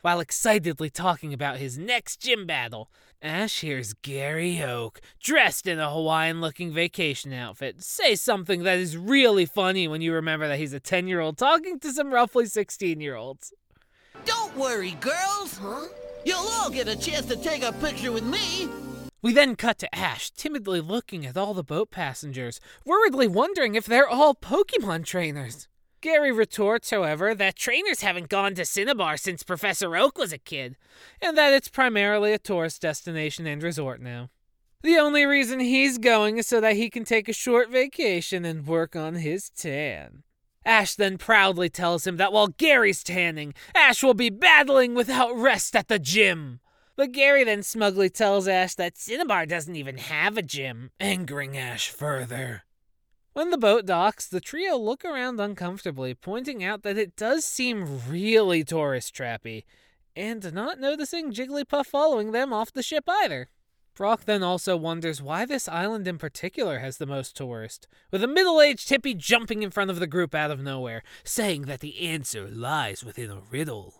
While 0.00 0.20
excitedly 0.20 0.88
talking 0.88 1.34
about 1.34 1.58
his 1.58 1.76
next 1.76 2.22
gym 2.22 2.46
battle, 2.46 2.90
Ash 3.20 3.60
hears 3.60 3.92
Gary 3.92 4.62
Oak, 4.62 5.02
dressed 5.22 5.66
in 5.66 5.78
a 5.78 5.90
Hawaiian 5.92 6.40
looking 6.40 6.72
vacation 6.72 7.34
outfit, 7.34 7.82
say 7.82 8.14
something 8.14 8.62
that 8.62 8.78
is 8.78 8.96
really 8.96 9.44
funny 9.44 9.86
when 9.86 10.00
you 10.00 10.14
remember 10.14 10.48
that 10.48 10.58
he's 10.58 10.72
a 10.72 10.80
10 10.80 11.08
year 11.08 11.20
old 11.20 11.36
talking 11.36 11.78
to 11.80 11.92
some 11.92 12.10
roughly 12.10 12.46
16 12.46 13.02
year 13.02 13.16
olds. 13.16 13.52
Don't 14.24 14.56
worry, 14.56 14.92
girls. 14.92 15.60
You'll 16.24 16.38
all 16.38 16.70
get 16.70 16.88
a 16.88 16.96
chance 16.96 17.26
to 17.26 17.36
take 17.36 17.62
a 17.62 17.72
picture 17.72 18.12
with 18.12 18.24
me. 18.24 18.68
We 19.22 19.32
then 19.32 19.56
cut 19.56 19.78
to 19.78 19.94
Ash, 19.94 20.30
timidly 20.30 20.80
looking 20.80 21.24
at 21.24 21.36
all 21.36 21.54
the 21.54 21.62
boat 21.62 21.90
passengers, 21.90 22.60
worriedly 22.84 23.28
wondering 23.28 23.74
if 23.74 23.86
they're 23.86 24.08
all 24.08 24.34
Pokemon 24.34 25.04
trainers. 25.04 25.68
Gary 26.00 26.32
retorts, 26.32 26.90
however, 26.90 27.32
that 27.32 27.54
trainers 27.54 28.00
haven't 28.00 28.28
gone 28.28 28.56
to 28.56 28.64
Cinnabar 28.64 29.16
since 29.16 29.44
Professor 29.44 29.96
Oak 29.96 30.18
was 30.18 30.32
a 30.32 30.38
kid, 30.38 30.76
and 31.20 31.38
that 31.38 31.52
it's 31.52 31.68
primarily 31.68 32.32
a 32.32 32.38
tourist 32.38 32.82
destination 32.82 33.46
and 33.46 33.62
resort 33.62 34.00
now. 34.00 34.30
The 34.82 34.96
only 34.96 35.24
reason 35.24 35.60
he's 35.60 35.98
going 35.98 36.38
is 36.38 36.48
so 36.48 36.60
that 36.60 36.74
he 36.74 36.90
can 36.90 37.04
take 37.04 37.28
a 37.28 37.32
short 37.32 37.70
vacation 37.70 38.44
and 38.44 38.66
work 38.66 38.96
on 38.96 39.14
his 39.14 39.48
tan. 39.50 40.24
Ash 40.64 40.94
then 40.94 41.18
proudly 41.18 41.68
tells 41.68 42.06
him 42.06 42.16
that 42.18 42.32
while 42.32 42.48
Gary's 42.48 43.02
tanning, 43.02 43.54
Ash 43.74 44.02
will 44.02 44.14
be 44.14 44.30
battling 44.30 44.94
without 44.94 45.36
rest 45.36 45.74
at 45.74 45.88
the 45.88 45.98
gym. 45.98 46.60
But 46.94 47.12
Gary 47.12 47.44
then 47.44 47.62
smugly 47.62 48.10
tells 48.10 48.46
Ash 48.46 48.74
that 48.74 48.98
Cinnabar 48.98 49.46
doesn't 49.46 49.76
even 49.76 49.98
have 49.98 50.36
a 50.36 50.42
gym, 50.42 50.90
angering 51.00 51.56
Ash 51.56 51.88
further. 51.88 52.64
When 53.32 53.48
the 53.50 53.58
boat 53.58 53.86
docks, 53.86 54.28
the 54.28 54.40
trio 54.42 54.76
look 54.76 55.04
around 55.04 55.40
uncomfortably, 55.40 56.14
pointing 56.14 56.62
out 56.62 56.82
that 56.82 56.98
it 56.98 57.16
does 57.16 57.46
seem 57.46 58.00
really 58.06 58.62
tourist 58.62 59.14
trappy, 59.14 59.64
and 60.14 60.52
not 60.52 60.78
noticing 60.78 61.32
Jigglypuff 61.32 61.86
following 61.86 62.32
them 62.32 62.52
off 62.52 62.72
the 62.72 62.82
ship 62.82 63.04
either. 63.08 63.48
Brock 63.94 64.24
then 64.24 64.42
also 64.42 64.74
wonders 64.74 65.20
why 65.20 65.44
this 65.44 65.68
island 65.68 66.08
in 66.08 66.16
particular 66.16 66.78
has 66.78 66.96
the 66.96 67.06
most 67.06 67.36
tourists, 67.36 67.86
with 68.10 68.24
a 68.24 68.26
middle 68.26 68.60
aged 68.60 68.88
hippie 68.88 69.16
jumping 69.16 69.62
in 69.62 69.70
front 69.70 69.90
of 69.90 70.00
the 70.00 70.06
group 70.06 70.34
out 70.34 70.50
of 70.50 70.60
nowhere, 70.60 71.02
saying 71.24 71.62
that 71.62 71.80
the 71.80 72.00
answer 72.00 72.48
lies 72.48 73.04
within 73.04 73.30
a 73.30 73.42
riddle. 73.50 73.94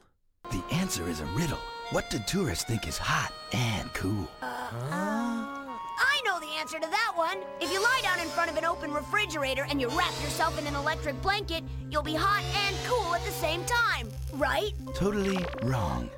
The 0.51 0.65
answer 0.73 1.07
is 1.09 1.21
a 1.21 1.27
riddle. 1.27 1.59
What 1.91 2.09
do 2.09 2.19
tourists 2.21 2.65
think 2.65 2.89
is 2.89 2.97
hot 2.97 3.33
and 3.53 3.93
cool? 3.93 4.31
Uh, 4.41 4.47
uh, 4.47 4.79
I 4.91 6.23
know 6.25 6.41
the 6.41 6.59
answer 6.59 6.79
to 6.79 6.89
that 6.89 7.13
one. 7.15 7.39
If 7.61 7.71
you 7.71 7.83
lie 7.83 8.01
down 8.03 8.19
in 8.19 8.29
front 8.29 8.51
of 8.51 8.57
an 8.57 8.65
open 8.65 8.93
refrigerator 8.93 9.67
and 9.69 9.79
you 9.79 9.89
wrap 9.89 10.15
yourself 10.23 10.59
in 10.59 10.67
an 10.67 10.75
electric 10.75 11.21
blanket, 11.21 11.65
you'll 11.91 12.03
be 12.03 12.15
hot 12.15 12.43
and 12.67 12.77
cool 12.87 13.15
at 13.15 13.23
the 13.27 13.31
same 13.31 13.63
time, 13.67 14.09
right? 14.33 14.73
Totally 14.95 15.45
wrong. 15.63 16.09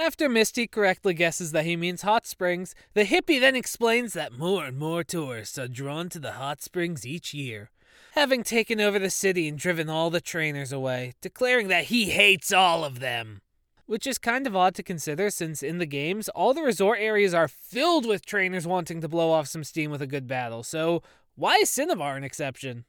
After 0.00 0.30
Misty 0.30 0.66
correctly 0.66 1.12
guesses 1.12 1.52
that 1.52 1.66
he 1.66 1.76
means 1.76 2.00
hot 2.00 2.26
springs, 2.26 2.74
the 2.94 3.04
hippie 3.04 3.38
then 3.38 3.54
explains 3.54 4.14
that 4.14 4.32
more 4.32 4.64
and 4.64 4.78
more 4.78 5.04
tourists 5.04 5.58
are 5.58 5.68
drawn 5.68 6.08
to 6.08 6.18
the 6.18 6.32
hot 6.32 6.62
springs 6.62 7.06
each 7.06 7.34
year, 7.34 7.68
having 8.12 8.42
taken 8.42 8.80
over 8.80 8.98
the 8.98 9.10
city 9.10 9.46
and 9.46 9.58
driven 9.58 9.90
all 9.90 10.08
the 10.08 10.22
trainers 10.22 10.72
away, 10.72 11.12
declaring 11.20 11.68
that 11.68 11.84
he 11.84 12.06
hates 12.06 12.50
all 12.50 12.82
of 12.82 13.00
them. 13.00 13.42
Which 13.84 14.06
is 14.06 14.16
kind 14.16 14.46
of 14.46 14.56
odd 14.56 14.74
to 14.76 14.82
consider 14.82 15.28
since 15.28 15.62
in 15.62 15.76
the 15.76 15.84
games, 15.84 16.30
all 16.30 16.54
the 16.54 16.62
resort 16.62 16.98
areas 16.98 17.34
are 17.34 17.46
filled 17.46 18.06
with 18.06 18.24
trainers 18.24 18.66
wanting 18.66 19.02
to 19.02 19.08
blow 19.08 19.30
off 19.30 19.48
some 19.48 19.64
steam 19.64 19.90
with 19.90 20.00
a 20.00 20.06
good 20.06 20.26
battle, 20.26 20.62
so 20.62 21.02
why 21.34 21.56
is 21.56 21.68
Cinnabar 21.68 22.16
an 22.16 22.24
exception? 22.24 22.86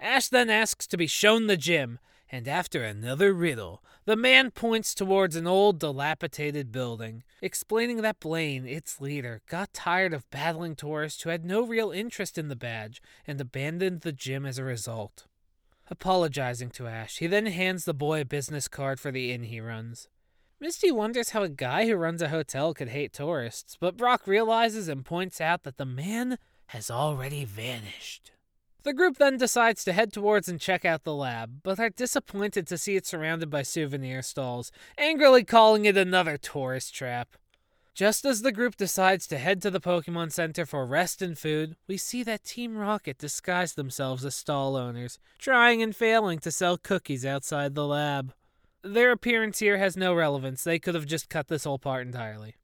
Ash 0.00 0.26
then 0.26 0.50
asks 0.50 0.88
to 0.88 0.96
be 0.96 1.06
shown 1.06 1.46
the 1.46 1.56
gym, 1.56 2.00
and 2.28 2.48
after 2.48 2.82
another 2.82 3.32
riddle, 3.32 3.84
the 4.04 4.16
man 4.16 4.50
points 4.50 4.94
towards 4.94 5.36
an 5.36 5.46
old, 5.46 5.78
dilapidated 5.78 6.72
building, 6.72 7.22
explaining 7.42 8.02
that 8.02 8.20
Blaine, 8.20 8.66
its 8.66 9.00
leader, 9.00 9.42
got 9.48 9.72
tired 9.72 10.14
of 10.14 10.28
battling 10.30 10.74
tourists 10.74 11.22
who 11.22 11.30
had 11.30 11.44
no 11.44 11.62
real 11.62 11.90
interest 11.90 12.38
in 12.38 12.48
the 12.48 12.56
badge 12.56 13.02
and 13.26 13.40
abandoned 13.40 14.00
the 14.00 14.12
gym 14.12 14.46
as 14.46 14.58
a 14.58 14.64
result. 14.64 15.26
Apologizing 15.90 16.70
to 16.70 16.86
Ash, 16.86 17.18
he 17.18 17.26
then 17.26 17.46
hands 17.46 17.84
the 17.84 17.94
boy 17.94 18.20
a 18.20 18.24
business 18.24 18.68
card 18.68 19.00
for 19.00 19.10
the 19.10 19.32
inn 19.32 19.44
he 19.44 19.60
runs. 19.60 20.08
Misty 20.60 20.92
wonders 20.92 21.30
how 21.30 21.42
a 21.42 21.48
guy 21.48 21.86
who 21.86 21.96
runs 21.96 22.20
a 22.22 22.28
hotel 22.28 22.74
could 22.74 22.90
hate 22.90 23.12
tourists, 23.12 23.76
but 23.80 23.96
Brock 23.96 24.26
realizes 24.26 24.88
and 24.88 25.04
points 25.04 25.40
out 25.40 25.62
that 25.62 25.78
the 25.78 25.86
man 25.86 26.38
has 26.66 26.90
already 26.90 27.44
vanished. 27.44 28.32
The 28.82 28.94
group 28.94 29.18
then 29.18 29.36
decides 29.36 29.84
to 29.84 29.92
head 29.92 30.12
towards 30.12 30.48
and 30.48 30.58
check 30.58 30.84
out 30.86 31.04
the 31.04 31.14
lab, 31.14 31.60
but 31.62 31.78
are 31.78 31.90
disappointed 31.90 32.66
to 32.66 32.78
see 32.78 32.96
it 32.96 33.06
surrounded 33.06 33.50
by 33.50 33.62
souvenir 33.62 34.22
stalls, 34.22 34.72
angrily 34.96 35.44
calling 35.44 35.84
it 35.84 35.98
another 35.98 36.38
tourist 36.38 36.94
trap. 36.94 37.36
Just 37.92 38.24
as 38.24 38.40
the 38.40 38.52
group 38.52 38.76
decides 38.76 39.26
to 39.26 39.36
head 39.36 39.60
to 39.60 39.70
the 39.70 39.80
Pokemon 39.80 40.32
Center 40.32 40.64
for 40.64 40.86
rest 40.86 41.20
and 41.20 41.36
food, 41.36 41.76
we 41.86 41.98
see 41.98 42.22
that 42.22 42.44
Team 42.44 42.78
Rocket 42.78 43.18
disguise 43.18 43.74
themselves 43.74 44.24
as 44.24 44.34
stall 44.34 44.76
owners, 44.76 45.18
trying 45.38 45.82
and 45.82 45.94
failing 45.94 46.38
to 46.38 46.50
sell 46.50 46.78
cookies 46.78 47.26
outside 47.26 47.74
the 47.74 47.86
lab. 47.86 48.32
Their 48.82 49.12
appearance 49.12 49.58
here 49.58 49.76
has 49.76 49.96
no 49.96 50.14
relevance, 50.14 50.64
they 50.64 50.78
could 50.78 50.94
have 50.94 51.04
just 51.04 51.28
cut 51.28 51.48
this 51.48 51.64
whole 51.64 51.78
part 51.78 52.06
entirely. 52.06 52.54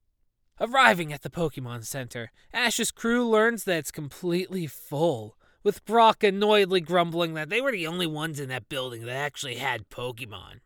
Arriving 0.59 1.12
at 1.12 1.21
the 1.21 1.29
Pokemon 1.29 1.85
Center, 1.85 2.31
Ash's 2.55 2.91
crew 2.91 3.29
learns 3.29 3.64
that 3.64 3.77
it's 3.77 3.91
completely 3.91 4.67
full, 4.67 5.37
with 5.67 5.85
Brock 5.85 6.23
annoyedly 6.23 6.81
grumbling 6.81 7.35
that 7.35 7.49
they 7.49 7.61
were 7.61 7.73
the 7.73 7.89
only 7.89 8.07
ones 8.07 8.39
in 8.39 8.49
that 8.51 8.69
building 8.69 9.05
that 9.05 9.17
actually 9.17 9.57
had 9.57 9.91
Pokemon. 9.91 10.61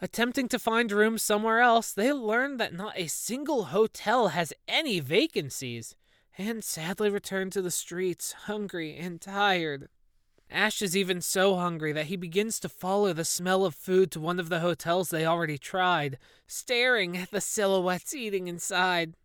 Attempting 0.00 0.46
to 0.46 0.60
find 0.60 0.92
rooms 0.92 1.24
somewhere 1.24 1.58
else, 1.58 1.92
they 1.92 2.12
learn 2.12 2.58
that 2.58 2.72
not 2.72 2.96
a 2.96 3.08
single 3.08 3.64
hotel 3.64 4.28
has 4.28 4.52
any 4.68 5.00
vacancies, 5.00 5.96
and 6.38 6.62
sadly 6.62 7.10
return 7.10 7.50
to 7.50 7.60
the 7.60 7.72
streets, 7.72 8.30
hungry 8.46 8.96
and 8.96 9.20
tired. 9.20 9.88
Ash 10.48 10.80
is 10.80 10.96
even 10.96 11.20
so 11.20 11.56
hungry 11.56 11.90
that 11.90 12.06
he 12.06 12.14
begins 12.14 12.60
to 12.60 12.68
follow 12.68 13.12
the 13.12 13.24
smell 13.24 13.64
of 13.64 13.74
food 13.74 14.12
to 14.12 14.20
one 14.20 14.38
of 14.38 14.50
the 14.50 14.60
hotels 14.60 15.10
they 15.10 15.26
already 15.26 15.58
tried, 15.58 16.16
staring 16.46 17.16
at 17.16 17.32
the 17.32 17.40
silhouettes 17.40 18.14
eating 18.14 18.46
inside. 18.46 19.16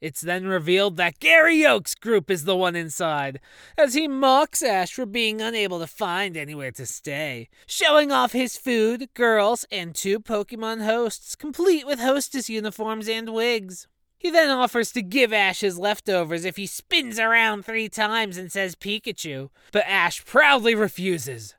It's 0.00 0.20
then 0.20 0.46
revealed 0.46 0.96
that 0.96 1.18
Gary 1.20 1.66
Oak's 1.66 1.94
group 1.94 2.30
is 2.30 2.44
the 2.44 2.56
one 2.56 2.76
inside, 2.76 3.40
as 3.76 3.94
he 3.94 4.06
mocks 4.08 4.62
Ash 4.62 4.92
for 4.92 5.06
being 5.06 5.40
unable 5.40 5.78
to 5.80 5.86
find 5.86 6.36
anywhere 6.36 6.72
to 6.72 6.86
stay, 6.86 7.48
showing 7.66 8.12
off 8.12 8.32
his 8.32 8.56
food, 8.56 9.08
girls, 9.14 9.64
and 9.70 9.94
two 9.94 10.20
Pokemon 10.20 10.84
hosts, 10.84 11.34
complete 11.34 11.86
with 11.86 12.00
hostess 12.00 12.48
uniforms 12.48 13.08
and 13.08 13.32
wigs. 13.32 13.88
He 14.18 14.30
then 14.30 14.50
offers 14.50 14.90
to 14.92 15.02
give 15.02 15.32
Ash 15.32 15.60
his 15.60 15.78
leftovers 15.78 16.44
if 16.44 16.56
he 16.56 16.66
spins 16.66 17.18
around 17.18 17.64
three 17.64 17.88
times 17.88 18.36
and 18.36 18.50
says 18.50 18.74
Pikachu, 18.74 19.50
but 19.70 19.86
Ash 19.86 20.24
proudly 20.24 20.74
refuses. 20.74 21.54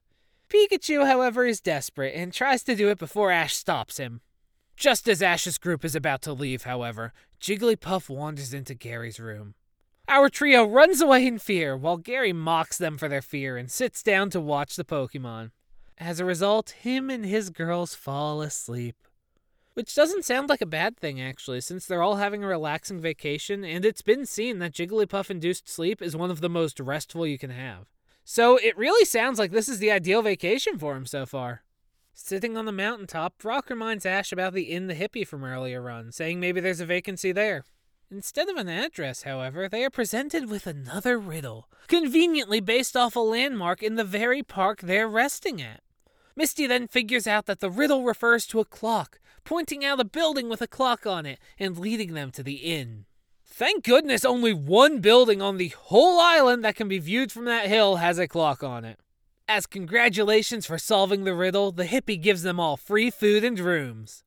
Pikachu, 0.49 1.05
however, 1.05 1.45
is 1.45 1.61
desperate 1.61 2.15
and 2.15 2.33
tries 2.33 2.63
to 2.63 2.75
do 2.75 2.89
it 2.89 2.97
before 2.97 3.31
Ash 3.31 3.55
stops 3.55 3.97
him. 3.97 4.21
Just 4.75 5.07
as 5.07 5.21
Ash's 5.21 5.57
group 5.57 5.85
is 5.85 5.95
about 5.95 6.21
to 6.23 6.33
leave, 6.33 6.63
however, 6.63 7.13
Jigglypuff 7.39 8.09
wanders 8.09 8.53
into 8.53 8.73
Gary's 8.73 9.19
room. 9.19 9.55
Our 10.07 10.29
trio 10.29 10.65
runs 10.65 11.01
away 11.01 11.25
in 11.25 11.39
fear 11.39 11.77
while 11.77 11.97
Gary 11.97 12.33
mocks 12.33 12.77
them 12.77 12.97
for 12.97 13.07
their 13.07 13.21
fear 13.21 13.57
and 13.57 13.71
sits 13.71 14.03
down 14.03 14.29
to 14.31 14.41
watch 14.41 14.75
the 14.75 14.83
Pokemon. 14.83 15.51
As 15.97 16.19
a 16.19 16.25
result, 16.25 16.71
him 16.71 17.09
and 17.09 17.25
his 17.25 17.49
girls 17.49 17.95
fall 17.95 18.41
asleep. 18.41 18.95
Which 19.73 19.95
doesn't 19.95 20.25
sound 20.25 20.49
like 20.49 20.61
a 20.61 20.65
bad 20.65 20.97
thing, 20.97 21.21
actually, 21.21 21.61
since 21.61 21.85
they're 21.85 22.01
all 22.01 22.17
having 22.17 22.43
a 22.43 22.47
relaxing 22.47 22.99
vacation, 22.99 23.63
and 23.63 23.85
it's 23.85 24.01
been 24.01 24.25
seen 24.25 24.59
that 24.59 24.73
Jigglypuff 24.73 25.29
induced 25.29 25.69
sleep 25.69 26.01
is 26.01 26.17
one 26.17 26.31
of 26.31 26.41
the 26.41 26.49
most 26.49 26.79
restful 26.79 27.25
you 27.25 27.37
can 27.37 27.51
have. 27.51 27.85
So 28.25 28.57
it 28.57 28.77
really 28.77 29.05
sounds 29.05 29.39
like 29.39 29.51
this 29.51 29.69
is 29.69 29.79
the 29.79 29.91
ideal 29.91 30.21
vacation 30.21 30.77
for 30.77 30.95
him 30.95 31.05
so 31.05 31.25
far. 31.25 31.63
Sitting 32.21 32.57
on 32.57 32.65
the 32.65 32.73
mountaintop, 32.73 33.37
Brock 33.37 33.69
reminds 33.69 34.05
Ash 34.05 34.33
about 34.33 34.53
the 34.53 34.63
inn 34.63 34.87
the 34.87 34.93
hippie 34.93 35.25
from 35.25 35.43
earlier 35.43 35.81
run, 35.81 36.11
saying 36.11 36.39
maybe 36.39 36.59
there's 36.59 36.81
a 36.81 36.85
vacancy 36.85 37.31
there. 37.31 37.63
Instead 38.11 38.49
of 38.49 38.57
an 38.57 38.67
address, 38.67 39.23
however, 39.23 39.69
they 39.69 39.85
are 39.85 39.89
presented 39.89 40.49
with 40.49 40.67
another 40.67 41.17
riddle, 41.17 41.69
conveniently 41.87 42.59
based 42.59 42.97
off 42.97 43.15
a 43.15 43.21
landmark 43.21 43.81
in 43.81 43.95
the 43.95 44.03
very 44.03 44.43
park 44.43 44.81
they're 44.81 45.07
resting 45.07 45.61
at. 45.61 45.81
Misty 46.35 46.67
then 46.67 46.87
figures 46.89 47.25
out 47.25 47.45
that 47.45 47.61
the 47.61 47.71
riddle 47.71 48.03
refers 48.03 48.45
to 48.47 48.59
a 48.59 48.65
clock, 48.65 49.19
pointing 49.45 49.85
out 49.85 50.01
a 50.01 50.05
building 50.05 50.49
with 50.49 50.61
a 50.61 50.67
clock 50.67 51.07
on 51.07 51.25
it 51.25 51.39
and 51.57 51.79
leading 51.79 52.13
them 52.13 52.31
to 52.31 52.43
the 52.43 52.55
inn. 52.55 53.05
Thank 53.45 53.85
goodness 53.85 54.25
only 54.25 54.53
one 54.53 54.99
building 54.99 55.41
on 55.41 55.55
the 55.55 55.69
whole 55.69 56.19
island 56.19 56.65
that 56.65 56.75
can 56.75 56.89
be 56.89 56.99
viewed 56.99 57.31
from 57.31 57.45
that 57.45 57.67
hill 57.67 57.95
has 57.95 58.19
a 58.19 58.27
clock 58.27 58.61
on 58.61 58.83
it. 58.83 58.99
As 59.51 59.65
congratulations 59.65 60.67
for 60.67 60.77
solving 60.77 61.23
the 61.23 61.33
riddle, 61.33 61.71
the 61.71 61.85
hippie 61.85 62.21
gives 62.21 62.43
them 62.43 62.59
all 62.59 62.77
free 62.77 63.09
food 63.09 63.43
and 63.43 63.59
rooms. 63.59 64.23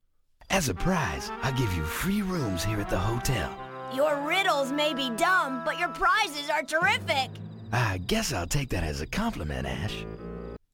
As 0.50 0.68
a 0.68 0.74
prize, 0.74 1.30
I'll 1.42 1.56
give 1.56 1.72
you 1.74 1.84
free 1.84 2.22
rooms 2.22 2.64
here 2.64 2.80
at 2.80 2.90
the 2.90 2.98
hotel. 2.98 3.56
Your 3.94 4.16
riddles 4.26 4.72
may 4.72 4.92
be 4.92 5.10
dumb, 5.10 5.62
but 5.64 5.78
your 5.78 5.90
prizes 5.90 6.50
are 6.50 6.64
terrific. 6.64 7.30
I 7.72 7.98
guess 7.98 8.32
I'll 8.32 8.48
take 8.48 8.70
that 8.70 8.82
as 8.82 9.00
a 9.00 9.06
compliment, 9.06 9.64
Ash. 9.64 10.04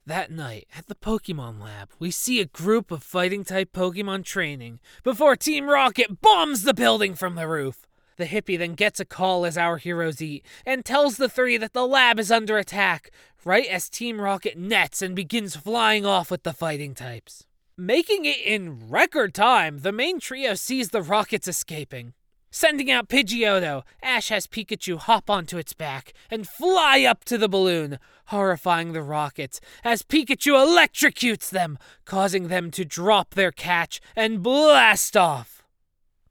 That 0.07 0.31
night, 0.31 0.67
at 0.75 0.87
the 0.87 0.95
Pokemon 0.95 1.61
Lab, 1.61 1.91
we 1.99 2.11
see 2.11 2.41
a 2.41 2.47
group 2.47 2.91
of 2.91 3.03
fighting 3.03 3.45
type 3.45 3.75
Pokemon 3.75 4.25
training 4.25 4.81
before 5.03 5.37
Team 5.37 5.69
Rocket 5.69 6.23
bombs 6.23 6.63
the 6.63 6.73
building 6.73 7.15
from 7.15 7.35
the 7.35 7.47
roof. 7.47 7.87
The 8.19 8.27
hippie 8.27 8.59
then 8.59 8.75
gets 8.75 8.99
a 8.99 9.05
call 9.05 9.47
as 9.47 9.57
our 9.57 9.77
heroes 9.77 10.21
eat 10.21 10.45
and 10.67 10.85
tells 10.85 11.17
the 11.17 11.29
three 11.29 11.57
that 11.57 11.73
the 11.73 11.87
lab 11.87 12.19
is 12.19 12.33
under 12.33 12.59
attack, 12.59 13.13
right 13.45 13.67
as 13.67 13.89
Team 13.89 14.21
Rocket 14.21 14.59
nets 14.59 15.01
and 15.01 15.15
begins 15.15 15.55
flying 15.55 16.05
off 16.05 16.29
with 16.29 16.43
the 16.43 16.53
fighting 16.53 16.97
types. 16.97 17.47
Making 17.77 18.25
it 18.25 18.41
in 18.45 18.91
record 18.91 19.35
time, 19.35 19.79
the 19.83 19.93
main 19.93 20.19
trio 20.19 20.55
sees 20.55 20.89
the 20.89 21.01
rockets 21.01 21.47
escaping. 21.47 22.13
Sending 22.51 22.91
out 22.91 23.09
Pidgeotto, 23.09 23.85
Ash 24.03 24.31
has 24.31 24.49
Pikachu 24.49 24.99
hop 24.99 25.31
onto 25.31 25.57
its 25.57 25.73
back 25.73 26.13
and 26.29 26.49
fly 26.49 27.05
up 27.05 27.25
to 27.27 27.39
the 27.39 27.49
balloon, 27.49 28.01
horrifying 28.27 28.95
the 28.95 29.03
rockets 29.03 29.61
as 29.85 30.03
Pikachu 30.03 30.55
electrocutes 30.55 31.51
them, 31.51 31.79
causing 32.05 32.49
them 32.49 32.73
to 32.73 32.85
drop 32.85 33.35
their 33.35 33.53
catch 33.53 34.01
and 34.17 34.43
blast 34.43 35.17
off. 35.17 35.58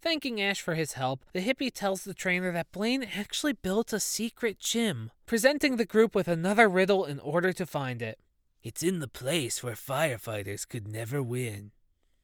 Thanking 0.07 0.39
Ash 0.39 0.61
for 0.61 0.75
his 0.75 0.93
help, 0.93 1.25
the 1.33 1.41
hippie 1.41 1.69
tells 1.69 2.05
the 2.05 2.13
trainer 2.13 2.49
that 2.53 2.71
Blaine 2.71 3.03
actually 3.03 3.51
built 3.51 3.91
a 3.91 3.99
secret 3.99 4.57
gym, 4.57 5.11
presenting 5.25 5.75
the 5.75 5.83
group 5.83 6.15
with 6.15 6.29
another 6.29 6.69
riddle 6.69 7.03
in 7.03 7.19
order 7.19 7.51
to 7.51 7.65
find 7.65 8.01
it. 8.01 8.17
It's 8.63 8.81
in 8.81 8.99
the 8.99 9.09
place 9.09 9.61
where 9.61 9.73
firefighters 9.73 10.65
could 10.65 10.87
never 10.87 11.21
win. 11.21 11.71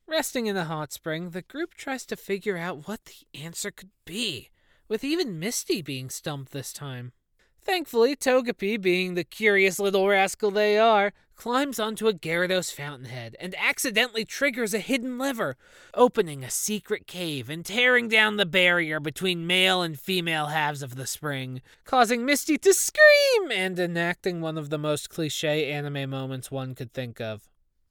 Resting 0.08 0.48
in 0.48 0.56
the 0.56 0.64
hot 0.64 0.94
spring, 0.94 1.32
the 1.32 1.42
group 1.42 1.74
tries 1.74 2.06
to 2.06 2.16
figure 2.16 2.56
out 2.56 2.88
what 2.88 3.02
the 3.04 3.38
answer 3.38 3.70
could 3.70 3.92
be, 4.06 4.50
with 4.88 5.04
even 5.04 5.38
Misty 5.38 5.82
being 5.82 6.10
stumped 6.10 6.54
this 6.54 6.72
time. 6.72 7.12
Thankfully, 7.66 8.16
Togepi, 8.16 8.80
being 8.80 9.14
the 9.14 9.24
curious 9.24 9.80
little 9.80 10.08
rascal 10.08 10.52
they 10.52 10.78
are, 10.78 11.14
climbs 11.36 11.80
onto 11.80 12.08
a 12.08 12.14
Gyarados 12.14 12.74
fountainhead 12.74 13.38
and 13.40 13.56
accidentally 13.58 14.26
triggers 14.26 14.74
a 14.74 14.80
hidden 14.80 15.18
lever, 15.18 15.56
opening 15.94 16.44
a 16.44 16.50
secret 16.50 17.08
cave 17.08 17.50
and 17.50 17.66
tearing 17.66 18.10
down 18.10 18.36
the 18.36 18.46
barrier 18.46 19.00
between 19.00 19.48
male 19.48 19.82
and 19.82 19.98
female 19.98 20.48
halves 20.48 20.84
of 20.84 20.96
the 20.96 21.08
spring, 21.08 21.62
causing 21.86 22.26
Misty 22.26 22.58
to 22.58 22.74
scream 22.74 23.52
and 23.52 23.80
enacting 23.80 24.42
one 24.42 24.58
of 24.58 24.70
the 24.70 24.78
most 24.78 25.10
cliche 25.10 25.72
anime 25.72 26.10
moments 26.10 26.52
one 26.52 26.76
could 26.76 26.94
think 26.94 27.22
of. 27.22 27.50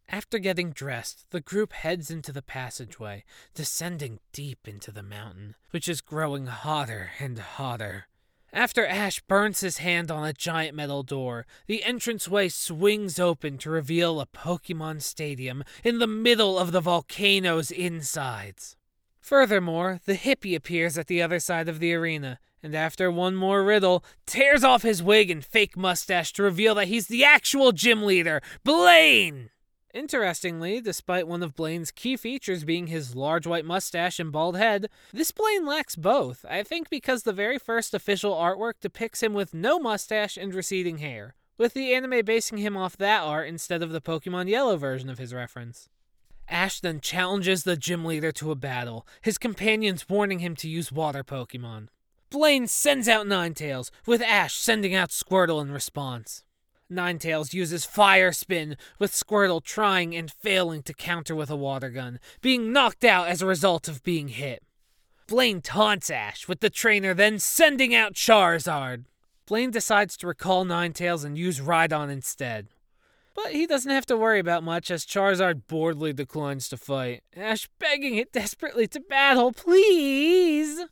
After 0.08 0.38
getting 0.38 0.72
dressed, 0.72 1.24
the 1.30 1.40
group 1.40 1.72
heads 1.72 2.10
into 2.10 2.32
the 2.32 2.42
passageway, 2.42 3.24
descending 3.54 4.20
deep 4.32 4.68
into 4.68 4.92
the 4.92 5.02
mountain, 5.02 5.54
which 5.70 5.88
is 5.88 6.02
growing 6.02 6.46
hotter 6.46 7.12
and 7.18 7.38
hotter. 7.38 8.08
After 8.54 8.84
Ash 8.86 9.18
burns 9.20 9.60
his 9.60 9.78
hand 9.78 10.10
on 10.10 10.28
a 10.28 10.34
giant 10.34 10.76
metal 10.76 11.02
door, 11.02 11.46
the 11.66 11.82
entranceway 11.86 12.50
swings 12.50 13.18
open 13.18 13.56
to 13.58 13.70
reveal 13.70 14.20
a 14.20 14.26
Pokemon 14.26 15.00
Stadium 15.00 15.64
in 15.82 16.00
the 16.00 16.06
middle 16.06 16.58
of 16.58 16.70
the 16.70 16.82
volcano's 16.82 17.70
insides. 17.70 18.76
Furthermore, 19.22 20.00
the 20.04 20.18
hippie 20.18 20.54
appears 20.54 20.98
at 20.98 21.06
the 21.06 21.22
other 21.22 21.40
side 21.40 21.66
of 21.66 21.78
the 21.78 21.94
arena, 21.94 22.38
and 22.62 22.74
after 22.74 23.10
one 23.10 23.34
more 23.36 23.64
riddle, 23.64 24.04
tears 24.26 24.62
off 24.62 24.82
his 24.82 25.02
wig 25.02 25.30
and 25.30 25.42
fake 25.42 25.74
mustache 25.74 26.30
to 26.34 26.42
reveal 26.42 26.74
that 26.74 26.88
he's 26.88 27.06
the 27.06 27.24
actual 27.24 27.72
gym 27.72 28.02
leader, 28.02 28.42
Blaine! 28.64 29.48
Interestingly, 29.94 30.80
despite 30.80 31.28
one 31.28 31.42
of 31.42 31.54
Blaine's 31.54 31.90
key 31.90 32.16
features 32.16 32.64
being 32.64 32.86
his 32.86 33.14
large 33.14 33.46
white 33.46 33.66
mustache 33.66 34.18
and 34.18 34.32
bald 34.32 34.56
head, 34.56 34.88
this 35.12 35.32
Blaine 35.32 35.66
lacks 35.66 35.96
both, 35.96 36.46
I 36.48 36.62
think 36.62 36.88
because 36.88 37.24
the 37.24 37.32
very 37.32 37.58
first 37.58 37.92
official 37.92 38.32
artwork 38.32 38.74
depicts 38.80 39.22
him 39.22 39.34
with 39.34 39.52
no 39.52 39.78
mustache 39.78 40.38
and 40.38 40.54
receding 40.54 40.98
hair, 40.98 41.34
with 41.58 41.74
the 41.74 41.92
anime 41.92 42.24
basing 42.24 42.56
him 42.56 42.74
off 42.74 42.96
that 42.96 43.22
art 43.22 43.48
instead 43.48 43.82
of 43.82 43.90
the 43.90 44.00
Pokemon 44.00 44.48
Yellow 44.48 44.78
version 44.78 45.10
of 45.10 45.18
his 45.18 45.34
reference. 45.34 45.90
Ash 46.48 46.80
then 46.80 47.00
challenges 47.00 47.64
the 47.64 47.76
gym 47.76 48.02
leader 48.04 48.32
to 48.32 48.50
a 48.50 48.56
battle, 48.56 49.06
his 49.20 49.36
companions 49.36 50.08
warning 50.08 50.38
him 50.38 50.56
to 50.56 50.68
use 50.68 50.90
water 50.90 51.22
Pokemon. 51.22 51.88
Blaine 52.30 52.66
sends 52.66 53.08
out 53.08 53.26
Ninetales, 53.26 53.90
with 54.06 54.22
Ash 54.22 54.54
sending 54.54 54.94
out 54.94 55.10
Squirtle 55.10 55.60
in 55.60 55.70
response. 55.70 56.44
Ninetales 56.92 57.52
uses 57.52 57.84
Fire 57.84 58.32
Spin, 58.32 58.76
with 58.98 59.12
Squirtle 59.12 59.62
trying 59.62 60.14
and 60.14 60.30
failing 60.30 60.82
to 60.84 60.94
counter 60.94 61.34
with 61.34 61.50
a 61.50 61.56
water 61.56 61.90
gun, 61.90 62.20
being 62.40 62.72
knocked 62.72 63.04
out 63.04 63.28
as 63.28 63.42
a 63.42 63.46
result 63.46 63.88
of 63.88 64.02
being 64.02 64.28
hit. 64.28 64.62
Blaine 65.26 65.60
taunts 65.60 66.10
Ash, 66.10 66.46
with 66.46 66.60
the 66.60 66.70
trainer 66.70 67.14
then 67.14 67.38
sending 67.38 67.94
out 67.94 68.14
Charizard. 68.14 69.04
Blaine 69.46 69.70
decides 69.70 70.16
to 70.18 70.26
recall 70.26 70.64
Ninetales 70.64 71.24
and 71.24 71.38
use 71.38 71.60
Rhydon 71.60 72.10
instead. 72.10 72.68
But 73.34 73.52
he 73.52 73.66
doesn't 73.66 73.90
have 73.90 74.06
to 74.06 74.16
worry 74.16 74.38
about 74.38 74.62
much 74.62 74.90
as 74.90 75.06
Charizard 75.06 75.66
boredly 75.66 76.12
declines 76.12 76.68
to 76.68 76.76
fight, 76.76 77.22
Ash 77.34 77.68
begging 77.78 78.16
it 78.16 78.32
desperately 78.32 78.86
to 78.88 79.00
battle, 79.00 79.52
please! 79.52 80.84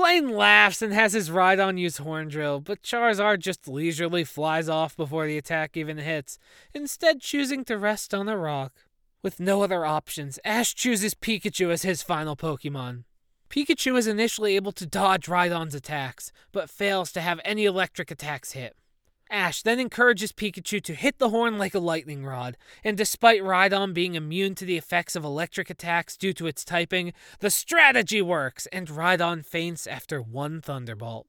Blaine 0.00 0.30
laughs 0.30 0.80
and 0.80 0.94
has 0.94 1.12
his 1.12 1.28
Rhydon 1.28 1.78
use 1.78 1.98
Horn 1.98 2.28
Drill, 2.28 2.60
but 2.60 2.82
Charizard 2.82 3.40
just 3.40 3.68
leisurely 3.68 4.24
flies 4.24 4.66
off 4.66 4.96
before 4.96 5.26
the 5.26 5.36
attack 5.36 5.76
even 5.76 5.98
hits, 5.98 6.38
instead 6.72 7.20
choosing 7.20 7.66
to 7.66 7.76
rest 7.76 8.14
on 8.14 8.26
a 8.26 8.34
rock. 8.34 8.72
With 9.22 9.38
no 9.38 9.62
other 9.62 9.84
options, 9.84 10.38
Ash 10.42 10.74
chooses 10.74 11.12
Pikachu 11.12 11.70
as 11.70 11.82
his 11.82 12.02
final 12.02 12.34
Pokemon. 12.34 13.04
Pikachu 13.50 13.98
is 13.98 14.06
initially 14.06 14.56
able 14.56 14.72
to 14.72 14.86
dodge 14.86 15.26
Rhydon's 15.26 15.74
attacks, 15.74 16.32
but 16.50 16.70
fails 16.70 17.12
to 17.12 17.20
have 17.20 17.38
any 17.44 17.66
electric 17.66 18.10
attacks 18.10 18.52
hit. 18.52 18.74
Ash 19.30 19.62
then 19.62 19.78
encourages 19.78 20.32
Pikachu 20.32 20.82
to 20.82 20.94
hit 20.94 21.18
the 21.18 21.28
horn 21.28 21.56
like 21.56 21.74
a 21.74 21.78
lightning 21.78 22.26
rod, 22.26 22.56
and 22.82 22.96
despite 22.96 23.42
Rhydon 23.42 23.94
being 23.94 24.16
immune 24.16 24.56
to 24.56 24.64
the 24.64 24.76
effects 24.76 25.14
of 25.14 25.24
electric 25.24 25.70
attacks 25.70 26.16
due 26.16 26.32
to 26.32 26.48
its 26.48 26.64
typing, 26.64 27.12
the 27.38 27.50
strategy 27.50 28.20
works, 28.20 28.66
and 28.72 28.88
Rhydon 28.88 29.44
faints 29.44 29.86
after 29.86 30.20
one 30.20 30.60
Thunderbolt. 30.60 31.28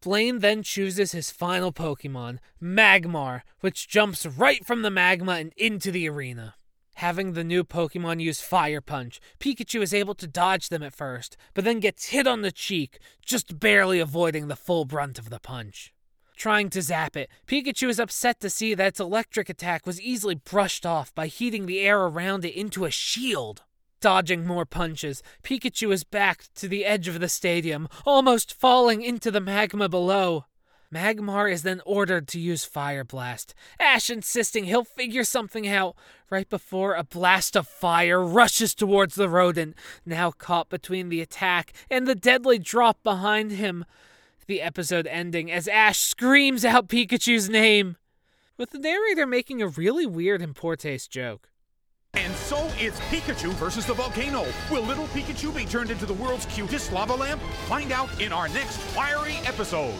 Blaine 0.00 0.38
then 0.38 0.62
chooses 0.62 1.12
his 1.12 1.30
final 1.30 1.70
Pokemon, 1.70 2.38
Magmar, 2.62 3.42
which 3.60 3.88
jumps 3.88 4.24
right 4.24 4.64
from 4.64 4.82
the 4.82 4.90
magma 4.90 5.32
and 5.32 5.52
into 5.56 5.90
the 5.90 6.08
arena. 6.08 6.54
Having 6.96 7.32
the 7.32 7.44
new 7.44 7.64
Pokemon 7.64 8.22
use 8.22 8.40
Fire 8.40 8.80
Punch, 8.80 9.20
Pikachu 9.38 9.82
is 9.82 9.92
able 9.92 10.14
to 10.14 10.26
dodge 10.26 10.68
them 10.68 10.82
at 10.82 10.94
first, 10.94 11.36
but 11.52 11.64
then 11.64 11.80
gets 11.80 12.06
hit 12.06 12.26
on 12.26 12.42
the 12.42 12.52
cheek, 12.52 12.98
just 13.24 13.58
barely 13.58 13.98
avoiding 13.98 14.48
the 14.48 14.56
full 14.56 14.84
brunt 14.84 15.18
of 15.18 15.28
the 15.28 15.40
punch. 15.40 15.92
Trying 16.36 16.70
to 16.70 16.82
zap 16.82 17.16
it, 17.16 17.30
Pikachu 17.46 17.88
is 17.88 18.00
upset 18.00 18.40
to 18.40 18.50
see 18.50 18.74
that 18.74 18.88
its 18.88 19.00
electric 19.00 19.48
attack 19.48 19.86
was 19.86 20.00
easily 20.00 20.34
brushed 20.34 20.84
off 20.84 21.14
by 21.14 21.26
heating 21.28 21.66
the 21.66 21.80
air 21.80 22.00
around 22.00 22.44
it 22.44 22.54
into 22.54 22.84
a 22.84 22.90
shield. 22.90 23.62
Dodging 24.00 24.44
more 24.46 24.66
punches, 24.66 25.22
Pikachu 25.42 25.92
is 25.92 26.04
backed 26.04 26.54
to 26.56 26.68
the 26.68 26.84
edge 26.84 27.08
of 27.08 27.20
the 27.20 27.28
stadium, 27.28 27.88
almost 28.04 28.52
falling 28.52 29.00
into 29.00 29.30
the 29.30 29.40
magma 29.40 29.88
below. 29.88 30.44
Magmar 30.92 31.50
is 31.50 31.62
then 31.62 31.80
ordered 31.86 32.28
to 32.28 32.38
use 32.38 32.64
Fire 32.64 33.04
Blast, 33.04 33.54
Ash 33.80 34.10
insisting 34.10 34.64
he'll 34.64 34.84
figure 34.84 35.24
something 35.24 35.66
out 35.66 35.96
right 36.30 36.48
before 36.48 36.94
a 36.94 37.02
blast 37.02 37.56
of 37.56 37.66
fire 37.66 38.22
rushes 38.22 38.74
towards 38.74 39.14
the 39.14 39.28
rodent, 39.28 39.76
now 40.04 40.30
caught 40.30 40.68
between 40.68 41.08
the 41.08 41.20
attack 41.20 41.72
and 41.90 42.06
the 42.06 42.14
deadly 42.14 42.58
drop 42.58 43.02
behind 43.02 43.52
him 43.52 43.84
the 44.46 44.62
episode 44.62 45.06
ending 45.06 45.50
as 45.50 45.68
Ash 45.68 45.98
screams 45.98 46.64
out 46.64 46.88
Pikachu's 46.88 47.48
name, 47.48 47.96
with 48.56 48.70
the 48.70 48.78
narrator 48.78 49.26
making 49.26 49.62
a 49.62 49.68
really 49.68 50.06
weird 50.06 50.42
and 50.42 50.54
poor 50.54 50.76
taste 50.76 51.10
joke. 51.10 51.50
And 52.14 52.34
so 52.34 52.70
it's 52.76 53.00
Pikachu 53.00 53.52
versus 53.54 53.86
the 53.86 53.94
volcano. 53.94 54.46
Will 54.70 54.82
little 54.82 55.06
Pikachu 55.08 55.54
be 55.54 55.64
turned 55.64 55.90
into 55.90 56.06
the 56.06 56.14
world's 56.14 56.46
cutest 56.46 56.92
lava 56.92 57.14
lamp? 57.14 57.42
Find 57.66 57.90
out 57.90 58.20
in 58.20 58.32
our 58.32 58.48
next 58.48 58.76
fiery 58.76 59.36
episode. 59.44 59.98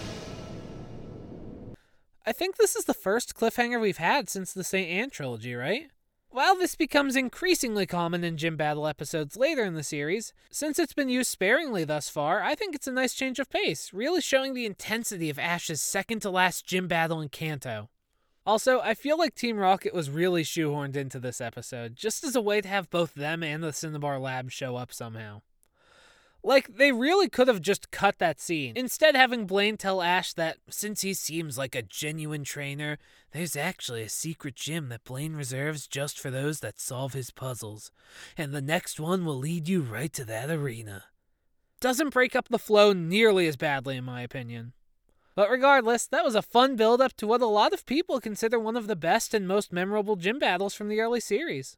I 2.24 2.32
think 2.32 2.56
this 2.56 2.76
is 2.76 2.84
the 2.84 2.94
first 2.94 3.34
cliffhanger 3.34 3.80
we've 3.80 3.98
had 3.98 4.30
since 4.30 4.52
the 4.52 4.64
St. 4.64 4.88
Anne 4.88 5.10
trilogy, 5.10 5.54
right? 5.54 5.90
While 6.34 6.56
this 6.56 6.74
becomes 6.74 7.14
increasingly 7.14 7.86
common 7.86 8.24
in 8.24 8.36
gym 8.36 8.56
battle 8.56 8.88
episodes 8.88 9.36
later 9.36 9.62
in 9.62 9.74
the 9.74 9.84
series, 9.84 10.32
since 10.50 10.80
it's 10.80 10.92
been 10.92 11.08
used 11.08 11.30
sparingly 11.30 11.84
thus 11.84 12.08
far, 12.08 12.42
I 12.42 12.56
think 12.56 12.74
it's 12.74 12.88
a 12.88 12.92
nice 12.92 13.14
change 13.14 13.38
of 13.38 13.48
pace, 13.48 13.92
really 13.92 14.20
showing 14.20 14.52
the 14.52 14.66
intensity 14.66 15.30
of 15.30 15.38
Ash's 15.38 15.80
second 15.80 16.22
to 16.22 16.30
last 16.30 16.66
gym 16.66 16.88
battle 16.88 17.20
in 17.20 17.28
Kanto. 17.28 17.88
Also, 18.44 18.80
I 18.80 18.94
feel 18.94 19.16
like 19.16 19.36
Team 19.36 19.58
Rocket 19.58 19.94
was 19.94 20.10
really 20.10 20.42
shoehorned 20.42 20.96
into 20.96 21.20
this 21.20 21.40
episode, 21.40 21.94
just 21.94 22.24
as 22.24 22.34
a 22.34 22.40
way 22.40 22.60
to 22.60 22.66
have 22.66 22.90
both 22.90 23.14
them 23.14 23.44
and 23.44 23.62
the 23.62 23.72
Cinnabar 23.72 24.18
Lab 24.18 24.50
show 24.50 24.74
up 24.74 24.92
somehow. 24.92 25.42
Like, 26.46 26.76
they 26.76 26.92
really 26.92 27.30
could 27.30 27.48
have 27.48 27.62
just 27.62 27.90
cut 27.90 28.18
that 28.18 28.38
scene, 28.38 28.74
instead, 28.76 29.16
having 29.16 29.46
Blaine 29.46 29.78
tell 29.78 30.02
Ash 30.02 30.34
that 30.34 30.58
since 30.68 31.00
he 31.00 31.14
seems 31.14 31.56
like 31.56 31.74
a 31.74 31.80
genuine 31.80 32.44
trainer, 32.44 32.98
there's 33.32 33.56
actually 33.56 34.02
a 34.02 34.10
secret 34.10 34.54
gym 34.54 34.90
that 34.90 35.04
Blaine 35.04 35.34
reserves 35.34 35.86
just 35.86 36.20
for 36.20 36.30
those 36.30 36.60
that 36.60 36.78
solve 36.78 37.14
his 37.14 37.30
puzzles, 37.30 37.90
and 38.36 38.52
the 38.52 38.60
next 38.60 39.00
one 39.00 39.24
will 39.24 39.38
lead 39.38 39.68
you 39.68 39.80
right 39.80 40.12
to 40.12 40.24
that 40.26 40.50
arena. 40.50 41.04
doesn't 41.80 42.12
break 42.12 42.36
up 42.36 42.48
the 42.50 42.58
flow 42.58 42.92
nearly 42.92 43.46
as 43.46 43.56
badly, 43.56 43.96
in 43.96 44.04
my 44.04 44.20
opinion. 44.20 44.74
But 45.34 45.50
regardless, 45.50 46.06
that 46.06 46.24
was 46.24 46.34
a 46.34 46.42
fun 46.42 46.76
build 46.76 47.00
up 47.00 47.14
to 47.16 47.26
what 47.26 47.40
a 47.40 47.46
lot 47.46 47.72
of 47.72 47.86
people 47.86 48.20
consider 48.20 48.58
one 48.58 48.76
of 48.76 48.86
the 48.86 48.96
best 48.96 49.32
and 49.34 49.48
most 49.48 49.72
memorable 49.72 50.16
gym 50.16 50.38
battles 50.38 50.74
from 50.74 50.88
the 50.88 51.00
early 51.00 51.20
series. 51.20 51.76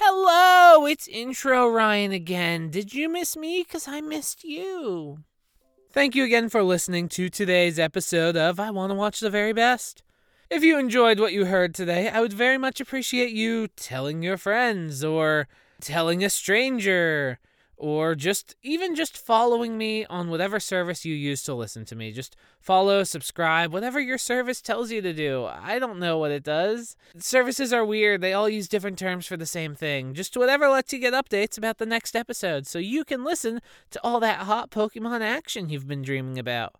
Hello, 0.00 0.86
it's 0.86 1.08
Intro 1.08 1.68
Ryan 1.68 2.12
again. 2.12 2.70
Did 2.70 2.94
you 2.94 3.08
miss 3.08 3.36
me? 3.36 3.64
Because 3.64 3.88
I 3.88 4.00
missed 4.00 4.44
you. 4.44 5.24
Thank 5.90 6.14
you 6.14 6.22
again 6.22 6.48
for 6.48 6.62
listening 6.62 7.08
to 7.08 7.28
today's 7.28 7.80
episode 7.80 8.36
of 8.36 8.60
I 8.60 8.70
Want 8.70 8.90
to 8.90 8.94
Watch 8.94 9.18
the 9.18 9.28
Very 9.28 9.52
Best. 9.52 10.04
If 10.50 10.62
you 10.62 10.78
enjoyed 10.78 11.18
what 11.18 11.32
you 11.32 11.46
heard 11.46 11.74
today, 11.74 12.08
I 12.08 12.20
would 12.20 12.32
very 12.32 12.58
much 12.58 12.80
appreciate 12.80 13.32
you 13.32 13.66
telling 13.66 14.22
your 14.22 14.36
friends 14.36 15.02
or 15.02 15.48
telling 15.80 16.22
a 16.22 16.30
stranger 16.30 17.40
or 17.78 18.14
just 18.14 18.56
even 18.62 18.94
just 18.94 19.16
following 19.16 19.78
me 19.78 20.04
on 20.06 20.30
whatever 20.30 20.58
service 20.58 21.04
you 21.04 21.14
use 21.14 21.42
to 21.44 21.54
listen 21.54 21.84
to 21.86 21.96
me. 21.96 22.12
Just 22.12 22.36
follow, 22.60 23.04
subscribe, 23.04 23.72
whatever 23.72 24.00
your 24.00 24.18
service 24.18 24.60
tells 24.60 24.90
you 24.90 25.00
to 25.00 25.12
do. 25.12 25.46
I 25.46 25.78
don't 25.78 26.00
know 26.00 26.18
what 26.18 26.32
it 26.32 26.42
does. 26.42 26.96
Services 27.16 27.72
are 27.72 27.84
weird. 27.84 28.20
They 28.20 28.32
all 28.32 28.48
use 28.48 28.68
different 28.68 28.98
terms 28.98 29.26
for 29.26 29.36
the 29.36 29.46
same 29.46 29.74
thing. 29.74 30.12
Just 30.12 30.36
whatever 30.36 30.68
lets 30.68 30.92
you 30.92 30.98
get 30.98 31.14
updates 31.14 31.56
about 31.56 31.78
the 31.78 31.86
next 31.86 32.16
episode 32.16 32.66
so 32.66 32.78
you 32.78 33.04
can 33.04 33.24
listen 33.24 33.60
to 33.90 34.00
all 34.02 34.18
that 34.20 34.40
hot 34.40 34.70
Pokemon 34.70 35.20
action 35.20 35.68
you've 35.68 35.88
been 35.88 36.02
dreaming 36.02 36.38
about. 36.38 36.74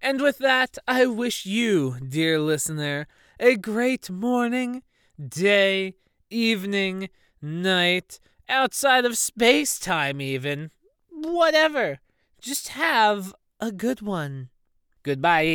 And 0.00 0.22
with 0.22 0.38
that, 0.38 0.78
I 0.88 1.04
wish 1.04 1.44
you, 1.44 1.98
dear 2.00 2.40
listener, 2.40 3.06
a 3.38 3.56
great 3.56 4.08
morning, 4.08 4.82
day, 5.28 5.96
evening, 6.30 7.10
night, 7.42 8.18
outside 8.50 9.04
of 9.04 9.16
space 9.16 9.78
time, 9.78 10.20
even. 10.20 10.70
Whatever. 11.10 12.00
Just 12.40 12.68
have 12.68 13.34
a 13.60 13.72
good 13.72 14.02
one. 14.02 14.50
Goodbye. 15.02 15.46